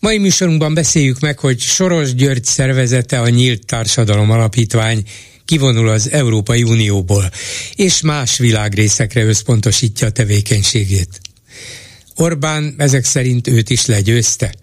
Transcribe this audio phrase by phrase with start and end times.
[0.00, 5.02] Mai műsorunkban beszéljük meg, hogy Soros György szervezete a Nyílt Társadalom Alapítvány
[5.44, 7.30] kivonul az Európai Unióból,
[7.74, 11.20] és más világrészekre összpontosítja a tevékenységét.
[12.14, 14.54] Orbán ezek szerint őt is legyőzte.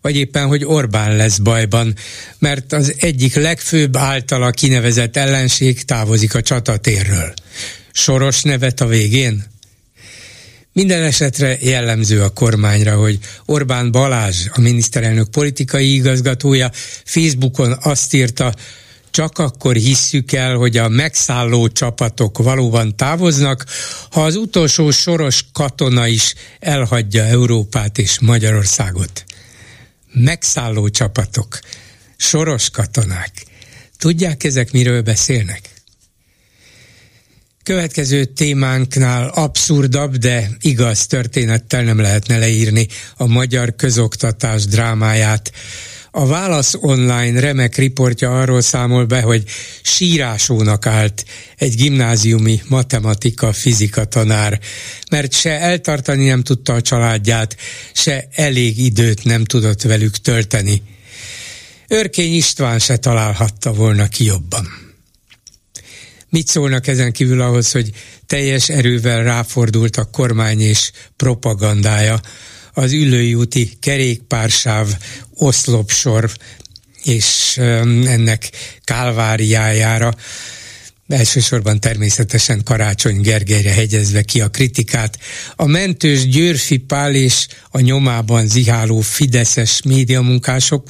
[0.00, 1.94] Vagy éppen, hogy Orbán lesz bajban,
[2.38, 7.34] mert az egyik legfőbb általa kinevezett ellenség távozik a csatatérről.
[7.92, 9.44] Soros nevet a végén?
[10.78, 16.70] Minden esetre jellemző a kormányra, hogy Orbán Balázs, a miniszterelnök politikai igazgatója
[17.04, 18.54] Facebookon azt írta,
[19.10, 23.64] csak akkor hisszük el, hogy a megszálló csapatok valóban távoznak,
[24.10, 29.24] ha az utolsó soros katona is elhagyja Európát és Magyarországot.
[30.12, 31.58] Megszálló csapatok,
[32.16, 33.32] soros katonák.
[33.96, 35.77] Tudják ezek miről beszélnek?
[37.68, 45.52] Következő témánknál abszurdabb, de igaz történettel nem lehetne leírni a magyar közoktatás drámáját.
[46.10, 49.44] A Válasz Online remek riportja arról számol be, hogy
[49.82, 51.24] sírásónak állt
[51.56, 54.60] egy gimnáziumi matematika-fizika tanár,
[55.10, 57.56] mert se eltartani nem tudta a családját,
[57.92, 60.82] se elég időt nem tudott velük tölteni.
[61.88, 64.87] Örkény István se találhatta volna ki jobban.
[66.30, 67.90] Mit szólnak ezen kívül ahhoz, hogy
[68.26, 72.20] teljes erővel ráfordult a kormány és propagandája?
[72.72, 74.88] Az ülői úti kerékpársáv
[75.34, 76.30] oszlopsor
[77.02, 77.56] és
[78.06, 78.50] ennek
[78.84, 80.14] kálváriájára,
[81.08, 85.18] elsősorban természetesen Karácsony Gergelyre hegyezve ki a kritikát.
[85.56, 90.88] A mentős Győrfi Pál és a nyomában ziháló fideszes médiamunkások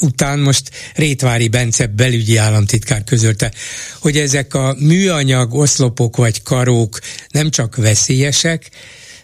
[0.00, 3.52] után most Rétvári Bence belügyi államtitkár közölte,
[4.00, 8.70] hogy ezek a műanyag oszlopok vagy karók nem csak veszélyesek,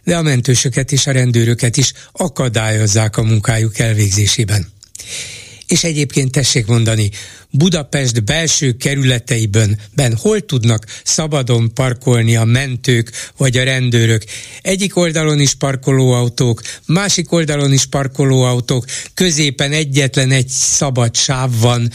[0.04, 4.68] de a mentősöket és a rendőröket is akadályozzák a munkájuk elvégzésében.
[5.70, 7.10] És egyébként tessék mondani,
[7.50, 14.24] Budapest belső kerületeiben ben hol tudnak szabadon parkolni a mentők vagy a rendőrök.
[14.62, 21.90] Egyik oldalon is parkolóautók, másik oldalon is parkolóautók, középen egyetlen egy szabad sáv van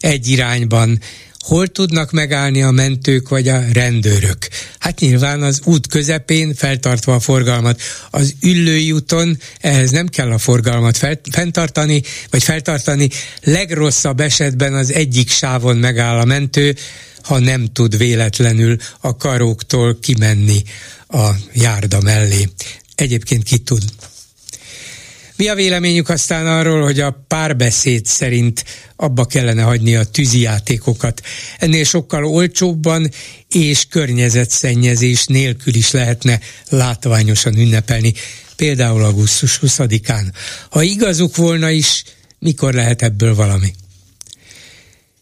[0.00, 1.00] egy irányban
[1.40, 4.48] hol tudnak megállni a mentők vagy a rendőrök?
[4.78, 7.80] Hát nyilván az út közepén feltartva a forgalmat.
[8.10, 13.08] Az üllői úton ehhez nem kell a forgalmat fel, fenntartani, vagy feltartani.
[13.42, 16.76] Legrosszabb esetben az egyik sávon megáll a mentő,
[17.22, 20.62] ha nem tud véletlenül a karóktól kimenni
[21.08, 22.48] a járda mellé.
[22.94, 23.82] Egyébként ki tud.
[25.40, 28.64] Mi a véleményük aztán arról, hogy a párbeszéd szerint
[28.96, 31.20] abba kellene hagyni a tűzijátékokat.
[31.58, 33.10] Ennél sokkal olcsóbban
[33.48, 38.14] és környezetszennyezés nélkül is lehetne látványosan ünnepelni,
[38.56, 40.32] például augusztus 20-án.
[40.70, 42.04] Ha igazuk volna is,
[42.38, 43.74] mikor lehet ebből valami?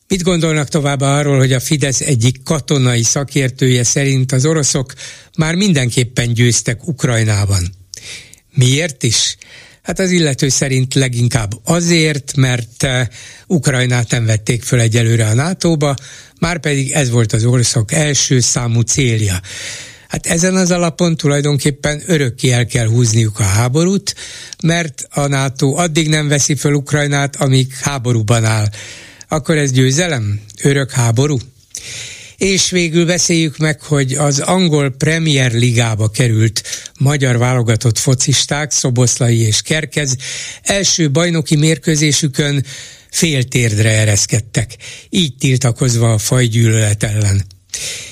[0.08, 4.92] Mit gondolnak továbbá arról, hogy a Fidesz egyik katonai szakértője szerint az oroszok
[5.36, 7.74] már mindenképpen győztek Ukrajnában?
[8.54, 9.36] Miért is?
[9.88, 13.06] Hát az illető szerint leginkább azért, mert eh,
[13.46, 15.94] Ukrajnát nem vették föl egyelőre a NATO-ba,
[16.40, 19.40] már pedig ez volt az ország első számú célja.
[20.08, 24.14] Hát ezen az alapon tulajdonképpen örökké el kell húzniuk a háborút,
[24.62, 28.66] mert a NATO addig nem veszi föl Ukrajnát, amíg háborúban áll.
[29.28, 30.40] Akkor ez győzelem?
[30.62, 31.38] Örök háború?
[32.38, 36.62] És végül beszéljük meg, hogy az angol Premier Ligába került
[36.98, 40.16] magyar válogatott focisták, Szoboszlai és Kerkez
[40.62, 42.64] első bajnoki mérkőzésükön
[43.10, 44.76] féltérdre ereszkedtek,
[45.10, 47.44] így tiltakozva a fajgyűlölet ellen.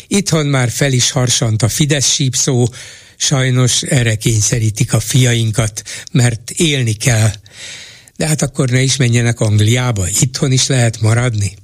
[0.07, 2.69] Itthon már fel is harsant a Fidesz sípszó,
[3.17, 5.83] sajnos erre kényszerítik a fiainkat,
[6.13, 7.31] mert élni kell.
[8.17, 11.57] De hát akkor ne is menjenek Angliába, itthon is lehet maradni.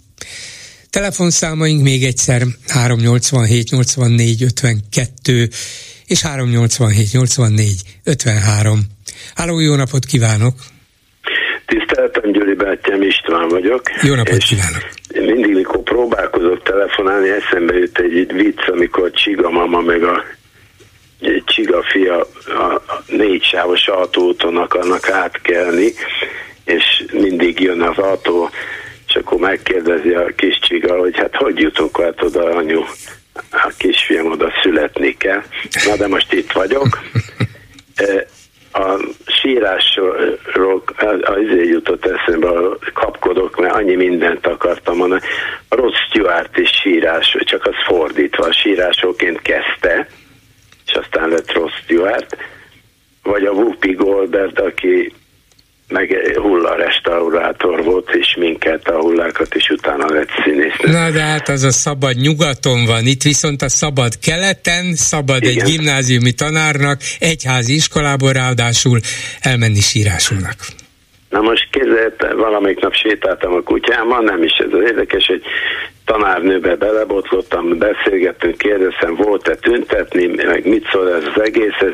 [0.93, 5.49] Telefonszámaink még egyszer 387 84 52
[6.07, 8.81] és 387 84 53.
[9.35, 10.55] Háló, jó napot kívánok!
[11.67, 13.83] Tiszteltem, Gyuri Bátyám István vagyok.
[14.03, 14.83] Jó napot kívánok!
[15.15, 20.25] Mindig, mikor próbálkozok telefonálni, eszembe jut egy vicc, amikor Csiga mama meg a
[21.45, 25.93] Csiga fia a négy sávos autóton akarnak átkelni,
[26.65, 28.51] és mindig jön az autó
[29.13, 32.83] és akkor megkérdezi a kis csiga, hogy hát hogy jutunk át oda, anyu,
[33.51, 35.43] a kisfiam oda születni kell.
[35.87, 36.87] Na de most itt vagyok.
[38.75, 40.85] A sírásról
[41.23, 42.49] azért jutott eszembe,
[42.93, 45.21] kapkodok, mert annyi mindent akartam mondani.
[45.69, 50.09] A Rod Stewart is sírás, csak az fordítva, a sírásóként kezdte,
[50.87, 52.37] és aztán lett Rod Stewart,
[53.23, 55.13] vagy a Whoopi Goldberg, aki
[55.93, 60.77] meg hulla restaurátor volt, és minket a hullákat, és utána lett színész.
[60.83, 65.53] Na de hát az a szabad nyugaton van, itt viszont a szabad keleten, szabad Igen.
[65.53, 68.99] egy gimnáziumi tanárnak, egyházi iskolából ráadásul
[69.41, 70.57] elmenni sírásulnak.
[71.31, 75.43] Na most képzeld, valamelyik nap sétáltam a kutyámmal, nem is ez az érdekes, hogy
[76.05, 81.93] tanárnőbe belebotlottam, beszélgettünk, kérdeztem, volt-e tüntetni, meg mit szól ez az egész, ez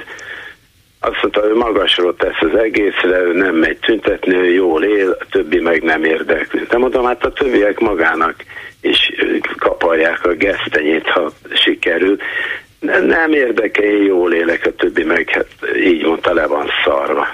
[1.01, 5.25] azt mondta, hogy magasról tesz az egészre, ő nem megy tüntetni, ő jól él, a
[5.31, 6.61] többi meg nem érdekli.
[6.69, 8.35] De mondom, hát a többiek magának
[8.81, 9.13] is
[9.59, 12.17] kaparják a gesztenyét, ha sikerül.
[13.07, 15.47] Nem érdekel, én jól élek, a többi meg hát
[15.85, 17.29] így mondta, le van szarva.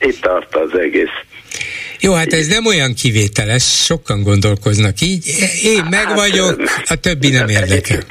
[0.00, 1.16] Itt tart az egész.
[2.00, 5.24] Jó, hát ez nem olyan kivételes, sokan gondolkoznak így.
[5.64, 8.02] Én meg hát, vagyok, a többi nem érdekel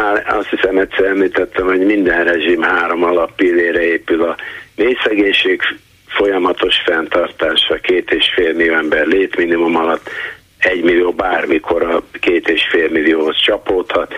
[0.00, 4.36] már azt hiszem egyszer említettem, hogy minden rezsim három alappillére épül a
[4.76, 5.62] mélyszegénység
[6.06, 10.10] folyamatos fenntartása, két és fél millió ember létminimum alatt,
[10.58, 14.14] egy millió bármikor a két és fél millióhoz csapódhat,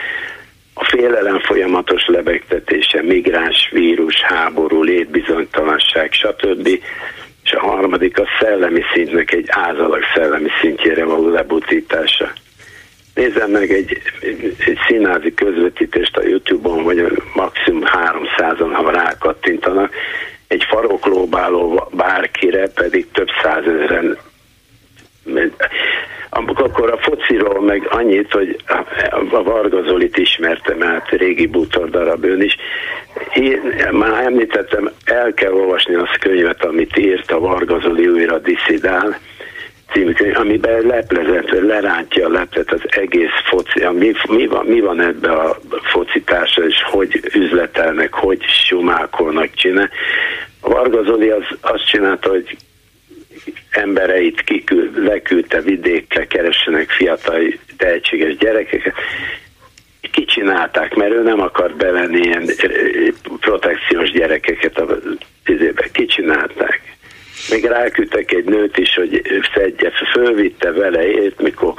[0.74, 6.68] a félelem folyamatos lebegtetése, migráns, vírus, háború, létbizonytalanság, stb.
[7.44, 12.32] És a harmadik a szellemi szintnek egy ázalag szellemi szintjére való lebutítása
[13.14, 14.56] nézem meg egy, egy,
[14.88, 19.94] színházi közvetítést a Youtube-on, vagy maximum 300-an, ha rákattintanak,
[20.46, 24.18] egy faroklóbáló bárkire pedig több százezeren
[26.62, 28.56] akkor a fociról meg annyit, hogy
[29.30, 32.56] a Varga Zolit ismertem át, régi bútor darab ön is.
[33.34, 33.60] Én
[33.90, 39.18] már említettem, el kell olvasni azt könyvet, amit írt a Varga Zoli újra diszidál,
[39.92, 45.00] című könyv, amiben leplezett, lerántja a leplet az egész foci, mi, mi, van, mi van
[45.00, 49.90] ebbe a focitársa, és hogy üzletelnek, hogy sumálkolnak csinál.
[50.60, 52.56] A Varga Zoli az, azt csinálta, hogy
[53.70, 57.40] embereit kiküld, leküldte vidékre, keressenek fiatal,
[57.76, 58.94] tehetséges gyerekeket,
[60.12, 62.50] kicsinálták, mert ő nem akart bevenni ilyen
[63.40, 64.98] protekciós gyerekeket a
[65.44, 65.88] vizébe.
[65.92, 66.80] Kicsinálták
[67.50, 69.22] még ráküldtek egy nőt is, hogy
[69.54, 71.74] szedje, fölvitte vele ért, mikor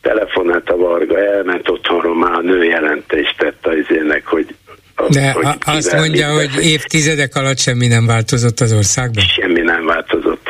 [0.00, 4.54] telefonált a Varga, elment otthonról, már a nő jelentést tette az ének, hogy
[5.10, 9.24] de hogy azt mondja, hogy évtizedek alatt semmi nem változott az országban?
[9.24, 10.48] Semmi nem változott.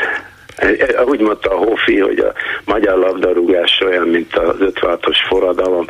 [1.04, 2.32] Úgy mondta a Hofi, hogy a
[2.64, 5.86] magyar labdarúgás olyan, mint az 56-os forradalom,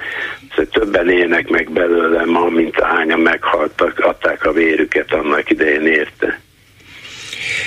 [0.55, 6.41] hogy többen élnek meg belőle ma, mint ahányan meghaltak, adták a vérüket annak idején érte.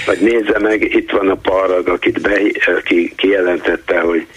[0.06, 2.40] Vagy nézze meg, itt van a parag, akit be,
[2.78, 4.28] aki kijelentette, hogy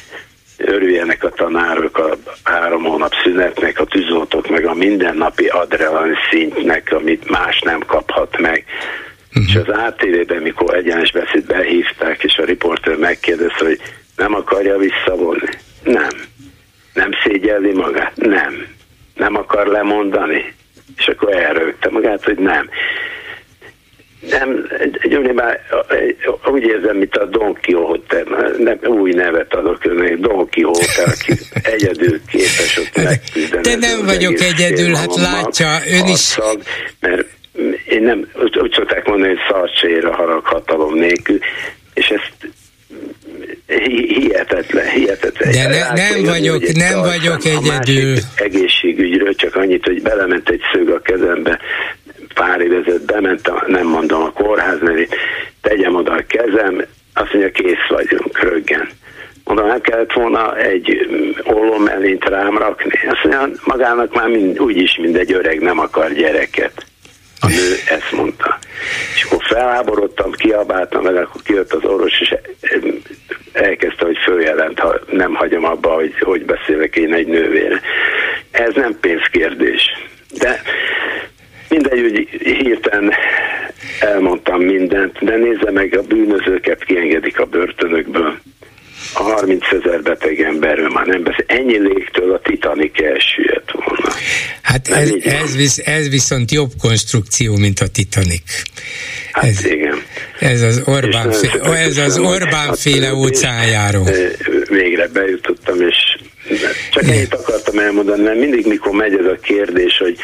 [0.56, 7.30] örüljenek a tanárok a három hónap szünetnek, a tűzoltók meg a mindennapi adrenalin szintnek, amit
[7.30, 8.64] más nem kaphat meg.
[9.28, 9.44] Uh-huh.
[9.48, 13.80] És az ATV-ben, mikor egyenes beszéd behívták, és a riporter megkérdezte, hogy
[14.16, 15.48] nem akarja visszavonni.
[15.82, 16.10] Nem.
[16.94, 18.16] Nem szégyelli magát?
[18.16, 18.66] Nem.
[19.14, 20.54] Nem akar lemondani?
[20.96, 22.68] És akkor elrögte magát, hogy nem.
[24.30, 24.66] Nem,
[25.02, 25.60] Gyuri, már
[26.44, 28.24] úgy érzem, mint a Don Quixote,
[28.58, 31.32] nem, új nevet adok önnek, Don Quixote, aki
[31.74, 33.62] egyedül képes ott megküzdeni.
[33.62, 36.18] De nem vagyok egyedül, hát látja, ön is...
[36.18, 36.62] Szag,
[37.00, 37.26] mert
[37.88, 41.38] én nem, úgy szokták mondani, hogy szarcsér a harag hatalom nélkül,
[41.94, 42.52] és ezt
[43.66, 45.52] hihetetlen, hihetetlen.
[45.52, 48.16] De ne, nem vagyok, nem vagyok egyedül.
[48.34, 51.58] Egészségügyről csak annyit, hogy belement egy szög a kezembe,
[52.34, 55.16] pár évezet bement, nem mondom a kórház nevét,
[55.60, 58.88] tegyem oda a kezem, azt mondja, kész vagyunk, röggen.
[59.44, 61.08] Mondom, nem kellett volna egy
[61.44, 62.90] ollom mellényt rám rakni.
[63.08, 66.84] Azt mondja, magának már mind, úgyis mindegy öreg nem akar gyereket.
[67.40, 68.58] A nő ezt mondta.
[69.14, 72.34] És akkor felháborodtam, kiabáltam vele, akkor kijött az orvos, és
[73.52, 77.80] elkezdte, hogy följelent, ha nem hagyom abba, hogy hogy beszélek én egy nővére.
[78.50, 79.82] Ez nem pénzkérdés.
[80.38, 80.62] De
[81.72, 83.12] Mindegy, hogy hirtelen
[84.00, 88.38] elmondtam mindent, de nézze meg, a bűnözőket kiengedik a börtönökből.
[89.14, 91.44] A 30 ezer beteg emberről már nem beszél.
[91.46, 94.14] Ennyi légtől a Titanic elsüllyedt volna.
[94.62, 98.62] Hát ez, ez, visz, ez viszont jobb konstrukció, mint a Titanic.
[99.32, 100.02] Hát ez, igen.
[100.38, 104.04] Ez az Orbán, féle, ez az Orbán féle óceánjáró.
[104.68, 105.96] végre bejutottam, és
[106.92, 110.16] csak ennyit akartam elmondani, mert mindig, mikor megy ez a kérdés, hogy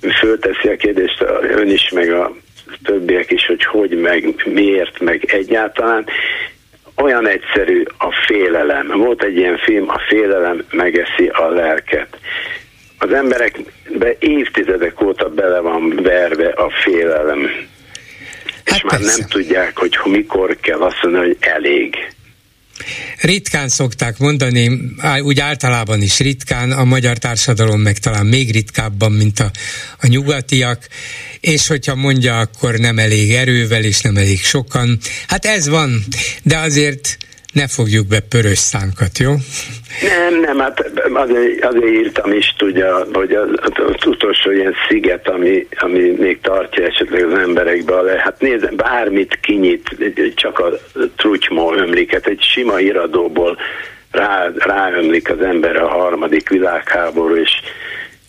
[0.00, 2.36] fölteszi a kérdést ön is, meg a
[2.84, 6.06] többiek is, hogy hogy, meg miért, meg egyáltalán,
[6.96, 8.86] olyan egyszerű a félelem.
[8.86, 12.18] Volt egy ilyen film, a félelem megeszi a lelket.
[12.98, 17.42] Az emberekbe évtizedek óta bele van verve a félelem.
[18.64, 19.18] Hát és már persze.
[19.18, 22.12] nem tudják, hogy mikor kell azt mondani, hogy elég.
[23.20, 24.80] Ritkán szokták mondani,
[25.20, 29.50] úgy általában is ritkán, a magyar társadalom meg talán még ritkábban, mint a,
[30.00, 30.88] a nyugatiak,
[31.40, 34.98] és hogyha mondja, akkor nem elég erővel, és nem elég sokan.
[35.26, 36.04] Hát ez van,
[36.42, 37.18] de azért
[37.52, 39.34] ne fogjuk be pörös szánkat, jó?
[40.02, 45.66] Nem, nem, hát azért, azért írtam is, tudja, hogy az, az utolsó ilyen sziget, ami,
[45.78, 49.96] ami még tartja esetleg az emberekbe, le, hát nézd, bármit kinyit,
[50.34, 50.78] csak a
[51.16, 53.58] trutymó ömlik, egy sima iradóból
[54.10, 57.50] rá, ráömlik az ember a harmadik világháború, és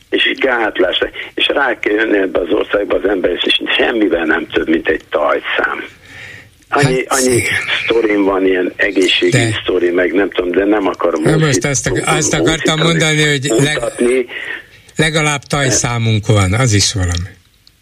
[0.10, 4.70] és gátlás, és rá kell jönni ebbe az országba az ember, és semmivel nem több,
[4.70, 5.84] mint egy tajszám.
[6.70, 7.44] Annyi, hát, annyi
[7.84, 9.60] sztorim van, ilyen egészségi de.
[9.64, 11.22] sztori, meg nem tudom, de nem akarom.
[11.24, 13.80] Na most azt, azt akartam mondani, hogy leg,
[14.96, 17.30] legalább tajszámunk van, az is valami.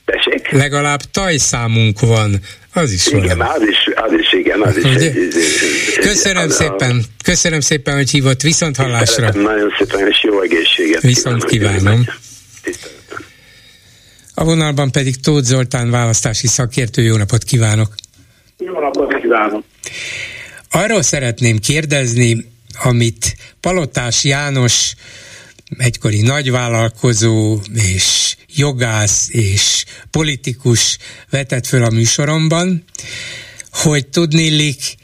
[0.05, 0.49] Tessék?
[0.49, 2.39] Legalább tajszámunk van,
[2.73, 3.41] az is igen, valami.
[3.41, 4.83] az is, az is, igen, az is.
[4.83, 5.33] Egy, egy,
[5.99, 7.23] köszönöm az szépen, a...
[7.23, 9.31] köszönöm szépen, hogy hívott, viszont hallásra.
[9.33, 11.01] Nagyon szépen, és jó egészséget.
[11.01, 11.77] Viszont kívánom.
[11.77, 12.05] kívánom.
[14.33, 17.93] A vonalban pedig Tóth Zoltán választási szakértő, jó napot kívánok!
[18.57, 19.63] Jó napot kívánok!
[20.69, 22.45] Arról szeretném kérdezni,
[22.83, 24.93] amit Palotás János
[25.77, 30.97] egykori nagyvállalkozó és jogász és politikus
[31.29, 32.83] vetett föl a műsoromban,
[33.71, 34.95] hogy tudnélik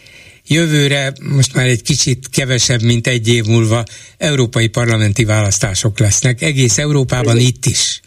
[0.47, 3.83] jövőre, most már egy kicsit kevesebb, mint egy év múlva
[4.17, 8.01] európai parlamenti választások lesznek, egész Európában itt is.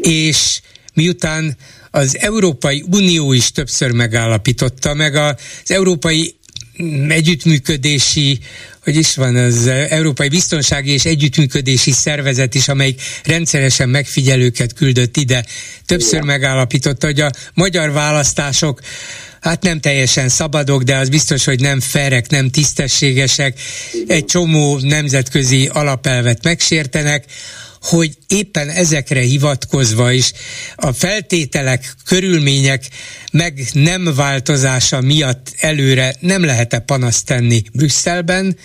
[0.00, 0.60] És
[0.94, 1.56] miután
[1.94, 5.34] az Európai Unió is többször megállapította, meg az
[5.66, 6.34] Európai
[7.08, 8.38] együttműködési,
[8.82, 15.44] hogy is van az Európai Biztonsági és Együttműködési Szervezet is, amelyik rendszeresen megfigyelőket küldött ide,
[15.86, 16.26] többször Igen.
[16.26, 18.80] megállapította, hogy a magyar választások
[19.40, 23.60] hát nem teljesen szabadok, de az biztos, hogy nem ferek, nem tisztességesek,
[24.06, 27.24] egy csomó nemzetközi alapelvet megsértenek,
[27.84, 30.32] hogy éppen ezekre hivatkozva is
[30.76, 32.84] a feltételek, körülmények
[33.32, 38.56] meg nem változása miatt előre nem lehet-e panaszt tenni Brüsszelben,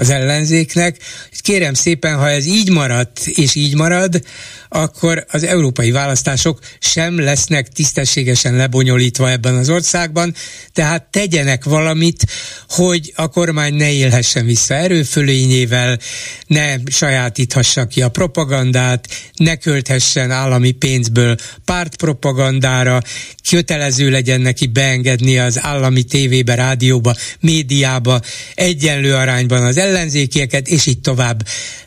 [0.00, 0.96] az ellenzéknek.
[1.40, 4.20] Kérem szépen, ha ez így maradt, és így marad,
[4.68, 10.34] akkor az európai választások sem lesznek tisztességesen lebonyolítva ebben az országban,
[10.72, 12.24] tehát tegyenek valamit,
[12.68, 15.98] hogy a kormány ne élhessen vissza erőfölényével,
[16.46, 23.02] ne sajátíthassa ki a propagandát, ne költhessen állami pénzből pártpropagandára,
[23.50, 28.20] kötelező legyen neki beengedni az állami tévébe, rádióba, médiába
[28.54, 31.38] egyenlő arányban az ellenzékieket, és így tovább.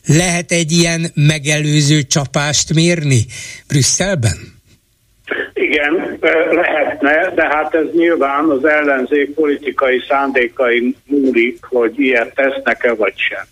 [0.07, 3.19] Lehet egy ilyen megelőző csapást mérni
[3.67, 4.37] Brüsszelben?
[5.53, 6.17] Igen,
[6.51, 13.45] lehetne, de hát ez nyilván az ellenzék politikai szándékai múlik, hogy ilyet tesznek-e vagy sem.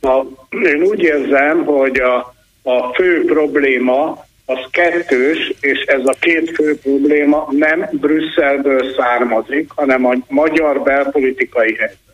[0.00, 0.26] Na,
[0.64, 6.78] én úgy érzem, hogy a, a fő probléma az kettős, és ez a két fő
[6.78, 12.07] probléma nem Brüsszelből származik, hanem a magyar belpolitikai helyzet.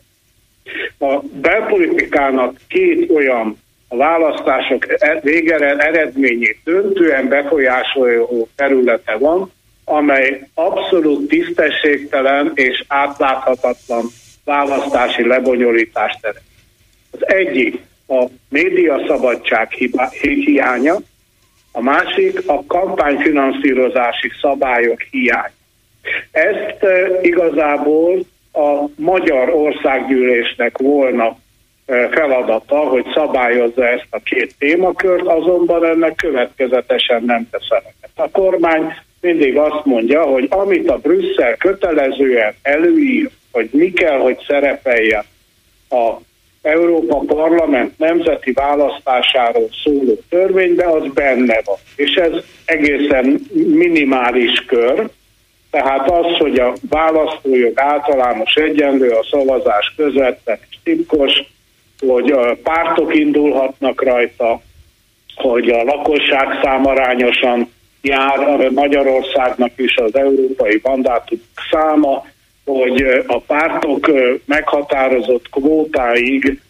[0.99, 3.57] A belpolitikának két olyan
[3.87, 9.51] a választások e- végere eredményét döntően befolyásoló területe van,
[9.85, 14.05] amely abszolút tisztességtelen és átláthatatlan
[14.43, 16.45] választási lebonyolítást teremt.
[17.11, 19.71] Az egyik a médiaszabadság
[20.19, 20.95] hiánya,
[21.71, 25.53] a másik a kampányfinanszírozási szabályok hiánya.
[26.31, 31.37] Ezt e, igazából a Magyar Országgyűlésnek volna
[32.11, 38.09] feladata, hogy szabályozza ezt a két témakört, azonban ennek következetesen nem tesz eleget.
[38.15, 44.37] A kormány mindig azt mondja, hogy amit a Brüsszel kötelezően előír, hogy mi kell, hogy
[44.47, 45.23] szerepeljen
[45.89, 46.13] a
[46.61, 51.75] Európa Parlament nemzeti választásáról szóló törvénybe, az benne van.
[51.95, 52.31] És ez
[52.65, 55.09] egészen minimális kör,
[55.71, 61.31] tehát az, hogy a választójog általános egyenlő, a szavazás közvetlen és titkos,
[61.99, 64.61] hogy a pártok indulhatnak rajta,
[65.35, 71.39] hogy a lakosság számarányosan jár Magyarországnak is az európai mandátum
[71.71, 72.25] száma,
[72.65, 74.11] hogy a pártok
[74.45, 76.61] meghatározott kvótáig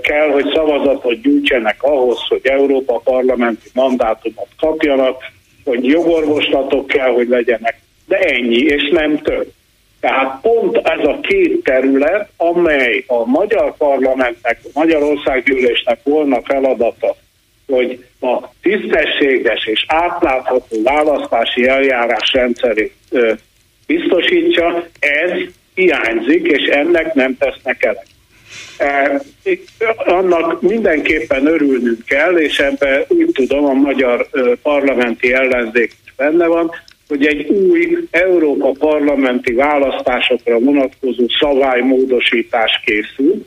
[0.00, 5.22] kell, hogy szavazatot gyűjtsenek ahhoz, hogy Európa parlamenti mandátumot kapjanak,
[5.64, 9.52] hogy jogorvoslatok kell, hogy legyenek, de ennyi, és nem több.
[10.00, 17.16] Tehát pont ez a két terület, amely a magyar parlamentnek, a Magyarországgyűlésnek volna feladata,
[17.66, 22.94] hogy a tisztességes és átlátható választási eljárás rendszerét
[23.86, 25.30] biztosítsa, ez
[25.74, 28.10] hiányzik, és ennek nem tesznek eleget.
[29.96, 34.28] Annak mindenképpen örülnünk kell, és ebben úgy tudom, a magyar
[34.62, 36.70] parlamenti ellenzék is benne van,
[37.12, 43.46] hogy egy új Európa parlamenti választásokra vonatkozó szabálymódosítás készül,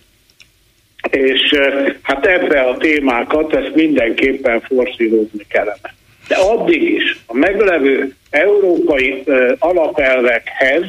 [1.10, 1.60] és
[2.02, 5.94] hát ebbe a témákat ezt mindenképpen forszírozni kellene.
[6.28, 9.24] De addig is a meglevő európai
[9.60, 10.86] alapelvekhez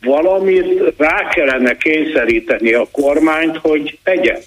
[0.00, 4.38] valamit rá kellene kényszeríteni a kormányt, hogy tegyen.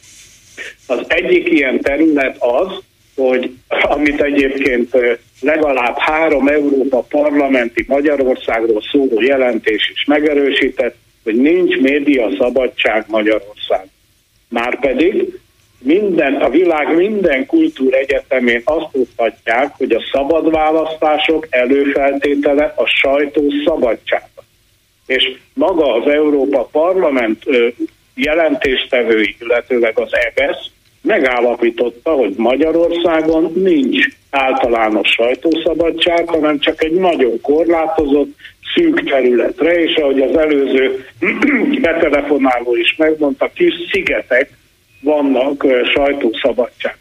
[0.87, 2.83] Az egyik ilyen terület az,
[3.15, 3.51] hogy
[3.81, 4.97] amit egyébként
[5.41, 13.85] legalább három Európa parlamenti Magyarországról szóló jelentés is megerősített, hogy nincs média szabadság Magyarország.
[14.49, 15.39] Márpedig
[15.79, 24.43] minden, a világ minden kultúregyetemén azt mutatják, hogy a szabad választások előfeltétele a sajtó szabadsága.
[25.05, 27.43] És maga az Európa Parlament
[28.15, 30.71] jelentéstevői, illetőleg az EBESZ
[31.01, 38.35] megállapította, hogy Magyarországon nincs általános sajtószabadság, hanem csak egy nagyon korlátozott,
[38.75, 41.05] szűk területre, és ahogy az előző
[41.81, 44.49] betelefonáló is megmondta, kis szigetek
[45.01, 46.97] vannak sajtószabadság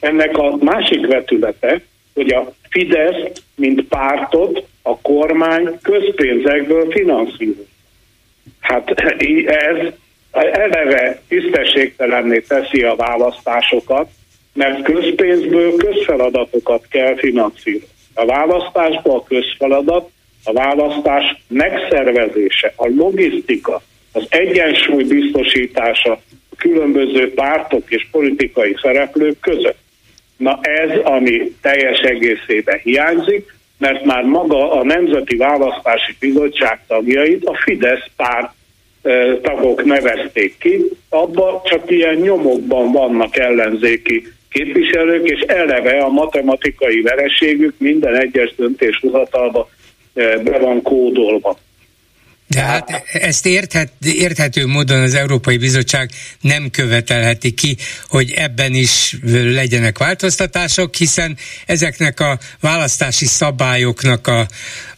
[0.00, 1.80] Ennek a másik vetülete,
[2.14, 7.66] hogy a Fidesz, mint pártot, a kormány közpénzekből finanszíroz.
[8.60, 8.90] Hát
[9.46, 9.92] ez
[10.30, 14.08] eleve tisztességtelenné teszi a választásokat,
[14.52, 17.88] mert közpénzből közfeladatokat kell finanszírozni.
[18.14, 20.10] A választásban a közfeladat,
[20.44, 26.12] a választás megszervezése, a logisztika, az egyensúly biztosítása
[26.50, 29.78] a különböző pártok és politikai szereplők között.
[30.36, 37.54] Na ez, ami teljes egészében hiányzik, mert már maga a Nemzeti Választási Bizottság tagjait a
[37.64, 38.52] Fidesz párt
[39.42, 47.74] tagok nevezték ki, abban csak ilyen nyomokban vannak ellenzéki képviselők, és eleve a matematikai vereségük
[47.78, 49.68] minden egyes döntéshozatalba
[50.14, 51.58] be van kódolva.
[52.54, 56.10] De hát ezt érthet, érthető módon az Európai Bizottság
[56.40, 57.76] nem követelheti ki,
[58.08, 61.36] hogy ebben is legyenek változtatások, hiszen
[61.66, 64.46] ezeknek a választási szabályoknak a,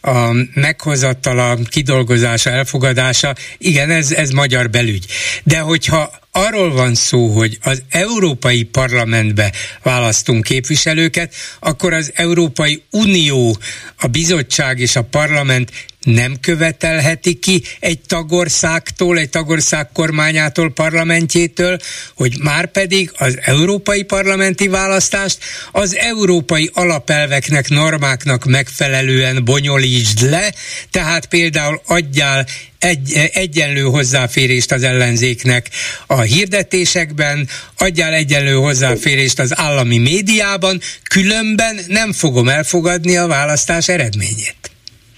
[0.01, 5.05] a meghozatala, kidolgozása, elfogadása, igen, ez, ez magyar belügy.
[5.43, 9.51] De hogyha arról van szó, hogy az Európai Parlamentbe
[9.83, 13.57] választunk képviselőket, akkor az Európai Unió,
[13.97, 15.71] a bizottság és a parlament
[16.03, 21.77] nem követelheti ki egy tagországtól, egy tagország kormányától, parlamentjétől,
[22.15, 25.37] hogy már pedig az európai parlamenti választást
[25.71, 30.53] az európai alapelveknek, normáknak megfelelően bonyolítsd le,
[30.91, 32.45] tehát például adjál
[32.83, 35.65] egy, egyenlő hozzáférést az ellenzéknek
[36.07, 44.61] a hirdetésekben, adjál egyenlő hozzáférést az állami médiában, különben nem fogom elfogadni a választás eredményét.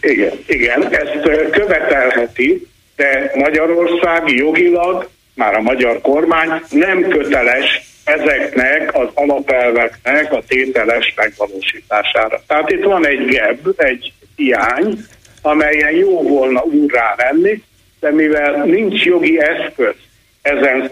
[0.02, 1.20] Igen, igen, ezt
[1.52, 11.14] követelheti, de Magyarország jogilag, már a magyar kormány nem köteles ezeknek az alapelveknek a tételes
[11.16, 12.44] megvalósítására.
[12.48, 15.06] Tehát itt van egy gebb, egy hiány,
[15.46, 17.64] amelyen jó volna úrrá venni,
[18.00, 19.96] de mivel nincs jogi eszköz
[20.42, 20.92] ezen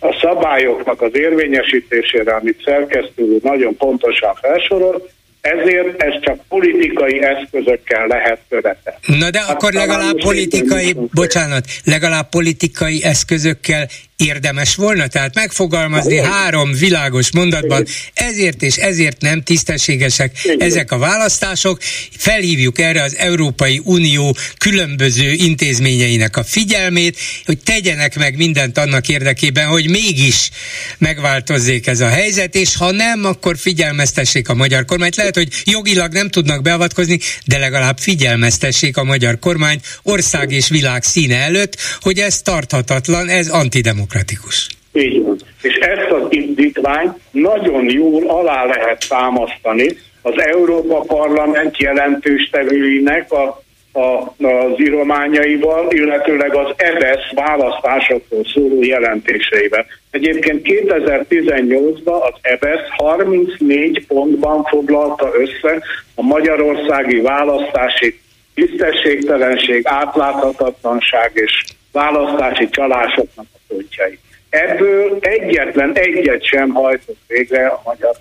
[0.00, 8.40] a szabályoknak az érvényesítésére, amit szerkesztő nagyon pontosan felsorolt, ezért ez csak politikai eszközökkel lehet
[8.48, 8.98] követelni.
[9.18, 17.32] Na de akkor legalább politikai, bocsánat, legalább politikai eszközökkel érdemes volna, tehát megfogalmazni három világos
[17.32, 21.78] mondatban, ezért és ezért nem tisztességesek ezek a választások,
[22.16, 29.66] felhívjuk erre az Európai Unió különböző intézményeinek a figyelmét, hogy tegyenek meg mindent annak érdekében,
[29.66, 30.50] hogy mégis
[30.98, 35.16] megváltozzék ez a helyzet, és ha nem, akkor figyelmeztessék a magyar kormányt.
[35.16, 41.02] Lehet, hogy jogilag nem tudnak beavatkozni, de legalább figyelmeztessék a magyar kormány ország és világ
[41.02, 44.68] színe előtt, hogy ez tarthatatlan, ez antidemokratikus demokratikus.
[44.92, 45.38] Így van.
[45.62, 53.62] És ezt az indítványt nagyon jól alá lehet támasztani az Európa Parlament jelentős tevőinek a
[53.96, 59.86] a, az írományaival, illetőleg az EBESZ választásokról szóló jelentéseivel.
[60.10, 65.82] Egyébként 2018-ban az EBESZ 34 pontban foglalta össze
[66.14, 68.20] a magyarországi választási
[68.54, 74.20] tisztességtelenség, átláthatatlanság és választási csalásoknak a pontjait.
[74.50, 78.16] Ebből egyetlen egyet sem hajtott végre a magyar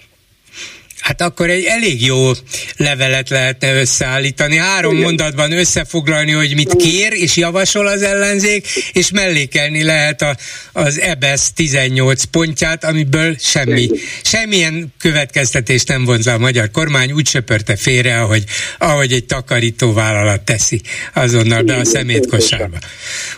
[1.03, 2.31] Hát akkor egy elég jó
[2.77, 5.03] levelet lehetne összeállítani, három Igen.
[5.03, 10.37] mondatban összefoglalni, hogy mit kér és javasol az ellenzék, és mellékelni lehet a,
[10.73, 13.89] az EBESZ 18 pontját, amiből semmi,
[14.23, 18.43] semmilyen következtetést nem vonz a magyar kormány, úgy söpörte félre, ahogy,
[18.77, 20.81] ahogy egy takarító vállalat teszi
[21.13, 22.77] azonnal be a szemétkosárba.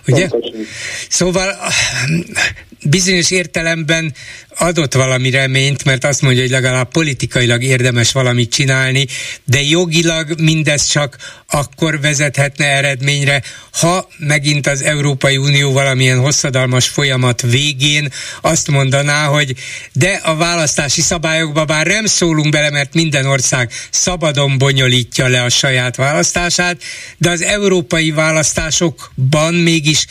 [0.07, 0.27] Ugye?
[1.09, 1.57] Szóval
[2.89, 4.13] bizonyos értelemben
[4.57, 9.07] adott valami reményt, mert azt mondja, hogy legalább politikailag érdemes valamit csinálni,
[9.43, 17.41] de jogilag mindez csak akkor vezethetne eredményre, ha megint az Európai Unió valamilyen hosszadalmas folyamat
[17.41, 19.55] végén azt mondaná, hogy
[19.93, 25.49] de a választási szabályokba bár nem szólunk bele, mert minden ország szabadon bonyolítja le a
[25.49, 26.81] saját választását,
[27.17, 30.05] de az európai választásokban mégis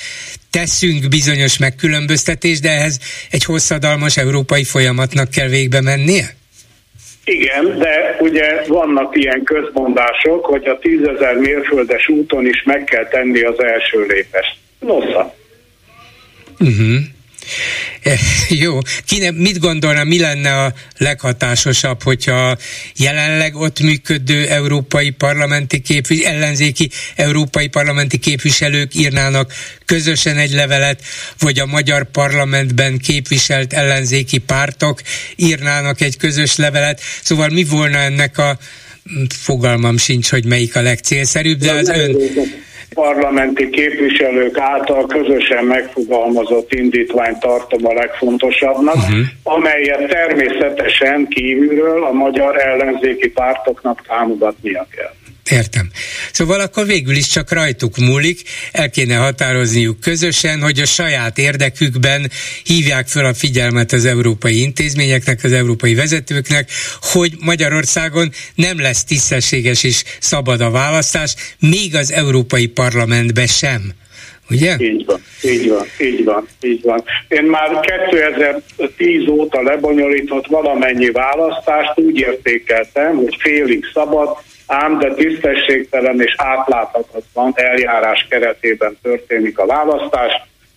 [0.58, 2.98] teszünk bizonyos megkülönböztetést, de ehhez
[3.30, 6.26] egy hosszadalmas európai folyamatnak kell végbe mennie?
[7.24, 13.40] Igen, de ugye vannak ilyen közmondások, hogy a tízezer mérföldes úton is meg kell tenni
[13.40, 14.56] az első lépést.
[14.78, 15.34] Nosza.
[16.58, 16.96] Uh-huh.
[18.48, 22.56] Jó, Kine, mit gondolna, mi lenne a leghatásosabb, hogyha
[22.96, 29.52] jelenleg ott működő európai parlamenti képvis, ellenzéki európai parlamenti képviselők írnának
[29.84, 31.02] közösen egy levelet,
[31.38, 35.00] vagy a magyar parlamentben képviselt ellenzéki pártok
[35.36, 37.00] írnának egy közös levelet.
[37.22, 38.58] Szóval mi volna ennek a
[39.28, 42.16] fogalmam sincs, hogy melyik a legcélszerűbb, de az ön
[42.94, 49.18] parlamenti képviselők által közösen megfogalmazott indítványt tartom a legfontosabbnak, uh-huh.
[49.42, 55.12] amelyet természetesen kívülről a magyar ellenzéki pártoknak támogatnia kell.
[55.50, 55.90] Értem.
[56.32, 58.40] Szóval akkor végül is csak rajtuk múlik,
[58.72, 62.30] el kéne határozniuk közösen, hogy a saját érdekükben
[62.64, 69.82] hívják fel a figyelmet az európai intézményeknek, az európai vezetőknek, hogy Magyarországon nem lesz tisztességes
[69.82, 73.92] és szabad a választás, még az Európai Parlamentbe sem.
[74.50, 74.76] Ugye?
[74.78, 77.04] Így van, így van, így van, így van.
[77.28, 77.80] Én már
[78.16, 87.52] 2010 óta lebonyolított valamennyi választást úgy értékeltem, hogy félig szabad, ám de tisztességtelen és átláthatatlan
[87.54, 90.32] eljárás keretében történik a választás,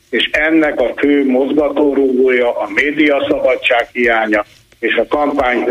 [0.09, 4.45] és ennek a fő mozgatórugója a médiaszabadság hiánya
[4.79, 5.65] és a kampány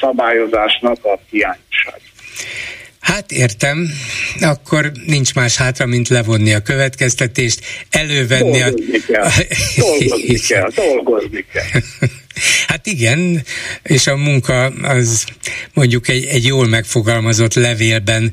[0.00, 2.00] szabályozásnak a hiányosság.
[3.00, 3.88] Hát értem,
[4.40, 7.60] akkor nincs más hátra, mint levonni a következtetést,
[7.90, 9.02] elővenni dolgozni a...
[9.12, 9.30] Kell.
[9.76, 11.80] Dolgozni kell, dolgozni kell.
[12.66, 13.44] Hát igen,
[13.82, 15.24] és a munka az
[15.72, 18.32] mondjuk egy, egy jól megfogalmazott levélben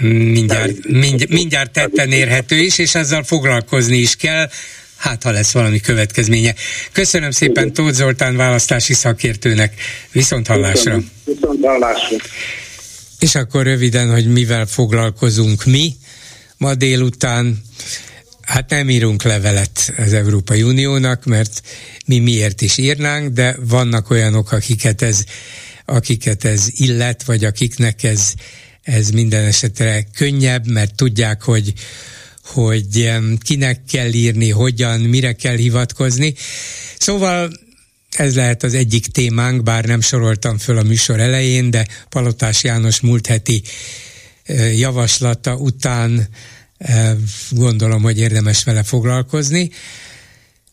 [0.00, 4.50] mindjárt, mindjárt, mindjárt tetten érhető is, és azzal foglalkozni is kell,
[4.96, 6.54] hát ha lesz valami következménye.
[6.92, 9.74] Köszönöm szépen Tóth Zoltán választási szakértőnek.
[10.12, 11.00] Viszont hallásra.
[11.24, 12.16] Viszont hallásra.
[13.18, 15.94] És akkor röviden, hogy mivel foglalkozunk mi
[16.56, 17.62] ma délután.
[18.46, 21.62] Hát nem írunk levelet az Európai Uniónak, mert
[22.06, 25.24] mi miért is írnánk, de vannak olyanok, akiket ez,
[25.84, 28.32] akiket ez illet, vagy akiknek ez,
[28.82, 31.72] ez minden esetre könnyebb, mert tudják, hogy,
[32.44, 36.34] hogy kinek kell írni, hogyan, mire kell hivatkozni.
[36.98, 37.52] Szóval
[38.10, 43.00] ez lehet az egyik témánk, bár nem soroltam föl a műsor elején, de Palotás János
[43.00, 43.62] múlt heti
[44.76, 46.28] javaslata után
[47.50, 49.70] gondolom, hogy érdemes vele foglalkozni.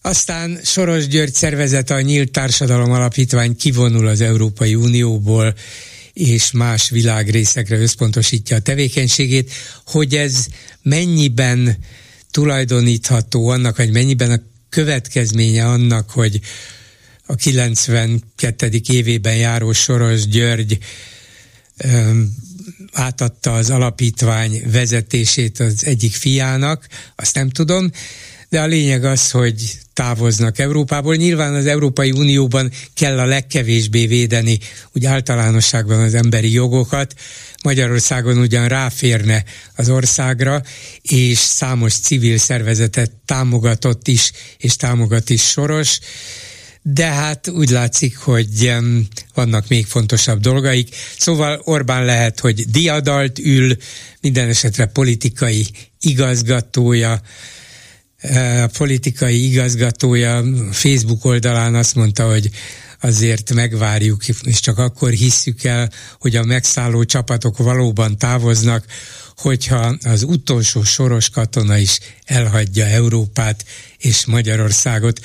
[0.01, 5.55] Aztán Soros György szervezete a Nyílt Társadalom Alapítvány kivonul az Európai Unióból,
[6.13, 9.51] és más világrészekre összpontosítja a tevékenységét,
[9.85, 10.45] hogy ez
[10.81, 11.77] mennyiben
[12.31, 16.39] tulajdonítható annak, vagy mennyiben a következménye annak, hogy
[17.25, 18.81] a 92.
[18.87, 20.77] évében járó Soros György
[22.91, 27.91] átadta az alapítvány vezetését az egyik fiának, azt nem tudom,
[28.49, 31.15] de a lényeg az, hogy távoznak Európából.
[31.15, 34.59] Nyilván az Európai Unióban kell a legkevésbé védeni
[34.91, 37.13] úgy általánosságban az emberi jogokat.
[37.63, 39.43] Magyarországon ugyan ráférne
[39.75, 40.61] az országra,
[41.01, 45.99] és számos civil szervezetet támogatott is, és támogat is Soros,
[46.81, 48.75] de hát úgy látszik, hogy
[49.33, 50.95] vannak még fontosabb dolgaik.
[51.17, 53.77] Szóval Orbán lehet, hogy diadalt ül,
[54.21, 55.67] minden esetre politikai
[56.01, 57.21] igazgatója,
[58.63, 62.49] a politikai igazgatója Facebook oldalán azt mondta, hogy
[63.01, 68.85] azért megvárjuk, és csak akkor hisszük el, hogy a megszálló csapatok valóban távoznak,
[69.37, 73.65] hogyha az utolsó soros katona is elhagyja Európát
[73.97, 75.19] és Magyarországot.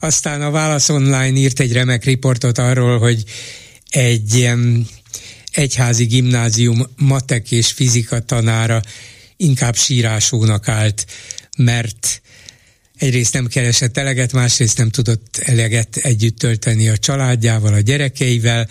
[0.00, 3.24] Aztán a Válasz Online írt egy remek riportot arról, hogy
[3.90, 4.86] egy ilyen
[5.52, 8.82] egyházi gimnázium matek és fizika tanára
[9.36, 11.06] inkább sírásónak állt,
[11.56, 12.22] mert
[12.98, 18.68] egyrészt nem keresett eleget, másrészt nem tudott eleget együtt tölteni a családjával, a gyerekeivel,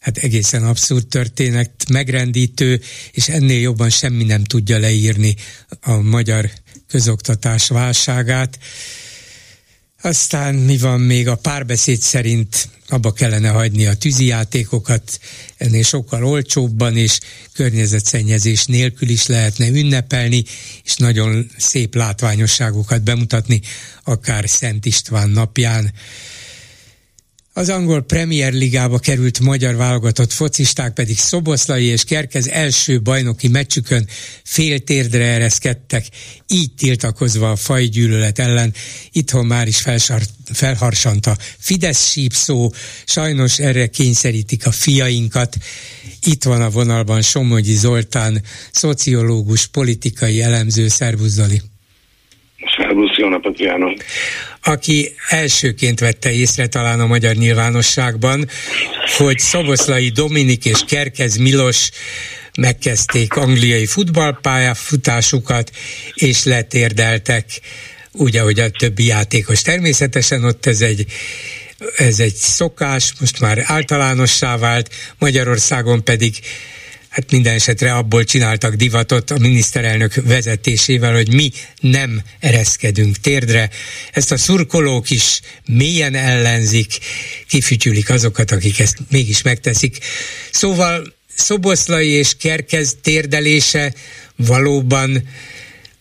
[0.00, 2.80] hát egészen abszurd történet, megrendítő,
[3.12, 5.36] és ennél jobban semmi nem tudja leírni
[5.80, 6.50] a magyar
[6.88, 8.58] közoktatás válságát.
[10.02, 15.20] Aztán mi van még a párbeszéd szerint abba kellene hagyni a tűzijátékokat,
[15.56, 17.18] ennél sokkal olcsóbban és
[17.52, 20.44] környezetszennyezés nélkül is lehetne ünnepelni,
[20.84, 23.60] és nagyon szép látványosságokat bemutatni,
[24.04, 25.92] akár Szent István napján.
[27.58, 34.08] Az angol Premier Ligába került magyar válogatott focisták pedig Szoboszlai és Kerkez első bajnoki meccsükön
[34.44, 36.06] fél térdre ereszkedtek,
[36.46, 38.74] így tiltakozva a fajgyűlölet ellen.
[39.12, 42.72] Itthon már is felsar, felharsant a Fidesz sípszó,
[43.04, 45.56] sajnos erre kényszerítik a fiainkat.
[46.24, 48.42] Itt van a vonalban Somogyi Zoltán,
[48.72, 51.62] szociológus, politikai elemző, szervusz Zoli.
[52.76, 54.04] Szervusz, jó napot kívánok!
[54.62, 58.48] Aki elsőként vette észre talán a magyar nyilvánosságban,
[59.16, 61.90] hogy Szoboszlai Dominik és Kerkez Milos
[62.58, 65.70] megkezdték angliai futballpályafutásukat,
[66.14, 67.44] és letérdeltek,
[68.12, 69.62] úgy, ahogy a többi játékos.
[69.62, 71.06] Természetesen ott ez egy
[71.96, 76.34] ez egy szokás, most már általánossá vált, Magyarországon pedig
[77.18, 83.70] hát minden esetre abból csináltak divatot a miniszterelnök vezetésével, hogy mi nem ereszkedünk térdre.
[84.12, 86.98] Ezt a szurkolók is mélyen ellenzik,
[87.48, 89.98] kifütyülik azokat, akik ezt mégis megteszik.
[90.50, 93.94] Szóval Szoboszlai és Kerkez térdelése
[94.36, 95.28] valóban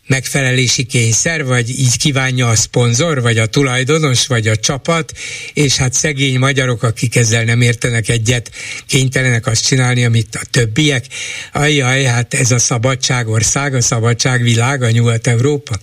[0.07, 5.11] megfelelési kényszer, vagy így kívánja a szponzor, vagy a tulajdonos, vagy a csapat,
[5.53, 8.51] és hát szegény magyarok, akik ezzel nem értenek egyet,
[8.87, 11.05] kénytelenek azt csinálni, amit a többiek.
[11.53, 15.75] Ajjaj, hát ez a szabadságország, a szabadságvilág, a Nyugat-Európa.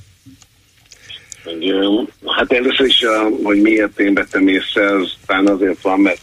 [2.26, 3.04] Hát először is,
[3.42, 6.20] hogy miért én vettem észre, az talán azért van, mert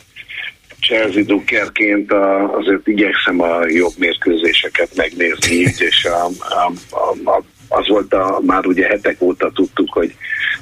[0.80, 2.12] Chelsea Dukerként
[2.58, 8.66] azért igyekszem a jobb mérkőzéseket megnézni, és a, a, a, a az volt a, már
[8.66, 10.16] ugye hetek óta tudtuk, hogy,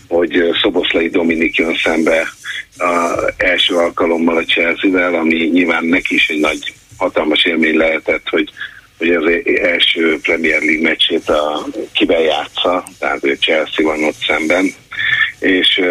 [0.08, 2.28] hogy Szoboszlai Dominik jön szembe
[2.78, 8.50] a első alkalommal a Chelsea-vel, ami nyilván neki is egy nagy hatalmas élmény lehetett, hogy,
[8.98, 14.74] hogy az első Premier League meccsét a, kivel játsza, tehát a Chelsea van ott szemben,
[15.40, 15.82] és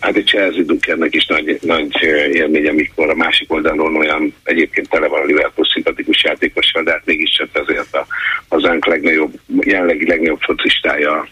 [0.00, 5.06] Hát egy Chelsea Dukernek is nagy, nagy élmény, amikor a másik oldalon olyan egyébként tele
[5.06, 8.06] van a Liverpool szimpatikus játékossal, de hát mégiscsak azért a
[8.48, 11.28] hazánk legnagyobb, jelenlegi legnagyobb focistája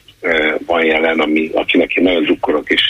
[0.67, 2.83] van jelen, ami, akinek én nagyon drukkolok, és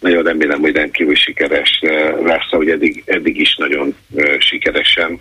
[0.00, 1.80] nagyon remélem, hogy rendkívül sikeres
[2.24, 3.96] lesz, ahogy eddig, eddig is nagyon
[4.38, 5.20] sikeresen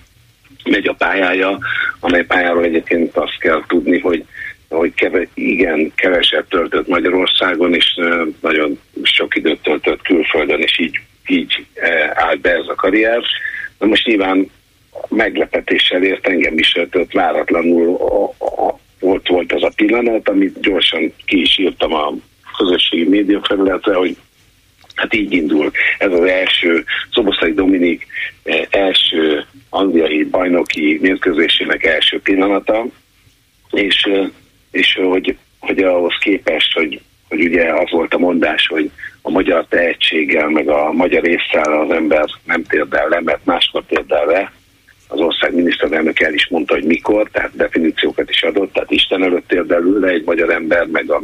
[0.63, 1.59] megy a pályája,
[1.99, 4.25] amely pályáról egyébként azt kell tudni, hogy
[4.77, 7.99] hogy keve, igen, keveset töltött Magyarországon, és
[8.41, 11.65] nagyon sok időt töltött külföldön, és így, így
[12.13, 13.23] állt be ez a karrier.
[13.79, 14.49] Na most nyilván
[15.09, 21.57] meglepetéssel ért engem is, tehát váratlanul a, volt az a pillanat, amit gyorsan ki is
[21.57, 22.13] írtam a
[22.57, 24.17] közösségi média felületre, hogy
[24.95, 25.71] hát így indul.
[25.97, 28.05] Ez az első Szoboszlai Dominik
[28.69, 32.85] első angliai bajnoki mérkőzésének első pillanata,
[33.71, 34.09] és
[34.73, 39.65] és hogy, hogy ahhoz képest, hogy, hogy ugye az volt a mondás, hogy a magyar
[39.69, 44.51] tehetséggel, meg a magyar észre az ember nem térdel le, mert máskor térdel le,
[45.13, 49.51] az ország miniszterelnök el is mondta, hogy mikor, tehát definíciókat is adott, tehát Isten előtt
[49.53, 51.21] érdelül le egy magyar ember, meg a,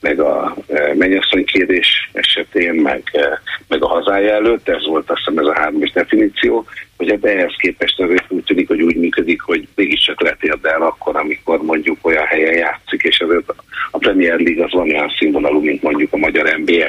[0.00, 5.18] meg a e, mennyasszony kérés esetén, meg, e, meg a hazája előtt, ez volt azt
[5.18, 9.40] hiszem ez a hármas definíció, hogy ebbe ehhez képest azért úgy tűnik, hogy úgy működik,
[9.40, 13.54] hogy mégiscsak letérdel akkor, amikor mondjuk olyan helyen játszik, és azért
[13.90, 16.88] a Premier League az van olyan színvonalú, mint mondjuk a magyar NBA.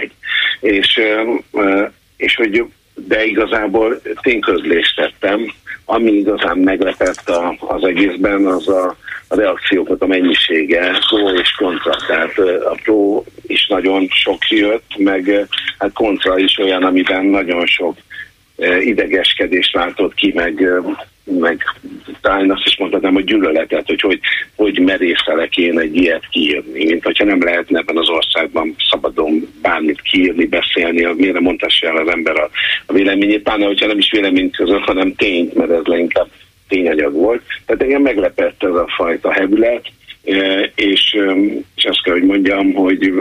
[0.60, 1.02] És,
[2.18, 2.64] és hogy
[3.08, 5.54] de igazából tényközlést tettem,
[5.92, 8.96] ami igazán meglepett a, az egészben, az a,
[9.28, 11.96] a reakcióknak a mennyisége pro és kontra.
[12.08, 15.48] Tehát a pro is nagyon sok jött, meg
[15.78, 17.98] hát kontra is olyan, amiben nagyon sok
[18.80, 20.68] idegeskedést váltott ki, meg
[21.40, 21.64] meg
[22.22, 24.20] talán azt is mondhatnám, hogy gyűlöletet, hogy hogy,
[24.56, 30.02] hogy merészelek én egy ilyet kiírni, mint hogyha nem lehetne ebben az országban szabadon bármit
[30.02, 32.50] kiírni, beszélni, miért mondhassa el az ember a,
[32.86, 36.28] a véleményét, pláne, hogyha nem is véleményt között, hanem tényt, mert ez leginkább
[36.68, 37.42] tényanyag volt.
[37.66, 39.86] Tehát engem meglepett ez a fajta hevület,
[40.76, 41.18] és,
[41.76, 43.14] és azt kell, hogy mondjam, hogy,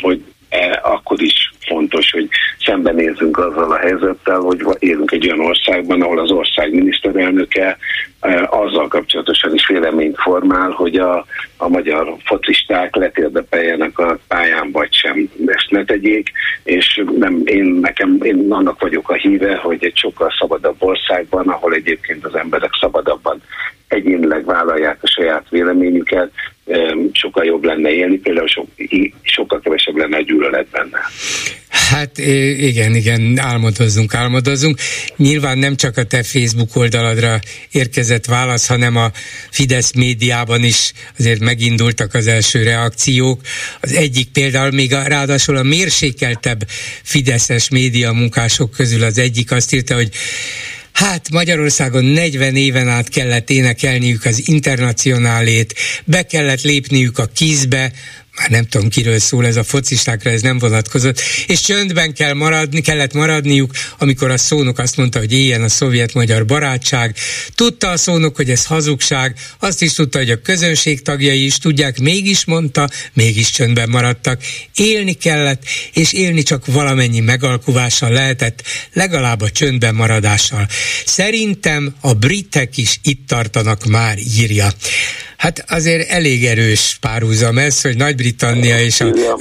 [0.00, 0.35] hogy E,
[0.82, 2.28] akkor is fontos, hogy
[2.64, 7.78] szembenézzünk azzal a helyzettel, hogy élünk egy olyan országban, ahol az ország miniszterelnöke
[8.20, 14.94] e, azzal kapcsolatosan is véleményt formál, hogy a, a magyar focisták letérdepeljenek a pályán, vagy
[14.94, 16.32] sem ezt ne tegyék,
[16.64, 21.74] és nem, én, nekem, én annak vagyok a híve, hogy egy sokkal szabadabb országban, ahol
[21.74, 23.42] egyébként az emberek szabadabban
[23.88, 26.30] egyénileg vállalják a saját véleményüket,
[27.12, 28.64] sokkal jobb lenne élni, például so,
[29.22, 30.98] sokkal kevesebb lenne a gyűlölet benne.
[31.68, 32.18] Hát
[32.58, 34.78] igen, igen, álmodozzunk, álmodozzunk.
[35.16, 37.38] Nyilván nem csak a te Facebook oldaladra
[37.70, 39.10] érkezett válasz, hanem a
[39.50, 43.40] Fidesz médiában is azért megindultak az első reakciók.
[43.80, 46.60] Az egyik például még a, ráadásul a mérsékeltebb
[47.02, 50.08] Fideszes média munkások közül az egyik azt írta, hogy
[50.96, 57.92] Hát Magyarországon 40 éven át kellett énekelniük az internacionálét, be kellett lépniük a kizbe,
[58.38, 62.80] már nem tudom kiről szól ez a focistákra, ez nem vonatkozott, és csöndben kell maradni,
[62.80, 67.16] kellett maradniuk, amikor a szónok azt mondta, hogy éljen a szovjet-magyar barátság.
[67.54, 71.98] Tudta a szónok, hogy ez hazugság, azt is tudta, hogy a közönség tagjai is tudják,
[71.98, 74.42] mégis mondta, mégis csöndben maradtak.
[74.74, 80.68] Élni kellett, és élni csak valamennyi megalkuvással lehetett, legalább a csöndben maradással.
[81.04, 84.72] Szerintem a britek is itt tartanak már, írja.
[85.36, 89.36] Hát azért elég erős párhuzam ez, hogy Nagy-Britannia és a, a,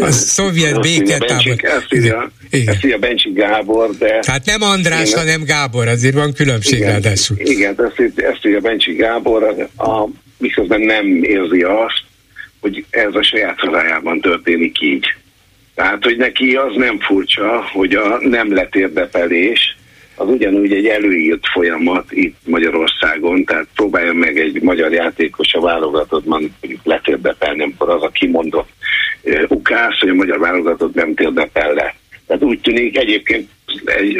[0.00, 1.56] a, a szovjet béketábor.
[1.64, 4.20] Ezt írja, ezt írja Bencsi Gábor, de...
[4.26, 7.36] Hát nem András, igen, hanem Gábor, azért van különbség igen, ráadásul.
[7.40, 12.02] Igen, ezt, ezt írja Bencsi Gábor, a, miközben nem érzi azt,
[12.60, 15.14] hogy ez a saját hazájában történik így.
[15.74, 19.76] Tehát, hogy neki az nem furcsa, hogy a nem letérdepelés
[20.20, 26.54] az ugyanúgy egy előírt folyamat itt Magyarországon, tehát próbálja meg egy magyar játékos a válogatottban
[26.60, 28.68] mondjuk letérdepelni, amikor az a kimondott
[29.48, 31.94] ukász, hogy a magyar válogatott nem térdepel le.
[32.26, 33.48] Tehát úgy tűnik egyébként,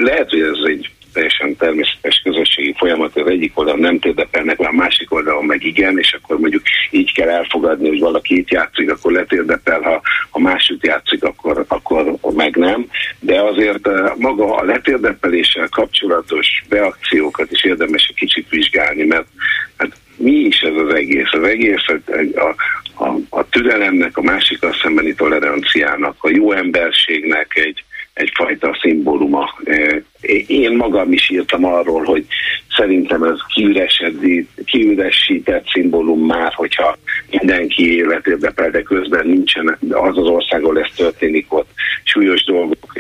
[0.01, 5.13] lehet, hogy ez egy teljesen természetes közösségi folyamat, az egyik oldalon nem térdepelnek, a másik
[5.13, 9.81] oldalon meg igen, és akkor mondjuk így kell elfogadni, hogy valaki itt játszik, akkor letérdepel,
[9.81, 12.87] ha, ha másik játszik, akkor, akkor meg nem.
[13.21, 19.27] De azért eh, maga a letérdepeléssel kapcsolatos reakciókat is érdemes egy kicsit vizsgálni, mert
[19.77, 21.33] hát mi is ez az egész?
[21.33, 21.85] Az egész
[22.35, 22.55] a,
[23.05, 27.85] a, a türelemnek, a másikkal szembeni toleranciának, a jó emberségnek egy,
[28.21, 29.55] egyfajta szimbóluma.
[30.47, 32.27] Én magam is írtam arról, hogy
[32.77, 33.39] szerintem ez
[34.65, 36.99] kiüresített szimbólum már, hogyha
[37.31, 41.69] mindenki életébe de közben nincsen az az ország, ahol ez történik, ott
[42.05, 42.93] súlyos dolgok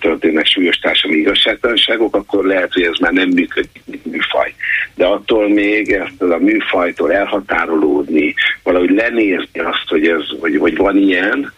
[0.00, 4.54] történnek, súlyos társadalmi igazságtalanságok, akkor lehet, hogy ez már nem működik, műfaj.
[4.94, 10.96] De attól még ezt a műfajtól elhatárolódni, valahogy lenézni azt, hogy, ez, hogy, hogy van
[10.96, 11.52] ilyen,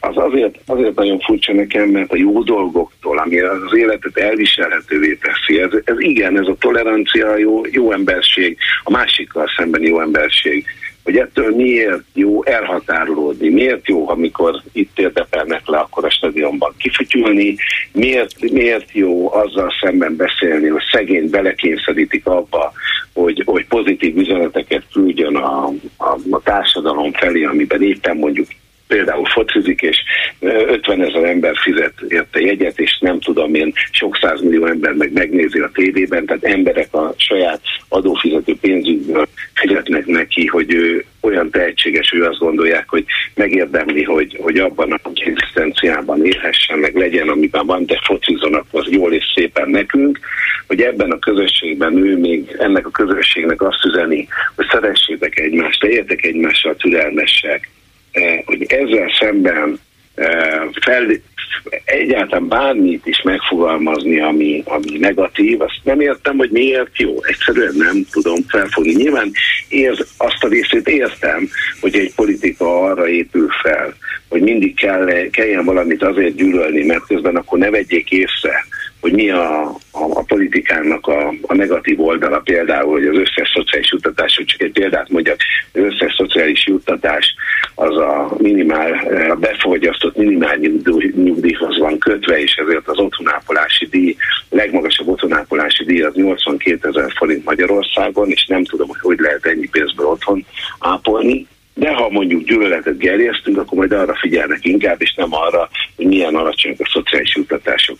[0.00, 5.60] az azért, azért nagyon furcsa nekem, mert a jó dolgoktól, ami az életet elviselhetővé teszi,
[5.60, 10.64] ez, ez igen, ez a tolerancia, jó, jó emberség, a másikkal szemben jó emberség,
[11.04, 17.56] hogy ettől miért jó elhatárolódni, miért jó, amikor itt érdepelnek le, akkor a stadionban kifütyülni,
[17.92, 22.72] miért, miért jó azzal szemben beszélni, hogy szegény belekényszerítik abba,
[23.12, 28.46] hogy, hogy pozitív üzeneteket küldjön a, a, a társadalom felé, amiben éppen mondjuk
[28.94, 29.96] például focizik, és
[30.40, 35.58] 50 ezer ember fizet érte jegyet, és nem tudom én, sok millió ember meg megnézi
[35.58, 42.20] a tévében, tehát emberek a saját adófizető pénzükből fizetnek neki, hogy ő olyan tehetséges, hogy
[42.20, 43.04] azt gondolják, hogy
[43.34, 49.12] megérdemli, hogy, hogy abban a egzisztenciában élhessen, meg legyen, amiben van, de focizon, akkor jól
[49.12, 50.18] és szépen nekünk,
[50.66, 56.24] hogy ebben a közösségben ő még ennek a közösségnek azt üzeni, hogy szeressétek egymást, legyetek
[56.24, 57.68] egymással türelmesek,
[58.44, 59.78] hogy ezzel szemben
[60.14, 61.06] eh, fel,
[61.84, 67.24] egyáltalán bármit is megfogalmazni, ami, ami negatív, azt nem értem, hogy miért jó.
[67.24, 68.92] Egyszerűen nem tudom felfogni.
[68.92, 69.30] Nyilván
[69.68, 71.48] érz, azt a részét értem,
[71.80, 73.94] hogy egy politika arra épül fel,
[74.28, 78.66] hogy mindig kell, kelljen valamit azért gyűlölni, mert közben akkor ne vegyék észre,
[79.04, 83.50] hogy mi a, a, a politikán skálánnak a, a negatív oldala például, hogy az összes
[83.54, 85.36] szociális juttatás, hogy csak egy példát mondjak,
[85.72, 87.34] az összes szociális juttatás
[87.74, 88.92] az a minimál,
[89.30, 94.16] a befogyasztott minimál nyugdíjhoz van kötve, és ezért az otthonápolási díj,
[94.50, 99.68] legmagasabb otthonápolási díj az 82 ezer forint Magyarországon, és nem tudom, hogy hogy lehet ennyi
[99.68, 100.46] pénzből otthon
[100.78, 106.06] ápolni, de ha mondjuk gyűlöletet gerjesztünk, akkor majd arra figyelnek inkább, és nem arra, hogy
[106.06, 107.98] milyen alacsonyak a szociális juttatások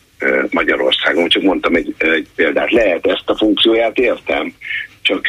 [0.51, 1.29] Magyarországon.
[1.29, 2.73] Csak mondtam egy, egy példát.
[2.73, 4.55] Lehet ezt a funkcióját értem,
[5.03, 5.27] csak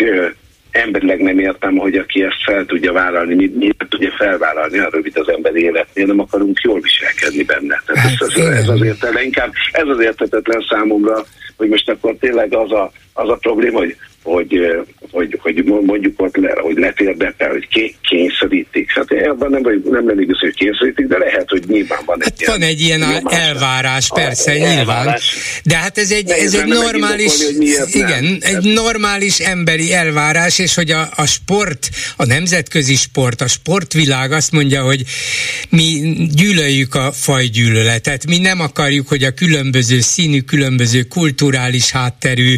[0.72, 5.18] emberileg nem értem, hogy aki ezt fel tudja vállalni, mi, mi tudja felvállalni a rövid
[5.18, 7.82] az ember életnél, nem akarunk jól viselkedni benne.
[7.86, 11.26] Tehát ez, ez, ez azért inkább, ez az értetetlen számomra,
[11.58, 13.96] hogy most akkor tényleg az a, az a probléma, hogy
[14.26, 14.60] hogy,
[15.12, 17.68] hogy, hogy mondjuk ott le, hogy letérdetel, hogy
[18.02, 18.92] kényszerítik.
[18.92, 22.30] Hát ebben nem, vagy, nem lennék biztos, hogy kényszerítik, de lehet, hogy nyilván van egy
[22.30, 22.52] hát ilyen...
[22.52, 23.40] Van egy ilyen nyomás.
[23.40, 24.78] elvárás, persze, a, nyilván.
[24.78, 25.36] Elvárás.
[25.64, 27.34] De hát ez egy, ez egy normális,
[27.92, 28.38] igen, nem.
[28.42, 34.52] egy normális emberi elvárás, és hogy a, a sport, a nemzetközi sport, a sportvilág azt
[34.52, 35.04] mondja, hogy
[35.70, 42.58] mi gyűlöljük a fajgyűlöletet, mi nem akarjuk, hogy a különböző színű, különböző kulturális hátterű,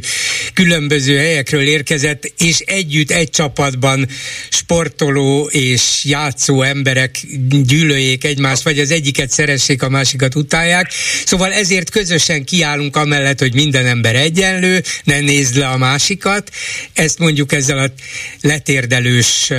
[0.53, 4.08] különböző helyekről helyekről érkezett, és együtt egy csapatban
[4.49, 10.91] sportoló és játszó emberek gyűlöljék egymást, vagy az egyiket szeressék, a másikat utálják.
[11.26, 16.51] Szóval ezért közösen kiállunk amellett, hogy minden ember egyenlő, ne nézd le a másikat.
[16.93, 17.91] Ezt mondjuk ezzel a
[18.41, 19.51] letérdelős,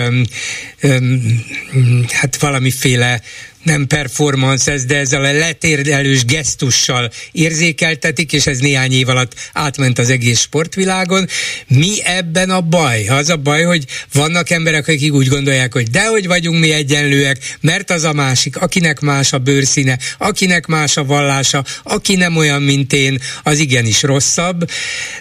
[2.11, 3.23] hát valamiféle
[3.69, 9.99] nem performance ez, de ezzel a letérdelős gesztussal érzékeltetik, és ez néhány év alatt átment
[9.99, 11.29] az egész sportvilágon.
[11.67, 13.07] Mi ebben a baj?
[13.07, 17.91] Az a baj, hogy vannak emberek, akik úgy gondolják, hogy dehogy vagyunk mi egyenlőek, mert
[17.91, 22.93] az a másik, akinek más a bőrszíne, akinek más a vallása, aki nem olyan, mint
[22.93, 24.71] én, az igenis rosszabb,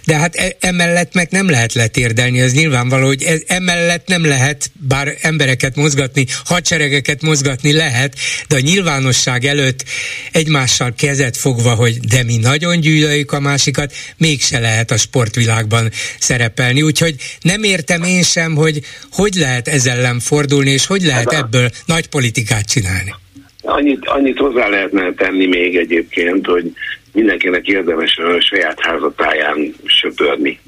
[0.05, 4.71] de hát e- emellett meg nem lehet letérdelni, ez nyilvánvaló, hogy e- emellett nem lehet,
[4.73, 8.15] bár embereket mozgatni, hadseregeket mozgatni lehet,
[8.47, 9.83] de a nyilvánosság előtt
[10.31, 16.81] egymással kezet fogva, hogy de mi nagyon gyűlöljük a másikat, mégse lehet a sportvilágban szerepelni.
[16.81, 18.79] Úgyhogy nem értem én sem, hogy
[19.11, 23.13] hogy lehet ezzel ellen fordulni, és hogy lehet hát ebből nagy politikát csinálni.
[23.61, 26.71] Annyit, annyit hozzá lehetne tenni még egyébként, hogy
[27.13, 30.59] mindenkinek érdemes a saját házatáján söpörni.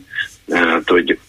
[0.50, 1.20] Tehát, hogy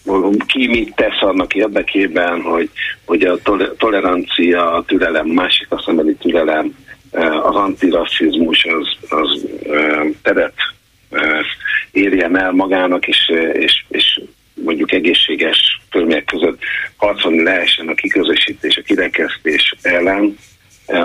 [0.45, 2.69] ki mit tesz annak érdekében, hogy,
[3.05, 3.37] hogy a
[3.77, 6.75] tolerancia, a türelem, másik a szembeni türelem,
[7.11, 10.53] eh, az antirasszizmus az, az eh, teret
[11.09, 11.39] eh,
[11.91, 14.21] érjen el magának, és, és, és
[14.53, 16.61] mondjuk egészséges körülmények között
[16.95, 20.37] harcolni lehessen a kiközösítés, a kirekesztés ellen,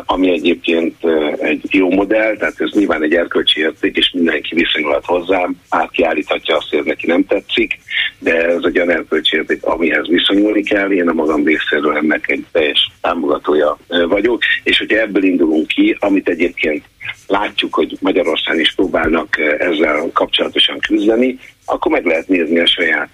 [0.06, 5.04] ami egyébként eh, egy jó modell, tehát ez nyilván egy erkölcsi érték, és mindenki viszonyulhat
[5.04, 7.78] hozzám, átkiállíthatja azt, hogy neki nem tetszik,
[8.18, 10.90] de ez egy olyan erkölcsi érték, amihez viszonyulni kell.
[10.90, 15.96] Én a magam részéről ennek egy teljes támogatója eh, vagyok, és hogyha ebből indulunk ki,
[16.00, 16.84] amit egyébként
[17.26, 23.10] látjuk, hogy Magyarországon is próbálnak ezzel kapcsolatosan küzdeni, akkor meg lehet nézni a saját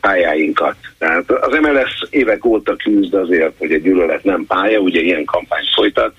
[0.00, 0.76] pályáinkat.
[0.98, 5.64] Tehát az MLS évek óta küzd azért, hogy egy gyűlölet nem pálya, ugye ilyen kampány
[5.74, 6.14] folytat.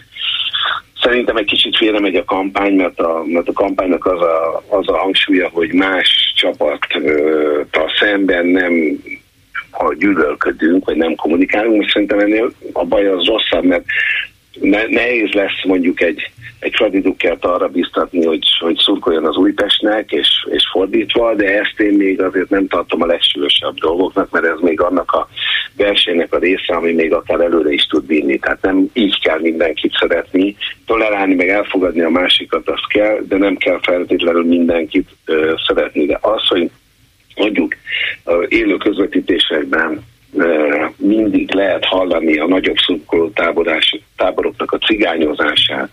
[1.02, 4.88] Szerintem egy kicsit félre megy a kampány, mert a, mert a kampánynak az a, az
[4.88, 8.74] a hangsúlya, hogy más csapattal szemben nem
[9.72, 13.84] ha gyűlölködünk, vagy nem kommunikálunk, szerintem ennél a baj az rosszabb, mert
[14.62, 20.12] ne, nehéz lesz mondjuk egy, egy Fradi Dukkert arra biztatni, hogy, hogy szurkoljon az Újpestnek,
[20.12, 24.60] és, és fordítva, de ezt én még azért nem tartom a legsúlyosabb dolgoknak, mert ez
[24.60, 25.28] még annak a
[25.76, 28.40] versenynek a része, ami még akár előre is tud vinni.
[28.40, 30.56] Tehát nem így kell mindenkit szeretni,
[30.86, 36.06] tolerálni, meg elfogadni a másikat, azt kell, de nem kell feltétlenül mindenkit ö, szeretni.
[36.06, 36.70] De az, hogy
[37.36, 37.76] mondjuk
[38.48, 40.06] élő közvetítésekben
[40.98, 43.32] mindig lehet hallani a nagyobb szurkoló
[44.16, 45.90] táboroknak a cigányozását,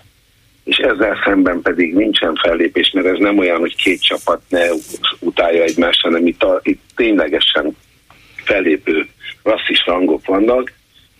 [0.66, 4.64] és ezzel szemben pedig nincsen fellépés, mert ez nem olyan, hogy két csapat ne
[5.18, 7.76] utálja egymást, hanem itt, a, itt ténylegesen
[8.44, 9.06] fellépő
[9.42, 10.72] rasszista hangok vannak.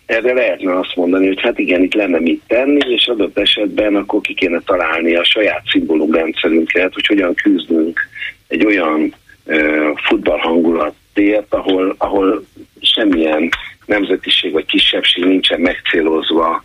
[0.05, 4.21] Erre lehetne azt mondani, hogy hát igen, itt lenne mit tenni, és adott esetben akkor
[4.21, 7.99] ki kéne találni a saját szimbólumrendszerünket, hogy hogyan küzdünk
[8.47, 9.13] egy olyan
[9.45, 12.45] uh, futballhangulatért, ahol, ahol
[12.81, 13.49] semmilyen
[13.87, 16.63] nemzetiség vagy kisebbség nincsen megcélozva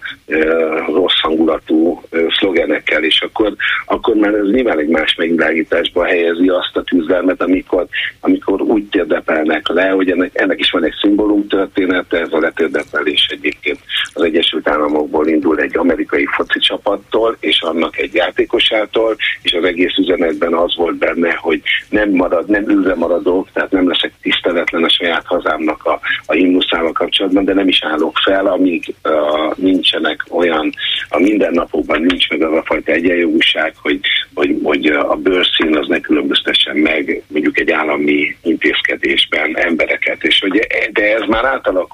[0.86, 2.02] rossz hangulatú
[2.38, 3.54] szlogenekkel, és akkor,
[3.86, 7.86] akkor már ez nyilván egy más megvilágításba helyezi azt a küzdelmet, amikor,
[8.20, 13.26] amikor úgy térdepelnek le, hogy ennek, ennek is van egy szimbólum története, ez a letérdepelés
[13.30, 13.78] egyébként
[14.12, 19.96] az Egyesült Államokból indul egy amerikai foci csapattól, és annak egy játékosától, és az egész
[19.98, 24.88] üzenetben az volt benne, hogy nem marad, nem ülve maradok, tehát nem leszek tiszteletlen a
[24.88, 30.72] saját hazámnak a, a himnuszával kapcsolatban, de nem is állok fel, amíg uh, nincsenek olyan,
[31.08, 34.00] a mindennapokban nincs meg az a fajta egyenjogúság, hogy,
[34.34, 40.66] hogy, hogy a bőrszín az ne különböztessen meg mondjuk egy állami intézkedésben embereket, és hogy
[40.92, 41.91] de ez már átalakult, és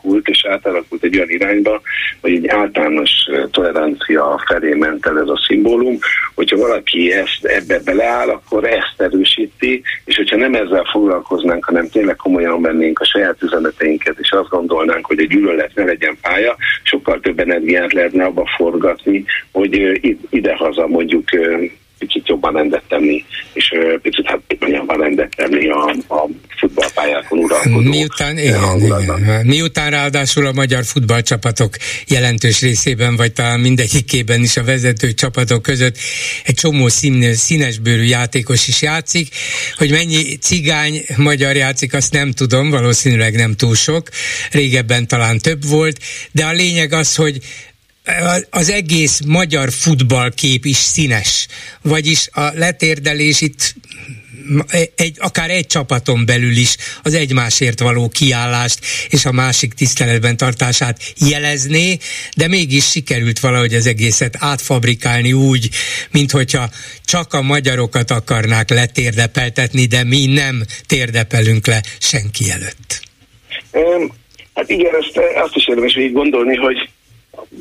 [0.48, 1.80] átalakult egy olyan irányba,
[2.20, 3.10] hogy egy általános
[3.50, 5.98] tolerancia felé ment el ez a szimbólum,
[6.34, 12.16] hogyha valaki ezt ebbe beleáll, akkor ezt erősíti, és hogyha nem ezzel foglalkoznánk, hanem tényleg
[12.16, 17.20] komolyan vennénk a saját üzeneteinket, és azt gondolnánk, hogy a gyűlölet ne legyen pálya, sokkal
[17.20, 19.98] több energiát lehetne abba forgatni, hogy
[20.30, 21.24] idehaza mondjuk
[22.08, 26.28] picit jobban rendet tenni, és picit hát jobban rendet tenni a, a
[26.58, 27.88] futballpályákon uralkodó.
[27.88, 29.46] Miután, igen, igen.
[29.46, 35.96] Miután ráadásul a magyar futballcsapatok jelentős részében, vagy talán mindegyikében is a vezető csapatok között
[36.44, 39.28] egy csomó szín, színesbőrű játékos is játszik,
[39.76, 44.08] hogy mennyi cigány magyar játszik, azt nem tudom, valószínűleg nem túl sok,
[44.50, 45.98] régebben talán több volt,
[46.32, 47.38] de a lényeg az, hogy
[48.50, 51.46] az egész magyar futballkép is színes.
[51.82, 53.74] Vagyis a letérdelés itt
[54.96, 58.78] egy, akár egy csapaton belül is az egymásért való kiállást
[59.08, 61.96] és a másik tiszteletben tartását jelezné,
[62.36, 65.68] de mégis sikerült valahogy az egészet átfabrikálni úgy,
[66.10, 66.70] mint hogyha
[67.04, 73.00] csak a magyarokat akarnák letérdepeltetni, de mi nem térdepelünk le senki előtt.
[74.54, 76.88] Hát igen, ezt, azt is érdemes így gondolni, hogy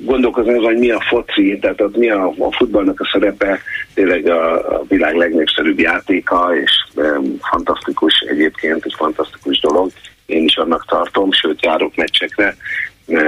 [0.06, 3.60] gondolkozni azon, hogy mi a foci, tehát ott mi a, a futballnak a szerepe,
[3.93, 7.02] tényleg a, a világ legnépszerűbb játéka, és e,
[7.52, 9.91] fantasztikus egyébként, egy fantasztikus dolog.
[10.26, 12.56] Én is annak tartom, sőt járok meccsekre
[13.08, 13.22] e,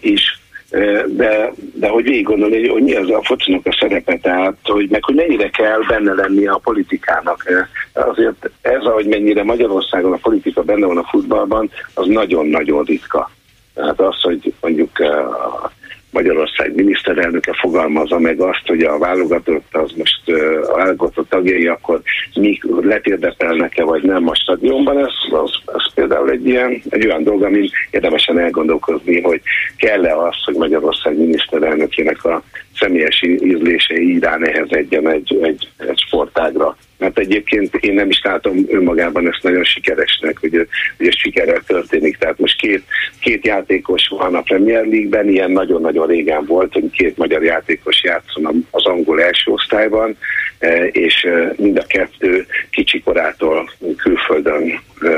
[0.00, 0.40] is.
[0.70, 4.88] E, de, de hogy végig gondolni, hogy mi az a focinak a szerepe, tehát hogy
[4.90, 7.44] meg hogy mennyire kell benne lennie a politikának.
[7.50, 7.68] E,
[8.00, 13.30] azért ez, ahogy mennyire Magyarországon a politika benne van a futballban, az nagyon-nagyon ritka.
[13.74, 15.72] Tehát az, hogy mondjuk a
[16.12, 20.20] Magyarország miniszterelnöke fogalmazza meg azt, hogy a válogatott az most
[20.68, 22.02] a válogatott tagjai akkor
[22.34, 27.42] mi letérdepelnek-e vagy nem a stadionban, ez, az, az például egy ilyen, egy olyan dolog,
[27.42, 29.40] amin érdemesen elgondolkozni, hogy
[29.76, 32.42] kell-e az, hogy Magyarország miniszterelnökének a
[32.74, 39.28] személyes ízlései irán nehezedjen egy, egy, egy sportágra mert egyébként én nem is látom önmagában
[39.28, 42.16] ezt nagyon sikeresnek, hogy, hogy ez sikerrel történik.
[42.16, 42.82] Tehát most két,
[43.20, 48.66] két játékos van a Premier League-ben, ilyen nagyon-nagyon régen volt, hogy két magyar játékos játszon
[48.70, 50.16] az angol első osztályban,
[50.58, 55.08] e, és e, mind a kettő kicsikorától külföldön e,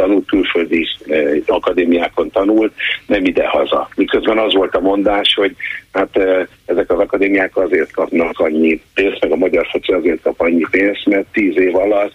[0.00, 2.72] tanult, külföldi eh, akadémiákon tanult,
[3.06, 3.88] nem ide-haza.
[3.94, 5.56] Miközben az volt a mondás, hogy
[5.92, 10.40] hát eh, ezek az akadémiák azért kapnak annyi pénzt, meg a magyar foci azért kap
[10.40, 12.12] annyi pénzt, mert tíz év alatt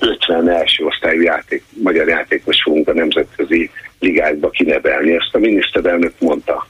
[0.00, 5.12] 50 első osztályú játék, magyar játékos fogunk a nemzetközi ligákba kinevelni.
[5.12, 6.66] Ezt a miniszterelnök mondta.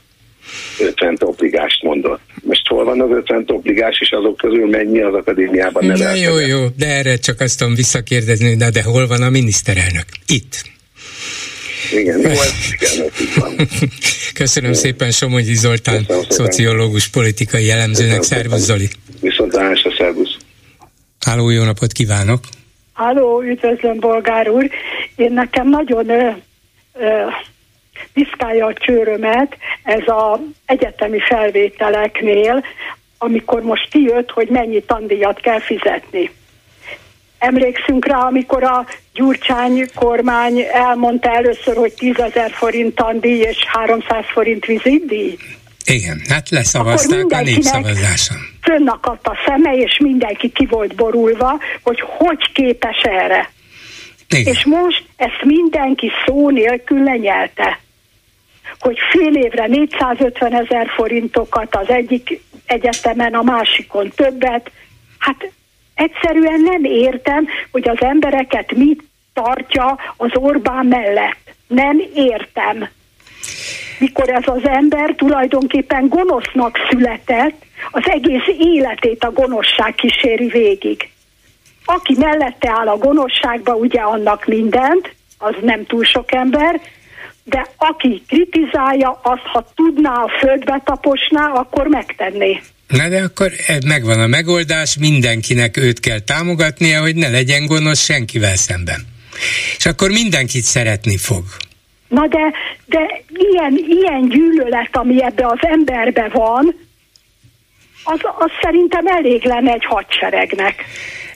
[0.79, 2.19] 50 topligást mondott.
[2.43, 6.65] Most hol van az 50 topligás, és azok közül mennyi az akadémiában Na jó, jó,
[6.77, 10.05] de erre csak azt tudom visszakérdezni, de, de hol van a miniszterelnök?
[10.27, 10.61] Itt.
[11.91, 13.11] Igen, jó, ez igen,
[14.33, 14.77] Köszönöm jó.
[14.77, 18.21] szépen Somogyi Zoltán, Köszönöm szociológus, politikai jellemzőnek.
[18.21, 18.89] Szervusz Zoli!
[19.21, 20.37] Viszont a szervusz!
[21.19, 22.39] Háló, jó napot kívánok!
[22.93, 24.69] Háló, üdvözlöm, bolgár úr!
[25.15, 26.29] Én nekem nagyon ö,
[26.93, 27.05] ö,
[28.13, 32.63] piszkálja a csőrömet ez az egyetemi felvételeknél,
[33.17, 36.31] amikor most kijött, hogy mennyi tandíjat kell fizetni.
[37.37, 44.23] Emlékszünk rá, amikor a Gyurcsány kormány elmondta először, hogy 10 ezer forint tandíj és 300
[44.33, 45.37] forint vizitdíj?
[45.85, 48.37] Igen, hát leszavazták a népszavazáson.
[48.61, 53.49] Fönnakadt a szeme, és mindenki ki volt borulva, hogy hogy képes erre.
[54.29, 54.53] Igen.
[54.53, 57.79] És most ezt mindenki szó nélkül lenyelte
[58.79, 64.71] hogy fél évre 450 ezer forintokat az egyik egyetemen, a másikon többet.
[65.17, 65.51] Hát
[65.95, 69.03] egyszerűen nem értem, hogy az embereket mit
[69.33, 71.55] tartja az Orbán mellett.
[71.67, 72.87] Nem értem.
[73.99, 81.09] Mikor ez az ember tulajdonképpen gonosznak született, az egész életét a gonoszság kíséri végig.
[81.85, 86.81] Aki mellette áll a gonoszságba, ugye annak mindent, az nem túl sok ember,
[87.49, 92.61] de aki kritizálja, azt ha tudná, a földbe taposná, akkor megtenné.
[92.87, 93.51] Na de akkor
[93.85, 99.07] megvan a megoldás, mindenkinek őt kell támogatnia, hogy ne legyen gonosz senkivel szemben.
[99.77, 101.43] És akkor mindenkit szeretni fog.
[102.07, 102.53] Na de,
[102.85, 106.75] de ilyen, ilyen gyűlölet, ami ebbe az emberbe van,
[108.03, 110.85] az, az szerintem elég lenne egy hadseregnek.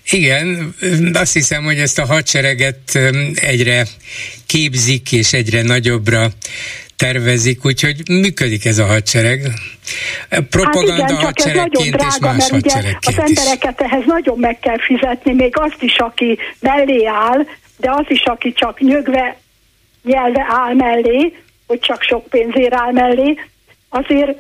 [0.10, 0.76] Igen,
[1.14, 3.00] azt hiszem, hogy ezt a hadsereget
[3.34, 3.88] egyre
[4.46, 6.28] képzik és egyre nagyobbra
[6.96, 9.42] tervezik, úgyhogy működik ez a hadsereg.
[10.50, 15.58] Propaganda hát igen, hadseregként és más hadseregként Az embereket ehhez nagyon meg kell fizetni, még
[15.58, 17.46] azt is, aki mellé áll,
[17.78, 19.38] de az is, aki csak nyögve,
[20.04, 21.34] nyelve áll mellé,
[21.68, 23.38] hogy csak sok pénzért áll mellé,
[23.90, 24.38] azért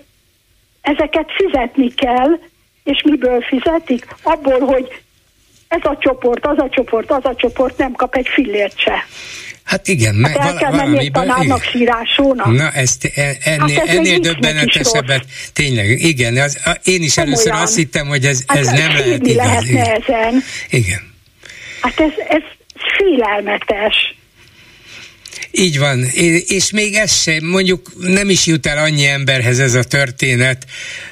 [0.82, 2.40] ezeket fizetni kell,
[2.84, 4.08] és miből fizetik?
[4.24, 5.02] Abból, hogy
[5.72, 9.06] ez a csoport, az a csoport, az a csoport nem kap egy fillért se.
[9.64, 12.52] Hát igen, hát el kell menni tanárnak sírásónak.
[12.52, 17.44] Na, ezt, e, ennél, hát ez ennél döbbenetesebbet, tényleg, igen, az, a, én is először
[17.44, 17.66] Komolyan.
[17.66, 19.36] azt hittem, hogy ez, hát ez hát nem lehet igaz.
[19.36, 20.02] lehetne igen.
[20.02, 20.44] ezen.
[20.70, 21.00] Igen.
[21.82, 22.42] Hát ez, ez
[22.98, 24.16] félelmetes.
[25.52, 26.04] Így van,
[26.48, 30.66] és még ez sem, mondjuk nem is jut el annyi emberhez ez a történet,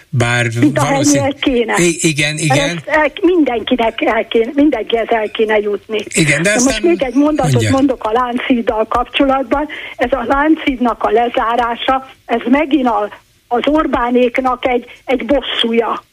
[0.10, 1.36] bár valószínűleg...
[1.40, 1.74] kéne.
[1.78, 2.80] I- igen, igen.
[2.86, 6.04] el, mindenkinek el kéne, mindenkihez el kéne jutni.
[6.08, 7.72] Igen, de, de most még egy mondatot mondja.
[7.72, 9.68] mondok a Lánchíddal kapcsolatban.
[9.96, 13.10] Ez a Lánchídnak a lezárása, ez megint a,
[13.48, 16.04] az Orbánéknak egy, egy bosszúja.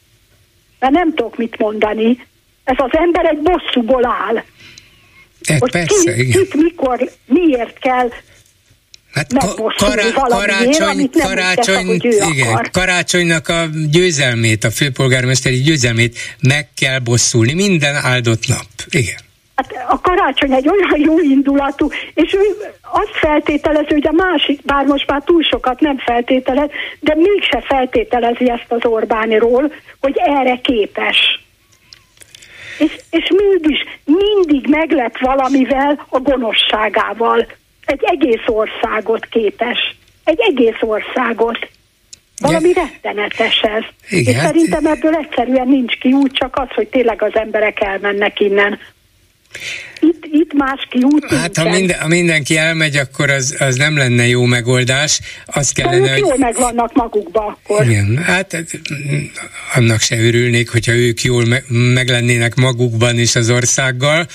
[0.79, 2.27] Mert nem tudok mit mondani.
[2.63, 4.43] Ez az ember egy bosszúból áll.
[5.59, 6.41] Hogy persze, ki, igen.
[6.41, 8.09] kit, mikor, miért kell
[9.17, 9.33] Hát
[9.77, 12.69] kará- karácsony, karácsony, igen, akar.
[12.71, 18.65] karácsonynak a győzelmét, a főpolgármesteri győzelmét meg kell bosszulni minden áldott nap.
[18.89, 19.15] Igen.
[19.55, 22.41] Hát a karácsony egy olyan jó indulatú, és ő
[22.81, 28.49] azt feltételezi, hogy a másik, bár most már túl sokat nem feltételez, de mégse feltételezi
[28.49, 31.17] ezt az Orbánról, hogy erre képes.
[32.77, 37.47] És, és mégis mindig meglep valamivel a gonoszságával
[37.87, 39.95] egy egész országot képes.
[40.23, 41.69] Egy egész országot.
[42.39, 42.85] Valami Igen.
[42.85, 43.83] rettenetes ez.
[44.09, 44.33] Igen.
[44.33, 48.79] És szerintem ebből egyszerűen nincs kiút, csak az, hogy tényleg az emberek elmennek innen
[49.99, 54.27] itt, itt más kiút Hát ha, minden, ha mindenki elmegy, akkor az, az nem lenne
[54.27, 55.19] jó megoldás.
[55.45, 56.19] Azt kellene, hogy...
[56.19, 57.85] jól meg vannak magukba akkor.
[57.85, 58.57] Igen, hát
[59.73, 64.27] annak se örülnék, hogyha ők jól me, meg lennének magukban és az országgal,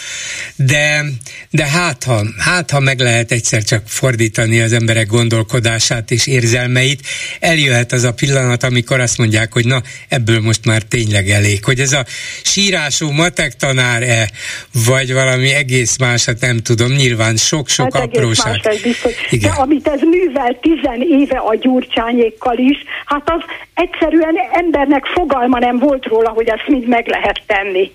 [0.56, 1.04] de,
[1.50, 7.06] de hát ha, hát ha meg lehet egyszer csak fordítani az emberek gondolkodását és érzelmeit,
[7.40, 11.64] eljöhet az a pillanat, amikor azt mondják, hogy na, ebből most már tényleg elég.
[11.64, 12.06] Hogy ez a
[12.42, 14.30] sírású matek tanár-e,
[14.72, 18.60] vagy valami egész másat nem tudom, nyilván sok-sok hát apróság.
[18.64, 19.12] Más, biztos.
[19.30, 19.50] Igen.
[19.50, 23.40] De amit ez művel tizen éve a gyurcsányékkal is, hát az
[23.74, 27.92] egyszerűen embernek fogalma nem volt róla, hogy ezt mind meg lehet tenni.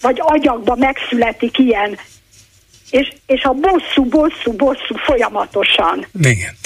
[0.00, 1.98] Vagy agyakba megszületik ilyen
[2.90, 6.06] és, és a bosszú, bosszú, bosszú folyamatosan.
[6.20, 6.56] Igen.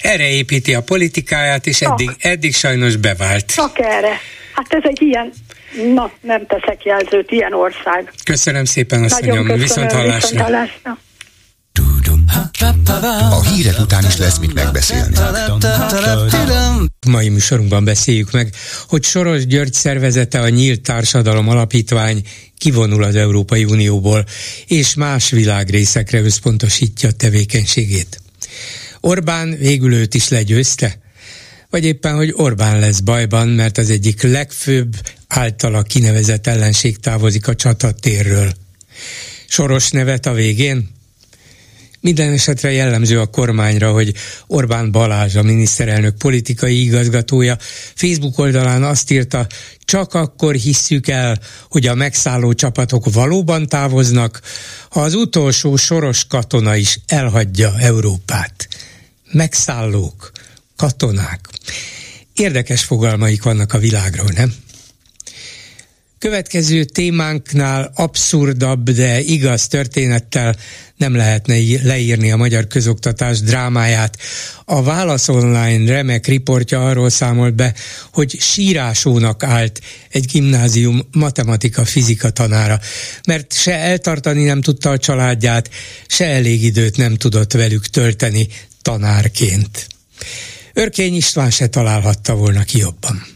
[0.00, 3.54] Erre építi a politikáját, és eddig, eddig sajnos bevált.
[3.54, 4.20] Csak erre.
[4.54, 5.32] Hát ez egy ilyen
[5.94, 8.12] Na, nem teszek jelzőt, ilyen ország.
[8.24, 10.28] Köszönöm szépen, azt mondjam, viszont hallásra.
[10.28, 10.98] Viszont hallásra.
[13.30, 15.16] A hírek után is lesz mit megbeszélni.
[17.06, 18.54] Mai műsorunkban beszéljük meg,
[18.88, 22.22] hogy Soros György szervezete a Nyílt Társadalom Alapítvány
[22.58, 24.24] kivonul az Európai Unióból,
[24.66, 28.20] és más világrészekre összpontosítja tevékenységét.
[29.00, 30.98] Orbán végül őt is legyőzte?
[31.70, 34.94] Vagy éppen, hogy Orbán lesz bajban, mert az egyik legfőbb
[35.28, 38.52] általa kinevezett ellenség távozik a csatatérről.
[39.48, 40.94] Soros nevet a végén?
[42.00, 44.14] Minden esetre jellemző a kormányra, hogy
[44.46, 47.56] Orbán Balázs, a miniszterelnök politikai igazgatója
[47.94, 49.46] Facebook oldalán azt írta,
[49.84, 51.38] csak akkor hisszük el,
[51.68, 54.40] hogy a megszálló csapatok valóban távoznak,
[54.90, 58.68] ha az utolsó soros katona is elhagyja Európát.
[59.32, 60.30] Megszállók,
[60.76, 61.48] katonák.
[62.34, 64.54] Érdekes fogalmaik vannak a világról, nem?
[66.18, 70.56] Következő témánknál abszurdabb, de igaz történettel
[70.96, 74.18] nem lehetne leírni a magyar közoktatás drámáját.
[74.64, 77.74] A Válasz Online remek riportja arról számolt be,
[78.12, 82.80] hogy sírásónak állt egy gimnázium matematika-fizika tanára,
[83.26, 85.70] mert se eltartani nem tudta a családját,
[86.06, 88.48] se elég időt nem tudott velük tölteni
[88.82, 89.86] tanárként.
[90.78, 93.26] Örkény István se találhatta volna ki jobban.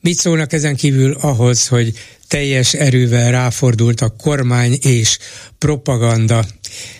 [0.00, 1.98] Mit szólnak ezen kívül ahhoz, hogy
[2.28, 5.18] teljes erővel ráfordult a kormány és
[5.58, 6.44] propaganda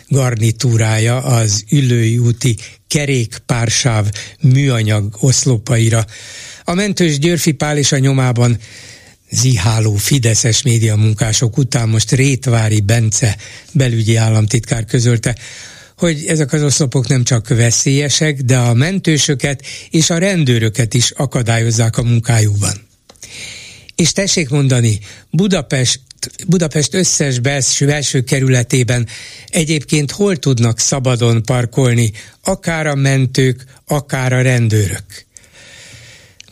[0.07, 2.57] garnitúrája az ülői úti
[2.87, 4.09] kerékpársáv
[4.41, 6.05] műanyag oszlopaira.
[6.63, 8.57] A mentős Györfi Pál és a nyomában
[9.31, 13.37] ziháló fideszes média munkások után most Rétvári Bence
[13.71, 15.35] belügyi államtitkár közölte,
[15.97, 21.97] hogy ezek az oszlopok nem csak veszélyesek, de a mentősöket és a rendőröket is akadályozzák
[21.97, 22.87] a munkájukban.
[23.95, 25.99] És tessék mondani, Budapest
[26.47, 29.07] Budapest összes belső, belső kerületében
[29.47, 32.11] egyébként hol tudnak szabadon parkolni,
[32.43, 35.03] akár a mentők, akár a rendőrök.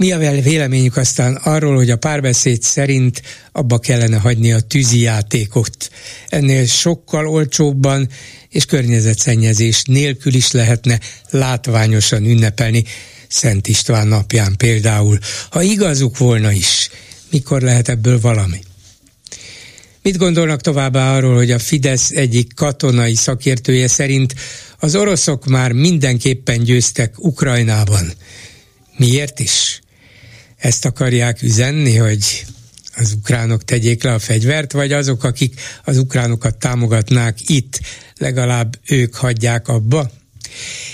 [0.01, 3.21] Mi a véleményük aztán arról, hogy a párbeszéd szerint
[3.51, 5.89] abba kellene hagyni a tűzi játékot.
[6.27, 8.09] Ennél sokkal olcsóbban
[8.49, 10.99] és környezetszennyezés nélkül is lehetne
[11.29, 12.83] látványosan ünnepelni
[13.27, 15.17] Szent István napján például.
[15.49, 16.89] Ha igazuk volna is,
[17.31, 18.59] mikor lehet ebből valami?
[20.01, 24.35] Mit gondolnak továbbá arról, hogy a Fidesz egyik katonai szakértője szerint
[24.79, 28.11] az oroszok már mindenképpen győztek Ukrajnában?
[28.97, 29.81] Miért is?
[30.61, 32.45] Ezt akarják üzenni, hogy
[32.95, 37.79] az ukránok tegyék le a fegyvert, vagy azok, akik az ukránokat támogatnák itt,
[38.17, 40.11] legalább ők hagyják abba?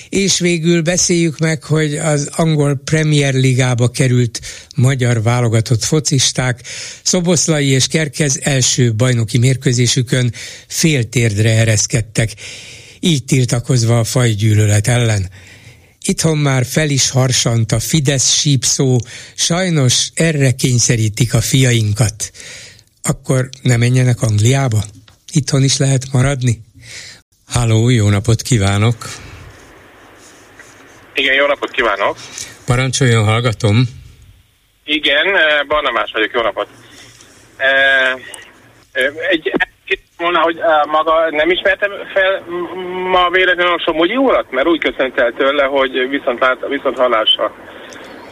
[0.10, 4.42] És végül beszéljük meg, hogy az angol Premier Ligába került
[4.76, 6.62] magyar válogatott focisták
[7.04, 10.34] Szoboszlai és Kerkez első bajnoki mérkőzésükön
[10.68, 12.34] féltérdre ereszkedtek,
[13.00, 15.30] így tiltakozva a fajgyűlölet ellen.
[16.08, 18.98] Itthon már fel is harsant a Fidesz sípszó,
[19.36, 22.32] sajnos erre kényszerítik a fiainkat.
[23.02, 24.84] Akkor ne menjenek Angliába?
[25.32, 26.62] Itthon is lehet maradni?
[27.48, 28.96] Háló, jó napot kívánok!
[31.14, 32.18] Igen, jó napot kívánok!
[32.66, 33.88] Parancsoljon, hallgatom!
[34.84, 36.68] Igen, eh, Barnamás vagyok, jó napot!
[37.58, 38.12] Eh,
[38.92, 39.52] eh, egy
[40.18, 42.44] volna, hogy maga nem ismertem fel
[43.12, 44.52] ma véletlenül a Somogyi urat?
[44.52, 47.56] Mert úgy köszönt el tőle, hogy viszont, lát, viszont hallásra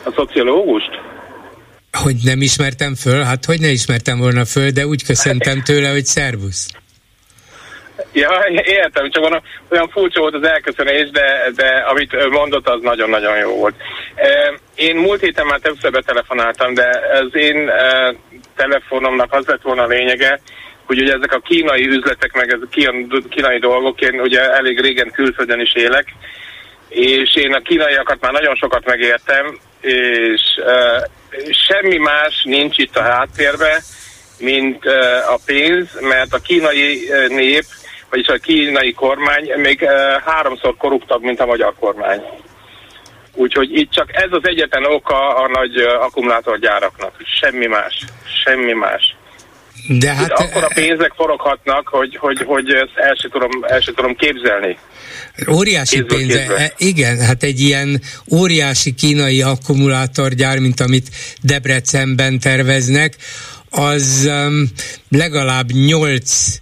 [0.05, 0.99] a szociológust.
[2.03, 3.23] Hogy nem ismertem föl?
[3.23, 6.69] Hát hogy ne ismertem volna föl, de úgy köszöntem tőle, hogy szervusz.
[8.13, 8.29] Ja,
[8.63, 13.55] értem, csak van, olyan furcsa volt az elköszönés, de, de amit mondott, az nagyon-nagyon jó
[13.55, 13.75] volt.
[14.75, 17.71] Én múlt héten már többször betelefonáltam, de az én
[18.55, 20.39] telefonomnak az lett volna a lényege,
[20.86, 22.89] hogy ugye ezek a kínai üzletek, meg ez a
[23.29, 26.15] kínai dolgok, én ugye elég régen külföldön is élek,
[26.89, 31.03] és én a kínaiakat már nagyon sokat megértem, és uh,
[31.67, 33.81] semmi más nincs itt a háttérbe,
[34.39, 37.63] mint uh, a pénz, mert a kínai nép
[38.09, 42.21] vagyis a kínai kormány még uh, háromszor korruptabb, mint a magyar kormány.
[43.33, 47.15] Úgyhogy itt csak ez az egyetlen oka a nagy uh, akkumulátorgyáraknak.
[47.39, 48.03] Semmi más.
[48.43, 49.15] Semmi más.
[49.88, 50.26] De hát...
[50.26, 54.15] Itt akkor a pénzek foroghatnak, hogy, hogy, hogy ezt el sem tudom, el sem tudom
[54.15, 54.78] képzelni.
[55.51, 58.01] Óriási pénze, e, igen, hát egy ilyen
[58.32, 61.09] óriási kínai akkumulátorgyár, mint amit
[61.41, 63.15] Debrecenben terveznek,
[63.69, 64.69] az um,
[65.09, 66.59] legalább 8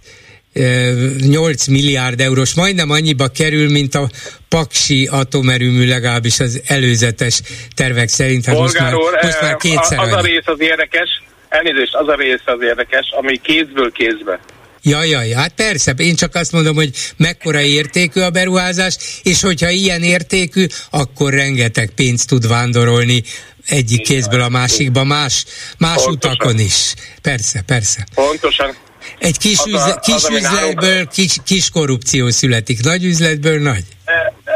[1.26, 4.08] 8 milliárd eurós, majdnem annyiba kerül, mint a
[4.48, 7.40] Paksi atomerőmű legalábbis az előzetes
[7.74, 8.44] tervek szerint.
[8.44, 11.22] Hát most már, úr, most már kétszer az a rész az érdekes,
[11.54, 14.40] elnézést, az a rész az érdekes, ami kézből kézbe.
[14.82, 19.68] Jaj, jaj, hát persze, én csak azt mondom, hogy mekkora értékű a beruházás, és hogyha
[19.68, 23.22] ilyen értékű, akkor rengeteg pénzt tud vándorolni
[23.68, 25.44] egyik kézből a másikba, más,
[25.78, 26.94] más utakon is.
[27.22, 28.06] Persze, persze.
[28.14, 28.76] Pontosan.
[29.18, 33.84] Egy kis, az üzle, a, kis az, üzletből kis, kis korrupció születik, nagy üzletből nagy.
[34.04, 34.52] E, e,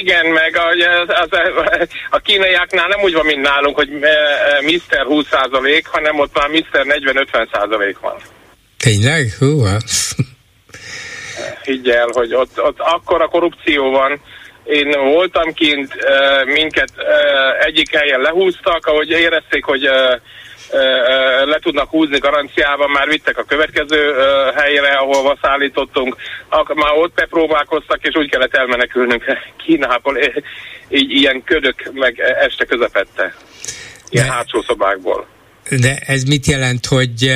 [0.00, 0.68] igen, meg a,
[1.00, 1.38] az, az,
[2.10, 4.16] a kínaiaknál nem úgy van, mint nálunk, hogy e,
[4.60, 5.04] Mr.
[5.06, 5.26] 20
[5.84, 6.84] hanem ott már Mr.
[7.32, 8.16] 40-50 van.
[8.76, 9.34] Tényleg?
[9.38, 9.64] Hú,
[11.62, 14.20] Higgy el, hogy ott, ott akkora korrupció van,
[14.64, 15.94] én voltam kint,
[16.44, 16.92] minket
[17.60, 19.88] egyik helyen lehúztak, ahogy érezték, hogy
[21.44, 24.14] le tudnak húzni garanciában, már vittek a következő
[24.54, 26.16] helyre, ahol szállítottunk,
[26.74, 29.24] már ott bepróbálkoztak, és úgy kellett elmenekülnünk.
[29.64, 30.18] Kínából,
[30.88, 33.34] így ilyen ködök meg este közepette,
[34.08, 35.26] ilyen de, hátsó szobákból.
[35.80, 37.32] De ez mit jelent, hogy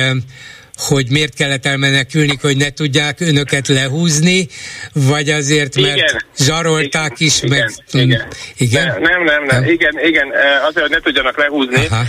[0.75, 4.47] hogy miért kellett elmenekülni, hogy ne tudják önöket lehúzni,
[4.93, 8.03] vagy azért, mert igen, zsarolták igen, is, igen, meg...
[8.03, 8.27] Igen,
[8.57, 8.85] igen.
[8.85, 10.27] Nem, nem, nem, nem, igen, igen,
[10.67, 12.03] azért, hogy ne tudjanak lehúzni, Aha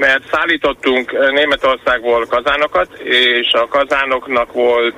[0.00, 4.96] mert szállítottunk Németországból kazánokat, és a kazánoknak volt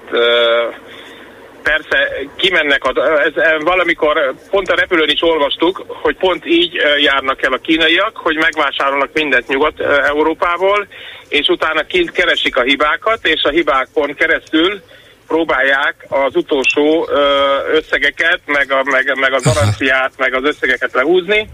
[1.63, 2.83] persze kimennek,
[3.25, 8.17] ez, ez valamikor pont a repülőn is olvastuk, hogy pont így járnak el a kínaiak,
[8.17, 10.87] hogy megvásárolnak mindent Nyugat-Európából,
[11.29, 14.83] és utána kint keresik a hibákat, és a hibákon keresztül
[15.27, 17.09] próbálják az utolsó
[17.73, 21.49] összegeket, meg a, meg, meg a garanciát, meg az összegeket lehúzni,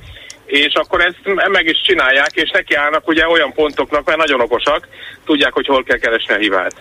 [0.49, 4.88] és akkor ezt meg is csinálják, és nekiállnak ugye olyan pontoknak, mert nagyon okosak,
[5.24, 6.74] tudják, hogy hol kell keresni a hibát.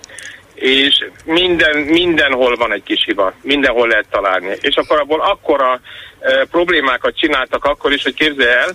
[0.54, 4.56] És minden, mindenhol van egy kis hiba, mindenhol lehet találni.
[4.60, 5.82] És akkor abból akkora
[6.20, 8.70] e, problémákat csináltak akkor is, hogy képzelj el,